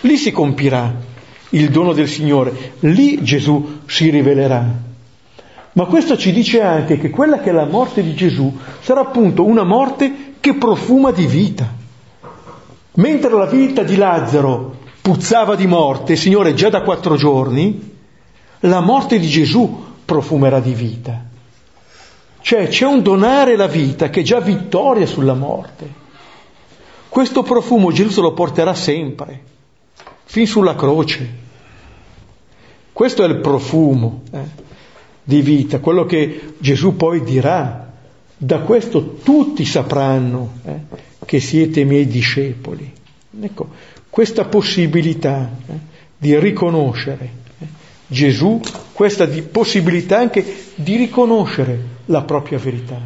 Lì 0.00 0.16
si 0.16 0.32
compirà 0.32 0.92
il 1.50 1.70
dono 1.70 1.92
del 1.92 2.08
Signore, 2.08 2.74
lì 2.80 3.22
Gesù 3.22 3.82
si 3.86 4.10
rivelerà. 4.10 4.85
Ma 5.76 5.84
questo 5.84 6.16
ci 6.16 6.32
dice 6.32 6.62
anche 6.62 6.96
che 6.96 7.10
quella 7.10 7.38
che 7.38 7.50
è 7.50 7.52
la 7.52 7.66
morte 7.66 8.02
di 8.02 8.14
Gesù 8.14 8.50
sarà 8.80 9.00
appunto 9.00 9.44
una 9.44 9.62
morte 9.62 10.34
che 10.40 10.54
profuma 10.54 11.10
di 11.10 11.26
vita. 11.26 11.70
Mentre 12.94 13.30
la 13.30 13.44
vita 13.44 13.82
di 13.82 13.94
Lazzaro 13.94 14.78
puzzava 15.02 15.54
di 15.54 15.66
morte, 15.66 16.16
Signore, 16.16 16.54
già 16.54 16.70
da 16.70 16.80
quattro 16.80 17.16
giorni, 17.16 17.94
la 18.60 18.80
morte 18.80 19.18
di 19.18 19.26
Gesù 19.26 19.84
profumerà 20.02 20.60
di 20.60 20.72
vita. 20.72 21.22
Cioè 22.40 22.68
c'è 22.68 22.86
un 22.86 23.02
donare 23.02 23.54
la 23.54 23.66
vita 23.66 24.08
che 24.08 24.20
è 24.20 24.24
già 24.24 24.40
vittoria 24.40 25.04
sulla 25.04 25.34
morte. 25.34 25.92
Questo 27.10 27.42
profumo 27.42 27.92
Gesù 27.92 28.22
lo 28.22 28.32
porterà 28.32 28.72
sempre, 28.72 29.42
fin 30.24 30.46
sulla 30.46 30.74
croce. 30.74 31.44
Questo 32.94 33.22
è 33.22 33.26
il 33.26 33.40
profumo. 33.40 34.22
Eh 34.32 34.64
di 35.28 35.40
vita, 35.40 35.80
quello 35.80 36.06
che 36.06 36.54
Gesù 36.58 36.94
poi 36.94 37.22
dirà. 37.24 37.92
Da 38.38 38.60
questo 38.60 39.14
tutti 39.24 39.64
sapranno 39.64 40.52
eh, 40.64 40.80
che 41.24 41.40
siete 41.40 41.84
miei 41.84 42.06
discepoli. 42.06 42.92
Ecco, 43.40 43.68
questa 44.08 44.44
possibilità 44.44 45.50
eh, 45.66 45.72
di 46.16 46.38
riconoscere 46.38 47.30
eh, 47.58 47.66
Gesù 48.06 48.60
questa 48.92 49.26
possibilità 49.50 50.18
anche 50.18 50.44
di 50.76 50.96
riconoscere 50.96 51.78
la 52.06 52.22
propria 52.22 52.58
verità. 52.58 53.00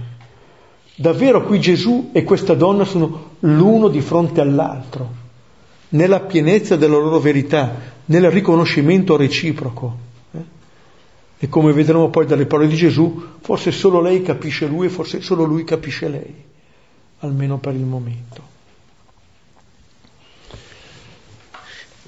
Davvero 0.94 1.44
qui 1.44 1.58
Gesù 1.58 2.10
e 2.12 2.22
questa 2.22 2.52
donna 2.52 2.84
sono 2.84 3.36
l'uno 3.40 3.88
di 3.88 4.02
fronte 4.02 4.42
all'altro, 4.42 5.08
nella 5.90 6.20
pienezza 6.20 6.76
della 6.76 6.98
loro 6.98 7.18
verità, 7.18 7.74
nel 8.04 8.30
riconoscimento 8.30 9.16
reciproco. 9.16 10.08
E 11.42 11.48
come 11.48 11.72
vedremo 11.72 12.10
poi 12.10 12.26
dalle 12.26 12.44
parole 12.44 12.68
di 12.68 12.76
Gesù, 12.76 13.38
forse 13.40 13.72
solo 13.72 14.02
lei 14.02 14.20
capisce 14.20 14.66
lui 14.66 14.86
e 14.86 14.90
forse 14.90 15.22
solo 15.22 15.44
lui 15.44 15.64
capisce 15.64 16.08
lei, 16.08 16.34
almeno 17.20 17.58
per 17.58 17.74
il 17.74 17.80
momento. 17.80 18.48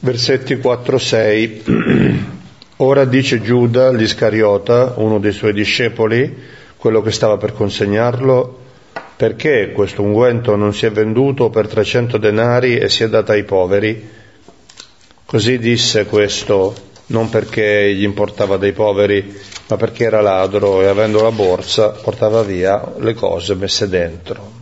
Versetti 0.01 0.55
4-6 0.55 2.41
Ora 2.83 3.05
dice 3.05 3.41
Giuda 3.41 3.93
l'Iscariota, 3.93 4.95
uno 4.97 5.21
dei 5.21 5.31
suoi 5.31 5.53
discepoli, 5.53 6.35
quello 6.77 7.01
che 7.01 7.13
stava 7.13 7.37
per 7.37 7.53
consegnarlo, 7.53 8.59
perché 9.15 9.71
questo 9.73 10.03
unguento 10.03 10.57
non 10.57 10.75
si 10.75 10.87
è 10.87 10.91
venduto 10.91 11.49
per 11.49 11.69
300 11.69 12.19
denari 12.19 12.79
e 12.79 12.89
si 12.89 13.05
è 13.05 13.09
dato 13.09 13.31
ai 13.31 13.45
poveri? 13.45 14.11
Così 15.25 15.59
disse 15.59 16.07
questo, 16.07 16.75
non 17.13 17.29
perché 17.29 17.95
gli 17.95 18.03
importava 18.03 18.57
dei 18.57 18.73
poveri, 18.73 19.39
ma 19.69 19.77
perché 19.77 20.05
era 20.05 20.21
ladro 20.21 20.83
e 20.83 20.87
avendo 20.87 21.23
la 21.23 21.31
borsa 21.31 21.91
portava 21.91 22.43
via 22.43 22.93
le 22.99 23.15
cose 23.15 23.55
messe 23.55 23.89
dentro. 23.89 24.61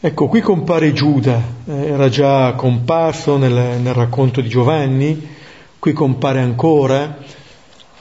Ecco, 0.00 0.28
qui 0.28 0.40
compare 0.40 0.92
Giuda, 0.92 1.42
eh, 1.66 1.88
era 1.88 2.08
già 2.08 2.52
comparso 2.52 3.36
nel, 3.36 3.80
nel 3.80 3.94
racconto 3.94 4.40
di 4.40 4.48
Giovanni, 4.48 5.28
qui 5.78 5.92
compare 5.92 6.40
ancora, 6.40 7.16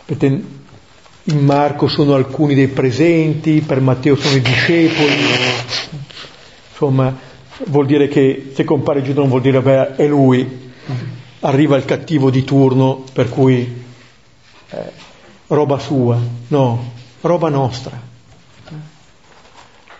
in 0.06 1.40
Marco 1.40 1.88
sono 1.88 2.14
alcuni 2.14 2.54
dei 2.54 2.68
presenti, 2.68 3.62
per 3.62 3.82
Matteo 3.82 4.16
sono 4.16 4.36
i 4.36 4.42
discepoli, 4.42 5.16
insomma 6.70 7.16
vuol 7.66 7.88
dire 7.88 8.08
che 8.08 8.52
se 8.54 8.64
compare 8.64 9.02
Giuda 9.02 9.22
non 9.22 9.30
vuol 9.30 9.42
dire 9.42 9.62
beh, 9.62 9.96
è 9.96 10.06
lui, 10.06 10.72
arriva 11.42 11.76
il 11.78 11.86
cattivo 11.86 12.30
di 12.30 12.44
turno 12.44 13.04
per 13.14 13.30
cui 13.30 13.84
eh, 14.70 14.92
roba 15.48 15.80
sua, 15.80 16.18
no, 16.48 16.92
roba 17.22 17.50
nostra. 17.50 18.06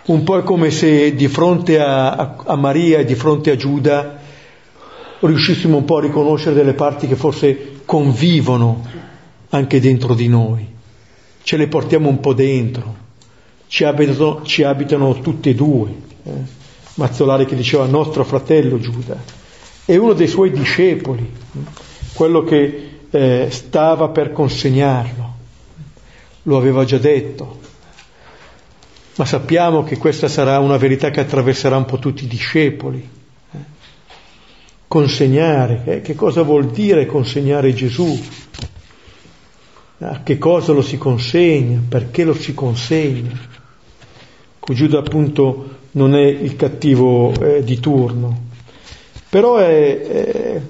Un 0.06 0.22
po' 0.22 0.38
è 0.38 0.42
come 0.42 0.70
se 0.70 1.14
di 1.14 1.28
fronte 1.28 1.78
a, 1.78 2.12
a, 2.12 2.36
a 2.46 2.56
Maria 2.56 2.98
e 2.98 3.04
di 3.04 3.14
fronte 3.14 3.50
a 3.50 3.56
Giuda 3.56 4.18
riuscissimo 5.20 5.76
un 5.76 5.84
po' 5.84 5.98
a 5.98 6.02
riconoscere 6.02 6.54
delle 6.54 6.74
parti 6.74 7.06
che 7.06 7.16
forse 7.16 7.80
convivono 7.84 8.86
anche 9.50 9.80
dentro 9.80 10.14
di 10.14 10.28
noi, 10.28 10.66
ce 11.42 11.56
le 11.56 11.68
portiamo 11.68 12.08
un 12.08 12.20
po' 12.20 12.34
dentro, 12.34 12.96
ci 13.66 13.84
abitano, 13.84 14.42
ci 14.44 14.62
abitano 14.62 15.20
tutte 15.20 15.50
e 15.50 15.54
due. 15.54 15.90
Eh? 16.22 16.56
Mazzolari 16.94 17.46
che 17.46 17.54
diceva 17.54 17.86
nostro 17.86 18.24
fratello 18.24 18.78
Giuda, 18.78 19.16
è 19.88 19.96
uno 19.96 20.12
dei 20.12 20.26
suoi 20.26 20.50
discepoli, 20.50 21.32
quello 22.12 22.44
che 22.44 22.90
eh, 23.08 23.46
stava 23.48 24.10
per 24.10 24.32
consegnarlo, 24.32 25.34
lo 26.42 26.58
aveva 26.58 26.84
già 26.84 26.98
detto, 26.98 27.58
ma 29.16 29.24
sappiamo 29.24 29.84
che 29.84 29.96
questa 29.96 30.28
sarà 30.28 30.58
una 30.58 30.76
verità 30.76 31.08
che 31.08 31.20
attraverserà 31.20 31.78
un 31.78 31.86
po' 31.86 31.98
tutti 31.98 32.24
i 32.24 32.28
discepoli 32.28 33.08
consegnare, 34.86 35.82
eh? 35.86 36.00
che 36.02 36.14
cosa 36.14 36.42
vuol 36.42 36.66
dire 36.66 37.06
consegnare 37.06 37.72
Gesù? 37.72 38.20
A 40.00 40.22
che 40.22 40.36
cosa 40.36 40.72
lo 40.72 40.82
si 40.82 40.98
consegna? 40.98 41.80
Perché 41.88 42.24
lo 42.24 42.34
si 42.34 42.52
consegna? 42.52 43.32
Con 44.58 44.74
Giuda 44.74 44.98
appunto 44.98 45.76
non 45.92 46.14
è 46.14 46.26
il 46.26 46.56
cattivo 46.56 47.32
eh, 47.40 47.64
di 47.64 47.80
turno, 47.80 48.47
però 49.28 49.56
è, 49.56 50.00
è, 50.00 50.60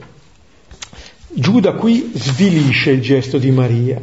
Giuda 1.31 1.75
qui 1.75 2.11
svilisce 2.15 2.91
il 2.91 3.01
gesto 3.01 3.39
di 3.39 3.51
Maria, 3.51 4.01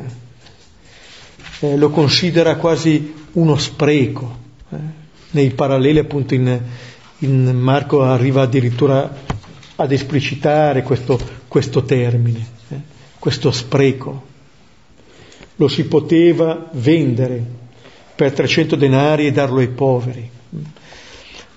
eh, 1.60 1.76
lo 1.76 1.89
considera 1.89 2.56
quasi 2.56 3.14
uno 3.34 3.58
spreco. 3.58 4.38
Eh. 4.70 4.78
Nei 5.32 5.49
paralleli 5.49 5.99
appunto 5.99 6.34
in, 6.34 6.62
in 7.20 7.49
Marco 7.58 8.03
arriva 8.03 8.43
addirittura 8.43 9.24
ad 9.76 9.91
esplicitare 9.91 10.84
questo, 10.84 11.20
questo 11.47 11.84
termine, 11.84 12.47
eh, 12.70 12.80
questo 13.20 13.51
spreco. 13.51 14.34
Lo 15.56 15.68
si 15.68 15.86
poteva 15.86 16.70
vendere 16.74 17.43
per 18.16 18.32
300 18.32 18.76
denari 18.76 19.26
e 19.26 19.32
darlo 19.32 19.60
ai 19.60 19.70
poveri. 19.70 20.30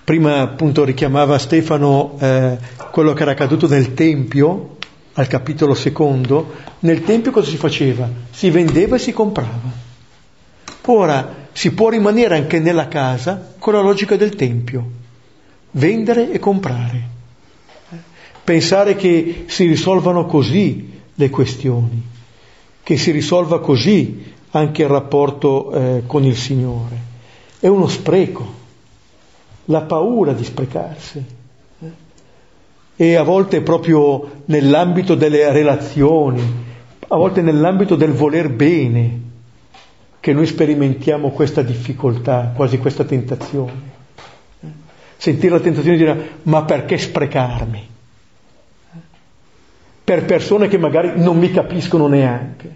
Prima 0.09 0.41
appunto 0.41 0.83
richiamava 0.83 1.37
Stefano 1.37 2.17
eh, 2.19 2.57
quello 2.89 3.13
che 3.13 3.21
era 3.21 3.29
accaduto 3.29 3.67
nel 3.67 3.93
Tempio, 3.93 4.77
al 5.13 5.27
capitolo 5.27 5.75
secondo, 5.75 6.55
nel 6.79 7.03
Tempio 7.03 7.29
cosa 7.29 7.47
si 7.47 7.57
faceva? 7.57 8.09
Si 8.31 8.49
vendeva 8.49 8.95
e 8.95 8.99
si 8.99 9.13
comprava. 9.13 9.71
Ora 10.85 11.49
si 11.51 11.73
può 11.73 11.89
rimanere 11.89 12.37
anche 12.37 12.57
nella 12.57 12.87
casa 12.87 13.53
con 13.59 13.73
la 13.73 13.81
logica 13.81 14.15
del 14.15 14.33
Tempio, 14.33 14.83
vendere 15.73 16.31
e 16.31 16.39
comprare 16.39 17.17
pensare 18.43 18.95
che 18.95 19.43
si 19.45 19.67
risolvano 19.67 20.25
così 20.25 20.91
le 21.13 21.29
questioni, 21.29 22.01
che 22.81 22.97
si 22.97 23.11
risolva 23.11 23.61
così 23.61 24.33
anche 24.49 24.81
il 24.81 24.87
rapporto 24.87 25.71
eh, 25.71 26.03
con 26.07 26.23
il 26.23 26.35
Signore. 26.35 26.97
È 27.59 27.67
uno 27.67 27.87
spreco, 27.87 28.58
la 29.69 29.81
paura 29.81 30.33
di 30.33 30.43
sprecarsi. 30.43 31.25
Eh? 31.81 31.91
E 32.95 33.15
a 33.15 33.23
volte 33.23 33.61
proprio 33.61 34.43
nell'ambito 34.45 35.15
delle 35.15 35.51
relazioni, 35.51 36.41
a 37.07 37.15
volte 37.15 37.41
nell'ambito 37.41 37.95
del 37.95 38.11
voler 38.11 38.49
bene, 38.49 39.27
che 40.19 40.33
noi 40.33 40.45
sperimentiamo 40.45 41.31
questa 41.31 41.61
difficoltà, 41.61 42.51
quasi 42.55 42.77
questa 42.77 43.03
tentazione. 43.03 43.81
Eh? 44.59 44.67
Sentire 45.17 45.53
la 45.53 45.61
tentazione 45.61 45.97
di 45.97 46.03
dire 46.03 46.29
ma 46.43 46.63
perché 46.63 46.97
sprecarmi? 46.97 47.87
per 50.09 50.25
persone 50.25 50.67
che 50.67 50.79
magari 50.79 51.21
non 51.21 51.37
mi 51.37 51.51
capiscono 51.51 52.07
neanche. 52.07 52.75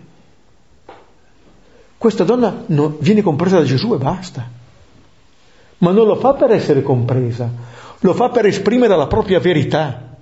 Questa 1.97 2.23
donna 2.23 2.65
no, 2.67 2.95
viene 2.99 3.23
compresa 3.23 3.57
da 3.57 3.65
Gesù 3.65 3.91
e 3.95 3.97
basta. 3.97 4.47
Ma 5.83 5.91
non 5.91 6.07
lo 6.07 6.15
fa 6.15 6.33
per 6.33 6.51
essere 6.51 6.81
compresa, 6.81 7.51
lo 7.99 8.13
fa 8.13 8.29
per 8.29 8.45
esprimere 8.45 8.95
la 8.95 9.07
propria 9.07 9.41
verità, 9.41 10.15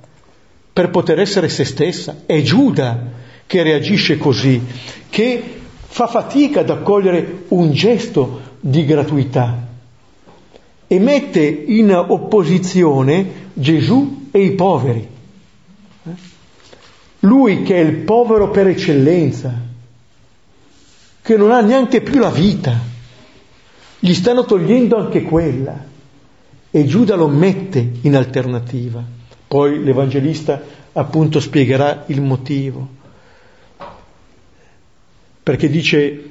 per 0.74 0.89
poter 0.89 1.20
essere 1.20 1.49
se 1.49 1.66
stessa. 1.66 2.24
È 2.26 2.41
Giuda 2.41 2.99
che 3.45 3.62
reagisce 3.62 4.18
così, 4.18 4.59
che 5.07 5.43
fa 5.78 6.07
fatica 6.07 6.62
ad 6.62 6.72
accogliere 6.72 7.43
un 7.49 7.72
gesto 7.74 8.41
di 8.59 8.86
gratuità 8.86 9.68
e 10.88 10.99
mette 10.99 11.45
in 11.45 11.93
opposizione 11.93 13.49
Gesù 13.53 14.30
e 14.32 14.43
i 14.43 14.51
poveri. 14.53 15.07
Lui 17.20 17.62
che 17.62 17.76
è 17.76 17.80
il 17.82 17.97
povero 17.97 18.49
per 18.49 18.66
eccellenza, 18.66 19.53
che 21.22 21.38
non 21.38 21.51
ha 21.51 21.62
neanche 21.62 22.01
più 22.01 22.20
la 22.20 22.32
vita, 22.32 22.89
gli 24.04 24.14
stanno 24.16 24.45
togliendo 24.45 24.97
anche 24.97 25.22
quella 25.22 25.86
e 26.72 26.86
Giuda 26.86 27.16
lo 27.16 27.28
mette 27.28 27.91
in 28.02 28.16
alternativa. 28.16 29.04
Poi 29.47 29.84
l'Evangelista 29.84 30.60
appunto 30.93 31.39
spiegherà 31.39 32.06
il 32.08 32.20
motivo, 32.20 32.88
perché 35.43 35.70
dice, 35.70 36.24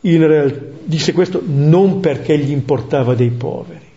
real, 0.00 0.72
disse 0.84 1.14
questo 1.14 1.42
non 1.42 2.00
perché 2.00 2.36
gli 2.36 2.50
importava 2.50 3.14
dei 3.14 3.30
poveri. 3.30 3.92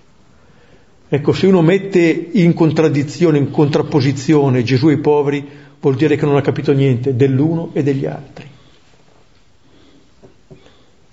Ecco, 1.10 1.34
se 1.34 1.48
uno 1.48 1.62
mette 1.62 2.30
in 2.32 2.54
contraddizione, 2.54 3.40
in 3.40 3.52
contrapposizione 3.52 4.64
Gesù 4.64 4.88
e 4.88 4.94
i 4.94 5.00
poveri, 5.00 5.46
vuol 5.82 5.96
dire 5.96 6.16
che 6.16 6.26
non 6.26 6.38
ha 6.38 6.42
capito 6.42 6.72
niente 6.72 7.14
dell'uno 7.14 7.72
e 7.74 7.84
degli 7.84 8.06
altri. 8.06 8.46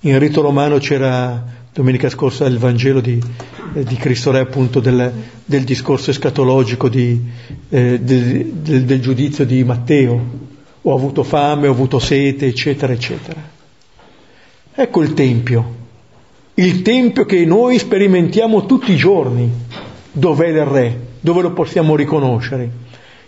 In 0.00 0.18
rito 0.18 0.42
romano 0.42 0.78
c'era 0.78 1.62
domenica 1.74 2.08
scorsa 2.08 2.46
il 2.46 2.58
Vangelo 2.58 3.00
di, 3.00 3.20
eh, 3.74 3.82
di 3.82 3.96
Cristo 3.96 4.30
Re 4.30 4.38
appunto 4.38 4.78
del, 4.78 5.12
del 5.44 5.64
discorso 5.64 6.10
escatologico 6.10 6.88
di, 6.88 7.20
eh, 7.68 7.98
del, 8.00 8.46
del, 8.46 8.84
del 8.84 9.00
giudizio 9.00 9.44
di 9.44 9.64
Matteo. 9.64 10.42
Ho 10.82 10.94
avuto 10.94 11.24
fame, 11.24 11.66
ho 11.66 11.72
avuto 11.72 11.98
sete, 11.98 12.46
eccetera, 12.46 12.92
eccetera. 12.92 13.42
Ecco 14.72 15.02
il 15.02 15.14
Tempio, 15.14 15.74
il 16.54 16.82
Tempio 16.82 17.24
che 17.24 17.44
noi 17.44 17.78
sperimentiamo 17.78 18.66
tutti 18.66 18.92
i 18.92 18.96
giorni. 18.96 19.50
Dov'è 20.12 20.46
il 20.46 20.64
Re? 20.64 21.00
Dove 21.18 21.42
lo 21.42 21.52
possiamo 21.52 21.96
riconoscere? 21.96 22.70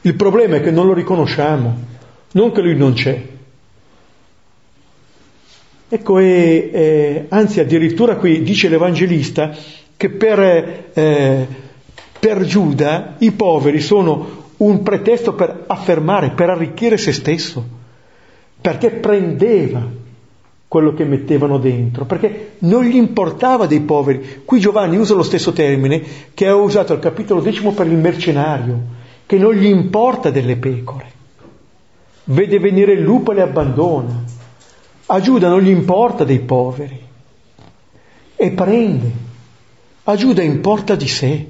Il 0.03 0.15
problema 0.15 0.57
è 0.57 0.61
che 0.61 0.71
non 0.71 0.87
lo 0.87 0.93
riconosciamo, 0.93 1.77
non 2.31 2.53
che 2.53 2.61
lui 2.61 2.77
non 2.77 2.93
c'è, 2.93 3.21
Ecco, 5.89 6.19
e, 6.19 6.71
eh, 6.73 7.27
anzi 7.29 7.61
addirittura 7.61 8.17
qui 8.17 8.43
dice 8.43 8.69
l'Evangelista 8.69 9.55
che 9.97 10.11
per, 10.11 10.41
eh, 10.93 11.47
per 12.19 12.45
Giuda 12.45 13.15
i 13.19 13.31
poveri 13.31 13.81
sono 13.81 14.45
un 14.57 14.83
pretesto 14.83 15.35
per 15.35 15.65
affermare, 15.67 16.31
per 16.31 16.51
arricchire 16.51 16.97
se 16.97 17.13
stesso, 17.13 17.65
perché 18.61 18.91
prendeva 18.91 20.05
quello 20.69 20.93
che 20.93 21.05
mettevano 21.05 21.59
dentro, 21.59 22.05
perché 22.05 22.55
non 22.61 22.85
gli 22.85 22.97
importava 22.97 23.67
dei 23.67 23.81
poveri. 23.81 24.43
Qui 24.45 24.59
Giovanni 24.59 24.97
usa 24.97 25.15
lo 25.15 25.23
stesso 25.23 25.53
termine 25.53 26.03
che 26.35 26.49
ha 26.49 26.57
usato 26.57 26.93
al 26.93 26.99
capitolo 26.99 27.41
decimo 27.41 27.73
per 27.73 27.87
il 27.87 27.97
mercenario, 27.97 28.79
che 29.25 29.39
non 29.39 29.55
gli 29.55 29.67
importa 29.67 30.31
delle 30.31 30.57
pecore. 30.57 31.15
Vede 32.25 32.59
venire 32.59 32.93
il 32.93 33.03
lupo 33.03 33.31
e 33.31 33.37
le 33.37 33.43
abbandona. 33.43 34.35
A 35.07 35.21
Giuda 35.21 35.49
non 35.49 35.61
gli 35.61 35.69
importa 35.69 36.25
dei 36.25 36.41
poveri 36.41 37.01
e 38.35 38.51
prende. 38.51 39.11
A 40.05 40.17
Giuda 40.17 40.43
importa 40.43 40.95
di 40.95 41.09
sé. 41.09 41.47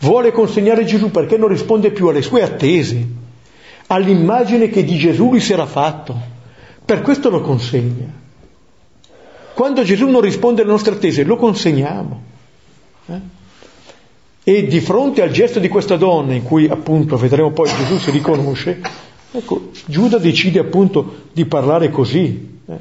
Vuole 0.00 0.32
consegnare 0.32 0.84
Gesù 0.84 1.10
perché 1.10 1.36
non 1.36 1.48
risponde 1.48 1.90
più 1.90 2.08
alle 2.08 2.22
sue 2.22 2.42
attese, 2.42 3.06
all'immagine 3.86 4.68
che 4.68 4.84
di 4.84 4.96
Gesù 4.96 5.30
lui 5.30 5.40
si 5.40 5.52
era 5.52 5.66
fatto. 5.66 6.32
Per 6.84 7.00
questo 7.02 7.30
lo 7.30 7.40
consegna. 7.40 8.22
Quando 9.54 9.82
Gesù 9.84 10.08
non 10.08 10.20
risponde 10.20 10.62
alle 10.62 10.72
nostre 10.72 10.94
attese, 10.94 11.22
lo 11.22 11.36
consegniamo. 11.36 12.22
Eh? 13.06 13.20
E 14.42 14.66
di 14.66 14.80
fronte 14.80 15.22
al 15.22 15.30
gesto 15.30 15.58
di 15.58 15.68
questa 15.68 15.96
donna, 15.96 16.34
in 16.34 16.42
cui 16.42 16.68
appunto 16.68 17.16
vedremo 17.16 17.52
poi 17.52 17.68
Gesù 17.68 17.98
si 17.98 18.10
riconosce, 18.10 18.80
ecco, 19.36 19.70
Giuda 19.86 20.18
decide 20.18 20.60
appunto 20.60 21.26
di 21.32 21.44
parlare 21.44 21.90
così. 21.90 22.60
Eh? 22.66 22.76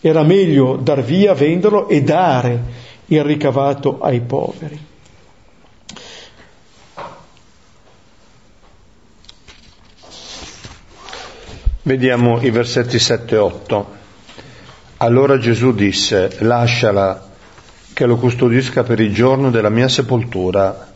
Era 0.00 0.22
meglio 0.22 0.76
dar 0.76 1.02
via, 1.02 1.34
venderlo 1.34 1.88
e 1.88 2.02
dare 2.02 2.62
il 3.06 3.22
ricavato 3.22 4.00
ai 4.00 4.20
poveri. 4.20 4.78
Vediamo 11.82 12.40
i 12.40 12.48
versetti 12.48 12.98
7 12.98 13.34
e 13.34 13.38
8. 13.38 13.86
Allora 14.98 15.38
Gesù 15.38 15.74
disse, 15.74 16.34
lasciala 16.38 17.30
che 17.92 18.06
lo 18.06 18.16
custodisca 18.16 18.84
per 18.84 19.00
il 19.00 19.12
giorno 19.12 19.50
della 19.50 19.68
mia 19.68 19.88
sepoltura. 19.88 20.92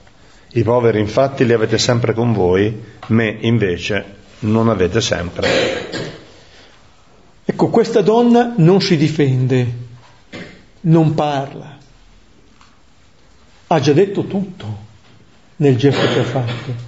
I 0.53 0.62
poveri 0.62 0.99
infatti 0.99 1.45
li 1.45 1.53
avete 1.53 1.76
sempre 1.76 2.14
con 2.14 2.32
voi, 2.32 2.82
me 3.09 3.36
invece 3.41 4.16
non 4.41 4.68
avete 4.68 5.01
sempre. 5.01 6.07
Ecco, 7.45 7.68
questa 7.68 8.03
donna 8.03 8.55
non 8.57 8.80
si 8.80 8.97
difende, 8.97 9.72
non 10.82 11.14
parla, 11.14 11.76
ha 13.66 13.80
già 13.80 13.93
detto 13.93 14.24
tutto 14.24 14.86
nel 15.57 15.76
gesto 15.76 16.07
che 16.12 16.18
ha 16.20 16.24
fatto 16.24 16.86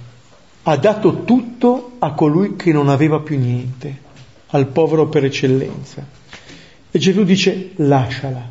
ha 0.63 0.77
dato 0.77 1.23
tutto 1.23 1.93
a 1.99 2.13
colui 2.13 2.55
che 2.55 2.71
non 2.71 2.89
aveva 2.89 3.19
più 3.19 3.37
niente, 3.37 4.09
al 4.47 4.67
povero 4.67 5.07
per 5.07 5.25
eccellenza. 5.25 6.05
E 6.91 6.99
Gesù 6.99 7.23
dice 7.23 7.71
lasciala, 7.77 8.43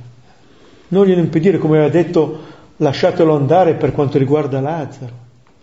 non 0.88 1.06
glielo 1.06 1.20
impedire 1.20 1.58
come 1.58 1.76
aveva 1.76 1.92
detto 1.92 2.48
lasciatelo 2.78 3.36
andare 3.36 3.74
per 3.74 3.92
quanto 3.92 4.18
riguarda 4.18 4.60
Lazzaro, 4.60 5.12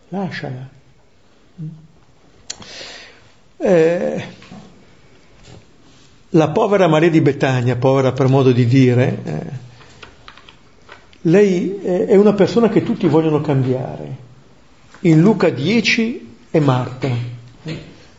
lasciala. 0.10 0.70
Eh, 3.58 4.24
la 6.30 6.50
povera 6.50 6.88
Maria 6.88 7.10
di 7.10 7.22
Betania, 7.22 7.76
povera 7.76 8.12
per 8.12 8.28
modo 8.28 8.52
di 8.52 8.66
dire, 8.66 9.20
eh, 9.24 9.66
lei 11.22 11.80
è 11.82 12.16
una 12.16 12.34
persona 12.34 12.70
che 12.70 12.84
tutti 12.84 13.08
vogliono 13.08 13.42
cambiare. 13.42 14.26
In 15.02 15.22
Luca 15.22 15.50
10 15.50 16.36
e 16.52 16.60
Marta. 16.60 17.10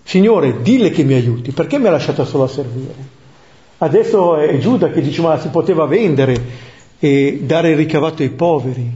Signore, 0.03 0.63
dille 0.63 0.91
che 0.91 1.05
mi 1.05 1.15
aiuti, 1.15 1.53
perché 1.53 1.79
mi 1.79 1.87
ha 1.87 1.91
lasciato 1.91 2.25
solo 2.25 2.45
a 2.45 2.49
servire? 2.49 2.95
Adesso 3.79 4.37
è 4.37 4.59
Giuda 4.59 4.91
che 4.91 5.01
dice 5.01 5.21
ma 5.21 5.39
si 5.39 5.49
poteva 5.49 5.85
vendere 5.87 6.43
e 6.99 7.41
dare 7.43 7.71
il 7.71 7.77
ricavato 7.77 8.23
ai 8.23 8.31
poveri. 8.31 8.91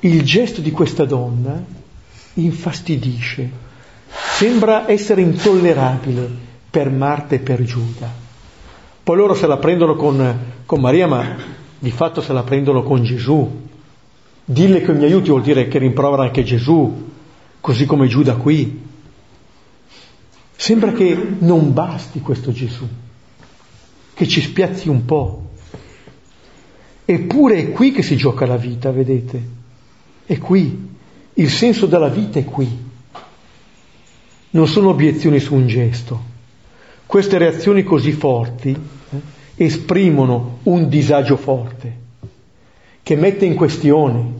Il 0.00 0.22
gesto 0.22 0.60
di 0.60 0.70
questa 0.70 1.04
donna 1.04 1.62
infastidisce, 2.34 3.50
sembra 4.36 4.90
essere 4.90 5.20
intollerabile 5.20 6.28
per 6.70 6.90
Marta 6.90 7.34
e 7.34 7.38
per 7.38 7.62
Giuda. 7.62 8.10
Poi 9.02 9.16
loro 9.16 9.34
se 9.34 9.46
la 9.46 9.58
prendono 9.58 9.96
con, 9.96 10.38
con 10.64 10.80
Maria, 10.80 11.06
ma 11.06 11.36
di 11.78 11.90
fatto 11.90 12.20
se 12.20 12.32
la 12.32 12.42
prendono 12.42 12.82
con 12.82 13.02
Gesù. 13.02 13.62
Dille 14.46 14.80
che 14.82 14.92
mi 14.92 15.04
aiuti 15.04 15.30
vuol 15.30 15.42
dire 15.42 15.68
che 15.68 15.78
rimprovera 15.78 16.22
anche 16.22 16.42
Gesù, 16.42 17.10
così 17.60 17.86
come 17.86 18.06
Giuda 18.06 18.36
qui. 18.36 18.82
Sembra 20.56 20.92
che 20.92 21.16
non 21.38 21.72
basti 21.72 22.20
questo 22.20 22.52
Gesù, 22.52 22.86
che 24.14 24.28
ci 24.28 24.40
spiazzi 24.40 24.88
un 24.88 25.04
po'. 25.04 25.50
Eppure 27.04 27.58
è 27.58 27.70
qui 27.72 27.92
che 27.92 28.02
si 28.02 28.16
gioca 28.16 28.46
la 28.46 28.56
vita, 28.56 28.90
vedete? 28.90 29.48
È 30.24 30.38
qui. 30.38 30.92
Il 31.34 31.50
senso 31.50 31.86
della 31.86 32.08
vita 32.08 32.38
è 32.38 32.44
qui. 32.44 32.83
Non 34.54 34.68
sono 34.68 34.90
obiezioni 34.90 35.40
su 35.40 35.54
un 35.54 35.66
gesto. 35.66 36.32
Queste 37.06 37.38
reazioni 37.38 37.82
così 37.82 38.12
forti 38.12 38.70
eh, 38.70 39.20
esprimono 39.56 40.58
un 40.64 40.88
disagio 40.88 41.36
forte 41.36 42.02
che 43.02 43.16
mette 43.16 43.44
in 43.44 43.54
questione, 43.54 44.32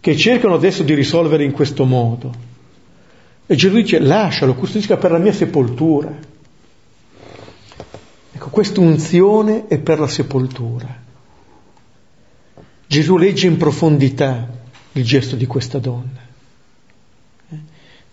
che 0.00 0.16
cercano 0.16 0.54
adesso 0.54 0.82
di 0.84 0.94
risolvere 0.94 1.44
in 1.44 1.52
questo 1.52 1.84
modo. 1.84 2.32
E 3.44 3.54
Gesù 3.56 3.74
dice 3.74 3.98
lascialo, 3.98 4.54
custodisca 4.54 4.96
per 4.96 5.10
la 5.10 5.18
mia 5.18 5.32
sepoltura. 5.32 6.16
Ecco, 8.32 8.48
questa 8.50 8.80
unzione 8.80 9.66
è 9.66 9.78
per 9.78 9.98
la 10.00 10.08
sepoltura. 10.08 11.00
Gesù 12.86 13.16
legge 13.16 13.48
in 13.48 13.56
profondità 13.56 14.48
il 14.92 15.04
gesto 15.04 15.36
di 15.36 15.46
questa 15.46 15.78
donna? 15.78 16.21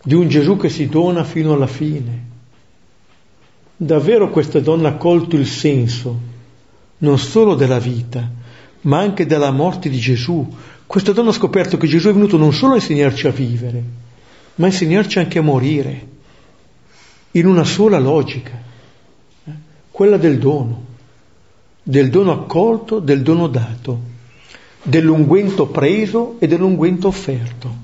Di 0.03 0.15
un 0.15 0.27
Gesù 0.27 0.57
che 0.57 0.69
si 0.69 0.87
dona 0.87 1.23
fino 1.23 1.53
alla 1.53 1.67
fine. 1.67 2.27
Davvero 3.75 4.29
questa 4.29 4.59
donna 4.59 4.89
ha 4.89 4.95
colto 4.95 5.35
il 5.35 5.47
senso 5.47 6.37
non 6.99 7.17
solo 7.17 7.55
della 7.55 7.79
vita, 7.79 8.29
ma 8.81 8.99
anche 8.99 9.25
dalla 9.25 9.51
morte 9.51 9.89
di 9.89 9.99
Gesù. 9.99 10.47
Questa 10.85 11.11
donna 11.11 11.29
ha 11.29 11.33
scoperto 11.33 11.77
che 11.77 11.87
Gesù 11.87 12.09
è 12.09 12.13
venuto 12.13 12.37
non 12.37 12.53
solo 12.53 12.73
a 12.73 12.77
insegnarci 12.77 13.27
a 13.27 13.31
vivere, 13.31 13.83
ma 14.55 14.65
a 14.65 14.69
insegnarci 14.69 15.19
anche 15.19 15.39
a 15.39 15.43
morire, 15.43 16.07
in 17.31 17.45
una 17.45 17.63
sola 17.63 17.99
logica, 17.99 18.51
eh? 19.45 19.51
quella 19.91 20.17
del 20.17 20.39
dono, 20.39 20.85
del 21.83 22.09
dono 22.09 22.31
accolto, 22.31 22.99
del 22.99 23.21
dono 23.21 23.47
dato, 23.47 23.99
dell'unguento 24.81 25.67
preso 25.67 26.37
e 26.39 26.47
dell'unguento 26.47 27.07
offerto, 27.07 27.75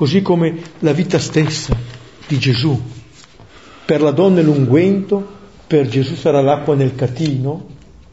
così 0.00 0.22
come 0.22 0.56
la 0.78 0.94
vita 0.94 1.18
stessa 1.18 1.76
di 2.26 2.38
Gesù. 2.38 2.80
Per 3.84 4.00
la 4.00 4.12
donna 4.12 4.40
è 4.40 4.42
l'unguento, 4.42 5.22
per 5.66 5.88
Gesù 5.88 6.14
sarà 6.14 6.40
l'acqua 6.40 6.74
nel 6.74 6.94
catino, 6.94 7.66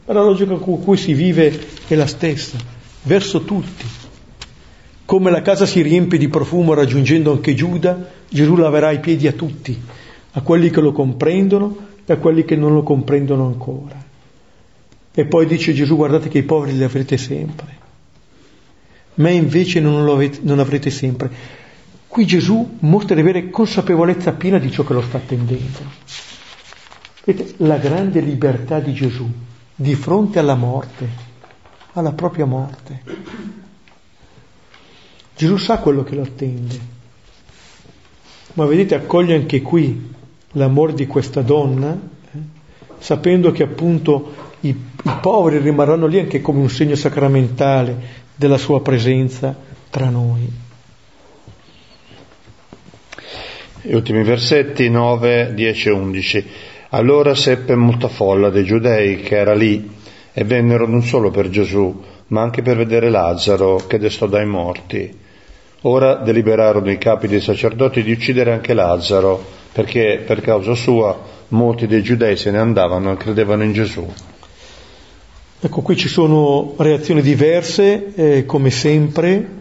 la 0.04 0.22
logica 0.22 0.54
con 0.56 0.84
cui 0.84 0.98
si 0.98 1.14
vive 1.14 1.58
è 1.86 1.94
la 1.94 2.06
stessa, 2.06 2.58
verso 3.04 3.40
tutti. 3.40 3.86
Come 5.06 5.30
la 5.30 5.40
casa 5.40 5.64
si 5.64 5.80
riempie 5.80 6.18
di 6.18 6.28
profumo 6.28 6.74
raggiungendo 6.74 7.32
anche 7.32 7.54
Giuda, 7.54 8.10
Gesù 8.28 8.54
laverà 8.56 8.90
i 8.90 9.00
piedi 9.00 9.26
a 9.26 9.32
tutti, 9.32 9.80
a 10.32 10.42
quelli 10.42 10.68
che 10.68 10.82
lo 10.82 10.92
comprendono 10.92 11.74
e 12.04 12.12
a 12.12 12.18
quelli 12.18 12.44
che 12.44 12.54
non 12.54 12.74
lo 12.74 12.82
comprendono 12.82 13.46
ancora. 13.46 13.96
E 15.14 15.24
poi 15.24 15.46
dice 15.46 15.72
Gesù, 15.72 15.96
guardate 15.96 16.28
che 16.28 16.36
i 16.36 16.42
poveri 16.42 16.76
li 16.76 16.84
avrete 16.84 17.16
sempre. 17.16 17.76
Me 19.14 19.32
invece 19.32 19.80
non, 19.80 20.06
avete, 20.06 20.40
non 20.42 20.58
avrete 20.58 20.90
sempre. 20.90 21.57
Qui 22.18 22.26
Gesù 22.26 22.78
mostra 22.80 23.14
di 23.14 23.20
avere 23.20 23.48
consapevolezza 23.48 24.32
piena 24.32 24.58
di 24.58 24.72
ciò 24.72 24.82
che 24.82 24.92
lo 24.92 25.02
sta 25.02 25.18
attendendo. 25.18 25.78
Vedete, 27.22 27.54
la 27.58 27.76
grande 27.76 28.18
libertà 28.18 28.80
di 28.80 28.92
Gesù 28.92 29.24
di 29.72 29.94
fronte 29.94 30.40
alla 30.40 30.56
morte, 30.56 31.08
alla 31.92 32.10
propria 32.10 32.44
morte. 32.44 33.02
Gesù 35.36 35.58
sa 35.58 35.78
quello 35.78 36.02
che 36.02 36.16
lo 36.16 36.22
attende, 36.22 36.80
ma 38.54 38.66
vedete 38.66 38.96
accoglie 38.96 39.36
anche 39.36 39.62
qui 39.62 40.12
l'amore 40.54 40.94
di 40.94 41.06
questa 41.06 41.42
donna, 41.42 41.92
eh, 41.94 42.38
sapendo 42.98 43.52
che 43.52 43.62
appunto 43.62 44.56
i, 44.62 44.70
i 44.70 45.12
poveri 45.20 45.58
rimarranno 45.58 46.06
lì 46.06 46.18
anche 46.18 46.40
come 46.40 46.58
un 46.58 46.68
segno 46.68 46.96
sacramentale 46.96 48.26
della 48.34 48.58
sua 48.58 48.82
presenza 48.82 49.56
tra 49.88 50.08
noi. 50.10 50.66
Gli 53.88 53.94
ultimi 53.94 54.22
versetti 54.22 54.90
9, 54.90 55.54
10 55.54 55.88
e 55.88 55.92
11. 55.92 56.46
Allora 56.90 57.34
seppe 57.34 57.74
molta 57.74 58.08
folla 58.08 58.50
dei 58.50 58.64
giudei 58.64 59.20
che 59.20 59.38
era 59.38 59.54
lì 59.54 59.88
e 60.34 60.44
vennero 60.44 60.86
non 60.86 61.02
solo 61.02 61.30
per 61.30 61.48
Gesù, 61.48 61.98
ma 62.26 62.42
anche 62.42 62.60
per 62.60 62.76
vedere 62.76 63.08
Lazzaro 63.08 63.76
che 63.86 63.98
destò 63.98 64.26
dai 64.26 64.44
morti. 64.44 65.10
Ora 65.82 66.16
deliberarono 66.16 66.90
i 66.90 66.98
capi 66.98 67.28
dei 67.28 67.40
sacerdoti 67.40 68.02
di 68.02 68.12
uccidere 68.12 68.52
anche 68.52 68.74
Lazzaro, 68.74 69.42
perché 69.72 70.22
per 70.26 70.42
causa 70.42 70.74
sua 70.74 71.18
molti 71.48 71.86
dei 71.86 72.02
giudei 72.02 72.36
se 72.36 72.50
ne 72.50 72.58
andavano 72.58 73.12
e 73.12 73.16
credevano 73.16 73.64
in 73.64 73.72
Gesù. 73.72 74.06
Ecco, 75.60 75.80
qui 75.80 75.96
ci 75.96 76.08
sono 76.08 76.74
reazioni 76.76 77.22
diverse, 77.22 78.12
eh, 78.14 78.44
come 78.44 78.68
sempre, 78.68 79.56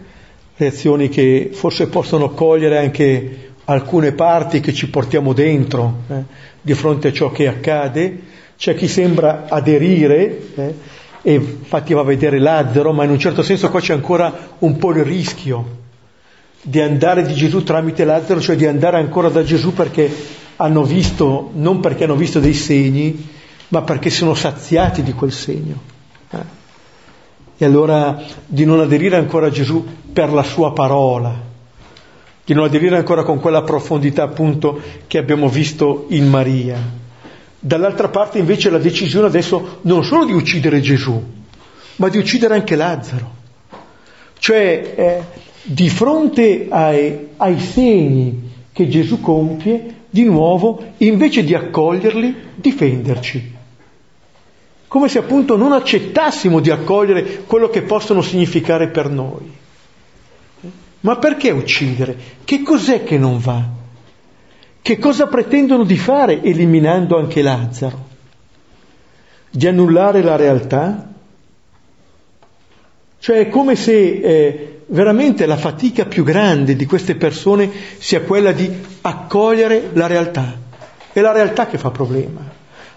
reazioni 0.58 1.08
che 1.08 1.52
forse 1.54 1.88
possono 1.88 2.32
cogliere 2.32 2.78
anche 2.78 3.47
alcune 3.70 4.14
parti 4.14 4.60
che 4.60 4.74
ci 4.74 4.90
portiamo 4.90 5.34
dentro 5.34 6.04
eh, 6.08 6.24
di 6.62 6.74
fronte 6.74 7.10
a 7.10 7.14
ciò 7.14 7.32
che 7.32 7.48
accade. 7.48 8.36
C'è 8.58 8.76
chi 8.76 8.88
sembra 8.88 9.46
aderire, 9.50 10.40
eh, 10.56 10.76
e 11.22 11.34
infatti 11.34 11.94
va 11.94 12.02
a 12.02 12.06
vedere 12.06 12.40
Lazzaro, 12.40 12.94
ma 12.94 13.04
in 13.04 13.12
un 13.12 13.20
certo 13.20 13.44
senso 13.44 13.70
qua 13.70 13.80
c'è 13.80 13.94
ancora 13.94 14.56
un 14.60 14.78
po' 14.78 14.92
il 14.92 15.04
rischio 15.04 15.86
di 16.62 16.80
andare 16.80 17.26
di 17.26 17.34
Gesù 17.34 17.64
tramite 17.64 18.04
Lazzaro, 18.06 18.40
cioè 18.40 18.56
di 18.56 18.66
andare 18.66 18.98
ancora 18.98 19.30
da 19.30 19.44
Gesù 19.44 19.74
perché 19.74 20.10
hanno 20.56 20.84
visto, 20.84 21.52
non 21.54 21.80
perché 21.80 22.06
hanno 22.06 22.16
visto 22.16 22.40
dei 22.40 22.54
segni, 22.54 23.30
ma 23.70 23.82
perché 23.82 24.10
sono 24.10 24.34
saziati 24.34 25.04
di 25.04 25.12
quel 25.14 25.32
segno. 25.32 25.82
Eh? 26.32 26.38
E 27.58 27.66
allora 27.66 28.24
di 28.46 28.66
non 28.66 28.80
aderire 28.80 29.18
ancora 29.18 29.48
a 29.48 29.52
Gesù 29.52 29.86
per 30.12 30.32
la 30.32 30.44
sua 30.44 30.74
parola, 30.74 31.47
di 32.48 32.54
non 32.54 32.64
aderire 32.64 32.96
ancora 32.96 33.24
con 33.24 33.42
quella 33.42 33.62
profondità 33.62 34.24
appunto 34.24 34.80
che 35.06 35.18
abbiamo 35.18 35.50
visto 35.50 36.06
in 36.12 36.30
Maria. 36.30 36.80
Dall'altra 37.60 38.08
parte 38.08 38.40
invece 38.40 38.70
la 38.70 38.78
decisione 38.78 39.28
adesso 39.28 39.80
non 39.82 40.06
solo 40.06 40.24
di 40.24 40.32
uccidere 40.32 40.80
Gesù, 40.80 41.22
ma 41.98 42.08
di 42.08 42.18
uccidere 42.18 42.54
anche 42.54 42.78
Lazzaro. 42.78 43.36
Cioè, 44.40 44.94
eh, 44.96 45.24
di 45.62 45.90
fronte 45.90 46.68
ai, 46.70 47.32
ai 47.36 47.60
segni 47.60 48.50
che 48.72 48.88
Gesù 48.88 49.20
compie, 49.20 49.96
di 50.10 50.24
nuovo, 50.24 50.82
invece 51.00 51.44
di 51.44 51.54
accoglierli, 51.54 52.34
difenderci. 52.56 53.56
Come 54.88 55.10
se 55.10 55.20
appunto 55.20 55.58
non 55.58 55.74
accettassimo 55.74 56.62
di 56.62 56.70
accogliere 56.70 57.44
quello 57.46 57.68
che 57.68 57.82
possono 57.82 58.22
significare 58.22 58.88
per 58.88 59.10
noi. 59.10 59.66
Ma 61.08 61.16
perché 61.16 61.52
uccidere? 61.52 62.18
Che 62.44 62.62
cos'è 62.64 63.06
che 63.06 63.18
non 63.18 63.40
va? 63.40 63.64
Che 64.82 64.98
cosa 64.98 65.28
pretendono 65.28 65.86
di 65.86 65.98
fare 65.98 66.44
eliminando 66.44 67.18
anche 67.18 67.42
Lazzaro? 67.42 68.08
Di 69.50 69.66
annullare 69.68 70.22
la 70.22 70.36
realtà? 70.36 71.08
Cioè 73.20 73.38
è 73.40 73.48
come 73.48 73.78
se 73.78 73.94
eh, 73.96 74.82
veramente 74.88 75.46
la 75.46 75.56
fatica 75.56 76.04
più 76.04 76.26
grande 76.26 76.76
di 76.76 76.86
queste 76.86 77.16
persone 77.16 77.72
sia 78.00 78.24
quella 78.24 78.52
di 78.52 78.70
accogliere 79.00 79.92
la 79.94 80.08
realtà. 80.08 80.58
È 81.14 81.22
la 81.22 81.32
realtà 81.32 81.68
che 81.68 81.78
fa 81.78 81.90
problema. 81.90 82.42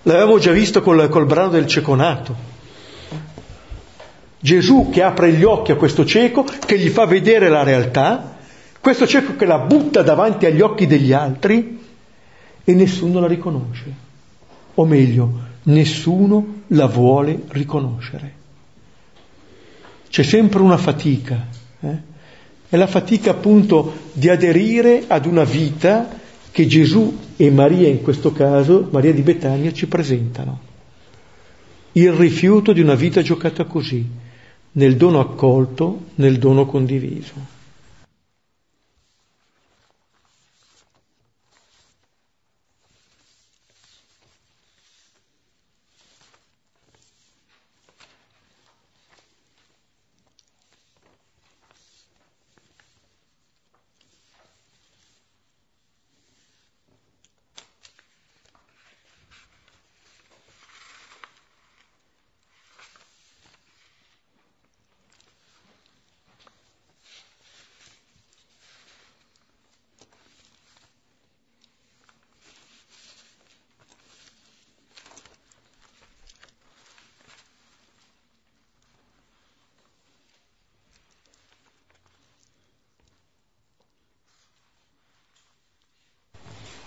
L'avevamo 0.02 0.40
già 0.40 0.50
visto 0.50 0.82
col, 0.82 1.08
col 1.08 1.26
brano 1.26 1.50
del 1.50 1.68
ceconato. 1.68 2.34
Gesù 4.40 4.88
che 4.90 5.02
apre 5.02 5.32
gli 5.32 5.44
occhi 5.44 5.72
a 5.72 5.76
questo 5.76 6.06
cieco, 6.06 6.44
che 6.44 6.78
gli 6.78 6.88
fa 6.88 7.04
vedere 7.04 7.50
la 7.50 7.62
realtà, 7.62 8.38
questo 8.80 9.06
cieco 9.06 9.36
che 9.36 9.44
la 9.44 9.58
butta 9.58 10.02
davanti 10.02 10.46
agli 10.46 10.62
occhi 10.62 10.86
degli 10.86 11.12
altri 11.12 11.78
e 12.64 12.74
nessuno 12.74 13.20
la 13.20 13.26
riconosce. 13.26 14.08
O 14.74 14.86
meglio, 14.86 15.48
nessuno 15.64 16.62
la 16.68 16.86
vuole 16.86 17.42
riconoscere. 17.48 18.38
C'è 20.08 20.22
sempre 20.22 20.62
una 20.62 20.78
fatica. 20.78 21.46
Eh? 21.80 22.08
È 22.68 22.76
la 22.76 22.86
fatica 22.86 23.32
appunto 23.32 23.92
di 24.12 24.30
aderire 24.30 25.04
ad 25.06 25.26
una 25.26 25.44
vita 25.44 26.08
che 26.50 26.66
Gesù 26.66 27.18
e 27.36 27.50
Maria 27.50 27.88
in 27.88 28.00
questo 28.00 28.32
caso, 28.32 28.88
Maria 28.90 29.12
di 29.12 29.22
Betania, 29.22 29.72
ci 29.72 29.86
presentano. 29.86 30.68
Il 31.92 32.12
rifiuto 32.12 32.72
di 32.72 32.80
una 32.80 32.94
vita 32.94 33.22
giocata 33.22 33.64
così, 33.64 34.06
nel 34.72 34.96
dono 34.96 35.20
accolto, 35.20 36.06
nel 36.16 36.38
dono 36.38 36.66
condiviso. 36.66 37.58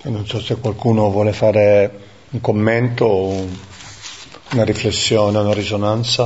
Non 0.06 0.28
so 0.28 0.42
se 0.42 0.58
qualcuno 0.58 1.10
vuole 1.10 1.32
fare 1.32 1.90
un 2.32 2.42
commento, 2.42 3.08
una 4.52 4.64
riflessione, 4.66 5.38
una 5.38 5.54
risonanza. 5.54 6.24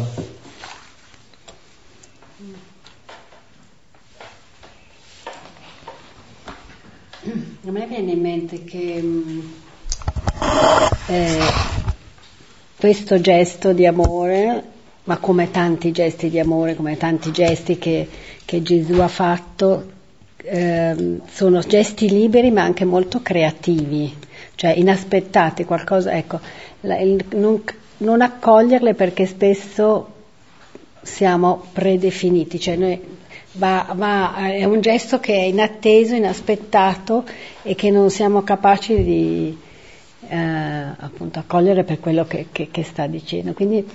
A 7.67 7.71
me 7.71 7.85
viene 7.85 8.13
in 8.13 8.19
mente 8.19 8.63
che 8.63 8.99
mm, 8.99 9.39
eh, 11.09 11.39
questo 12.77 13.21
gesto 13.21 13.73
di 13.73 13.85
amore, 13.85 14.63
ma 15.03 15.17
come 15.17 15.51
tanti 15.51 15.91
gesti 15.91 16.31
di 16.31 16.39
amore, 16.39 16.73
come 16.73 16.97
tanti 16.97 17.31
gesti 17.31 17.77
che, 17.77 18.09
che 18.43 18.63
Gesù 18.63 18.93
ha 19.01 19.07
fatto, 19.07 19.91
eh, 20.49 21.19
sono 21.29 21.59
gesti 21.59 22.09
liberi 22.09 22.51
ma 22.51 22.63
anche 22.63 22.85
molto 22.85 23.21
creativi, 23.21 24.15
cioè 24.55 24.71
inaspettati, 24.71 25.65
qualcosa, 25.65 26.11
ecco, 26.13 26.39
la, 26.81 26.97
il, 26.99 27.23
non, 27.35 27.61
non, 27.97 28.21
accoglierle 28.21 28.93
perché 28.93 29.25
spesso 29.25 30.13
siamo 31.01 31.65
predefiniti, 31.73 32.59
cioè 32.59 32.75
noi, 32.77 32.99
va, 33.53 33.91
va, 33.93 34.51
è 34.51 34.63
un 34.63 34.79
gesto 34.79 35.19
che 35.19 35.33
è 35.33 35.43
inatteso, 35.43 36.15
inaspettato 36.15 37.25
e 37.61 37.75
che 37.75 37.91
non 37.91 38.09
siamo 38.09 38.43
capaci 38.43 39.03
di 39.03 39.57
eh, 40.29 40.37
appunto 40.37 41.39
accogliere 41.39 41.83
per 41.83 41.99
quello 41.99 42.25
che, 42.25 42.47
che, 42.51 42.69
che 42.71 42.83
sta 42.83 43.05
dicendo. 43.05 43.53
Quindi 43.53 43.85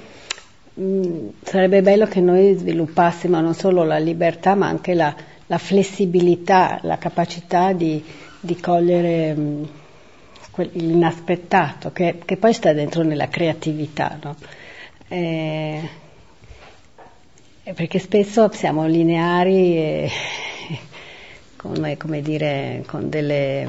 mm, 0.80 1.28
sarebbe 1.42 1.80
bello 1.80 2.06
che 2.06 2.20
noi 2.20 2.54
sviluppassimo 2.56 3.40
non 3.40 3.54
solo 3.54 3.84
la 3.84 3.98
libertà 3.98 4.54
ma 4.54 4.66
anche 4.66 4.94
la 4.94 5.14
la 5.52 5.58
flessibilità, 5.58 6.78
la 6.80 6.96
capacità 6.96 7.74
di, 7.74 8.02
di 8.40 8.58
cogliere 8.58 9.34
mh, 9.34 9.68
l'inaspettato, 10.72 11.92
che, 11.92 12.20
che, 12.24 12.38
poi 12.38 12.54
sta 12.54 12.72
dentro 12.72 13.02
nella 13.02 13.28
creatività, 13.28 14.18
no? 14.22 14.34
eh, 15.08 15.82
perché 17.74 17.98
spesso 17.98 18.50
siamo 18.50 18.86
lineari 18.86 19.76
e, 19.76 20.10
come, 21.56 22.22
dire, 22.22 22.82
con, 22.86 23.10
delle, 23.10 23.68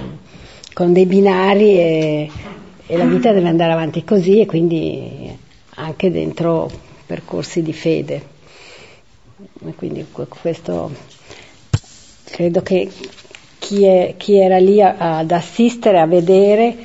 con, 0.74 0.94
dei 0.94 1.06
binari 1.06 1.78
e, 1.78 2.32
e 2.88 2.98
la 2.98 3.06
vita 3.06 3.34
deve 3.34 3.50
andare 3.50 3.74
avanti 3.74 4.06
così 4.06 4.40
e 4.40 4.46
quindi 4.46 5.38
anche 5.76 6.10
dentro 6.10 6.72
percorsi 7.06 7.62
di 7.62 7.74
fede. 7.74 8.32
Quindi 9.76 10.08
questo 10.12 11.13
credo 12.34 12.64
che 12.64 12.90
chi, 13.60 13.86
è, 13.86 14.16
chi 14.18 14.40
era 14.40 14.58
lì 14.58 14.82
a, 14.82 15.20
ad 15.20 15.30
assistere, 15.30 16.00
a 16.00 16.08
vedere, 16.08 16.76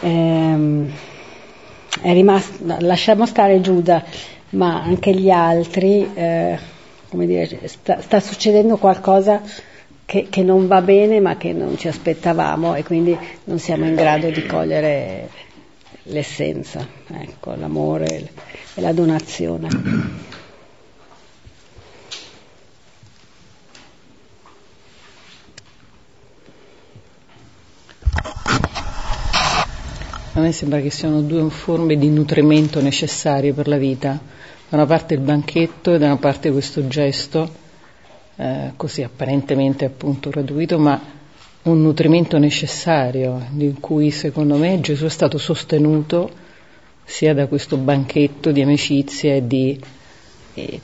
ehm, 0.00 0.90
è 2.00 2.12
rimasto, 2.14 2.76
lasciamo 2.78 3.26
stare 3.26 3.60
Giuda, 3.60 4.02
ma 4.50 4.82
anche 4.82 5.12
gli 5.12 5.28
altri, 5.28 6.08
eh, 6.14 6.58
come 7.10 7.26
dire, 7.26 7.68
sta, 7.68 8.00
sta 8.00 8.20
succedendo 8.20 8.78
qualcosa 8.78 9.42
che, 10.06 10.28
che, 10.30 10.42
non 10.42 10.66
va 10.66 10.80
bene 10.80 11.20
ma 11.20 11.36
che 11.36 11.52
non 11.52 11.76
ci 11.76 11.88
aspettavamo 11.88 12.74
e 12.74 12.84
quindi 12.84 13.14
non 13.44 13.58
siamo 13.58 13.84
in 13.84 13.94
grado 13.94 14.30
di 14.30 14.46
cogliere 14.46 15.28
l'essenza, 16.04 16.88
ecco, 17.12 17.54
l'amore 17.54 18.30
e 18.74 18.80
la 18.80 18.92
donazione. 18.92 20.27
A 30.38 30.40
me 30.40 30.52
sembra 30.52 30.80
che 30.80 30.90
siano 30.90 31.20
due 31.20 31.50
forme 31.50 31.98
di 31.98 32.08
nutrimento 32.10 32.80
necessarie 32.80 33.52
per 33.52 33.66
la 33.66 33.76
vita, 33.76 34.20
da 34.68 34.76
una 34.76 34.86
parte 34.86 35.14
il 35.14 35.20
banchetto 35.20 35.92
e 35.92 35.98
da 35.98 36.06
una 36.06 36.16
parte 36.16 36.52
questo 36.52 36.86
gesto, 36.86 37.50
eh, 38.36 38.70
così 38.76 39.02
apparentemente 39.02 39.84
appunto 39.84 40.30
gratuito, 40.30 40.78
ma 40.78 41.00
un 41.62 41.82
nutrimento 41.82 42.38
necessario, 42.38 43.48
di 43.50 43.74
cui 43.80 44.12
secondo 44.12 44.56
me 44.56 44.78
Gesù 44.78 45.06
è 45.06 45.10
stato 45.10 45.38
sostenuto 45.38 46.30
sia 47.02 47.34
da 47.34 47.48
questo 47.48 47.76
banchetto 47.76 48.52
di 48.52 48.62
amicizia 48.62 49.34
e 49.34 49.44
di 49.44 49.80
e, 50.54 50.80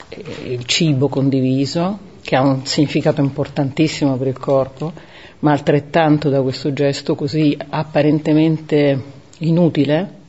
il 0.47 0.65
cibo 0.65 1.07
condiviso, 1.07 1.97
che 2.23 2.35
ha 2.35 2.43
un 2.43 2.67
significato 2.67 3.21
importantissimo 3.21 4.17
per 4.17 4.27
il 4.27 4.39
corpo, 4.39 4.93
ma 5.39 5.53
altrettanto 5.53 6.29
da 6.29 6.43
questo 6.43 6.73
gesto 6.73 7.15
così 7.15 7.57
apparentemente 7.69 9.23
inutile, 9.39 10.23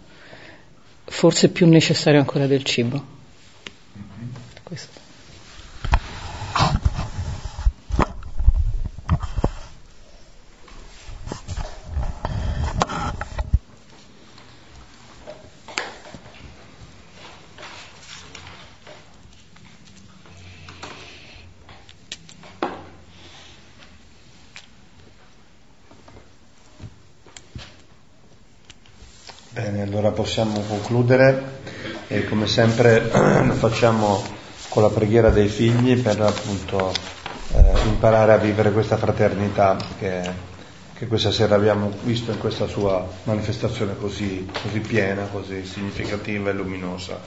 forse 1.06 1.50
più 1.50 1.68
necessario 1.68 2.20
ancora 2.20 2.48
del 2.48 2.64
cibo. 2.64 3.14
Questo. 4.64 5.04
Bene, 29.56 29.84
allora 29.84 30.12
possiamo 30.36 30.60
concludere 30.68 31.44
e 32.08 32.26
come 32.26 32.46
sempre 32.46 33.10
lo 33.46 33.54
facciamo 33.54 34.22
con 34.68 34.84
la 34.84 34.90
preghiera 34.90 35.30
dei 35.30 35.48
figli 35.48 35.98
per 36.02 36.20
appunto 36.20 36.92
eh, 37.54 37.88
imparare 37.88 38.34
a 38.34 38.38
vivere 38.38 38.74
questa 38.74 38.98
fraternità 38.98 39.78
che, 39.98 40.30
che, 40.94 41.08
questa 41.08 41.32
sera 41.32 41.56
abbiamo 41.56 41.90
visto 42.04 42.32
in 42.32 42.38
questa 42.40 42.68
sua 42.68 43.08
manifestazione 43.24 43.96
così, 43.98 44.46
così 44.62 44.80
piena, 44.80 45.26
così 45.32 45.66
significativa 45.66 46.50
e 46.50 46.54
luminosa. 46.54 47.18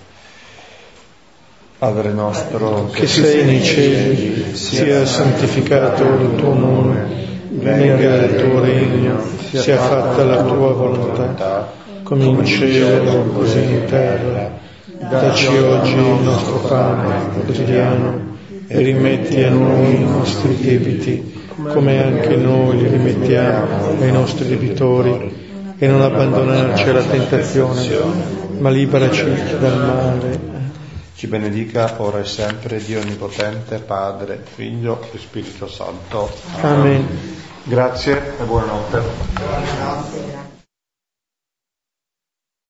Padre 1.79 2.13
nostro 2.13 2.91
che 2.91 3.07
sei 3.07 3.45
nei 3.47 3.65
cieli, 3.65 4.55
sia 4.55 5.07
santificato 5.07 6.03
il 6.03 6.35
tuo 6.37 6.53
nome, 6.53 7.07
venga 7.53 8.17
il 8.17 8.37
tuo 8.37 8.61
regno, 8.61 9.19
sia 9.51 9.79
fatta 9.79 10.25
la 10.25 10.43
tua 10.43 10.73
volontà 10.73 11.79
come 12.09 12.25
in 12.25 12.45
cielo 12.47 13.23
così 13.35 13.59
in 13.59 13.85
terra. 13.85 14.51
Dacci 14.87 15.49
oggi 15.59 15.93
il 15.93 16.23
nostro 16.23 16.57
pane 16.61 17.29
quotidiano 17.33 18.37
e 18.67 18.79
rimetti 18.79 19.43
a 19.43 19.51
noi 19.51 19.97
i 19.97 20.05
nostri 20.05 20.57
debiti, 20.57 21.39
come 21.55 22.03
anche 22.03 22.35
noi 22.37 22.79
li 22.79 22.89
rimettiamo 22.89 24.01
ai 24.01 24.11
nostri 24.11 24.49
debitori, 24.49 25.47
e 25.77 25.87
non 25.87 26.01
abbandonarci 26.01 26.89
alla 26.89 27.03
tentazione, 27.03 27.87
ma 28.59 28.71
liberaci 28.71 29.25
dal 29.61 29.79
male. 29.79 30.57
Ci 31.15 31.27
benedica 31.27 31.95
ora 31.99 32.21
e 32.21 32.25
sempre 32.25 32.83
Dio 32.83 33.01
Onnipotente, 33.01 33.81
Padre, 33.81 34.43
Figlio 34.55 35.01
e 35.13 35.19
Spirito 35.19 35.69
Santo. 35.69 36.31
Amen. 36.63 37.07
Grazie 37.65 38.35
e 38.41 38.45
buonanotte. 38.45 39.01
Buonanotte. 39.35 40.58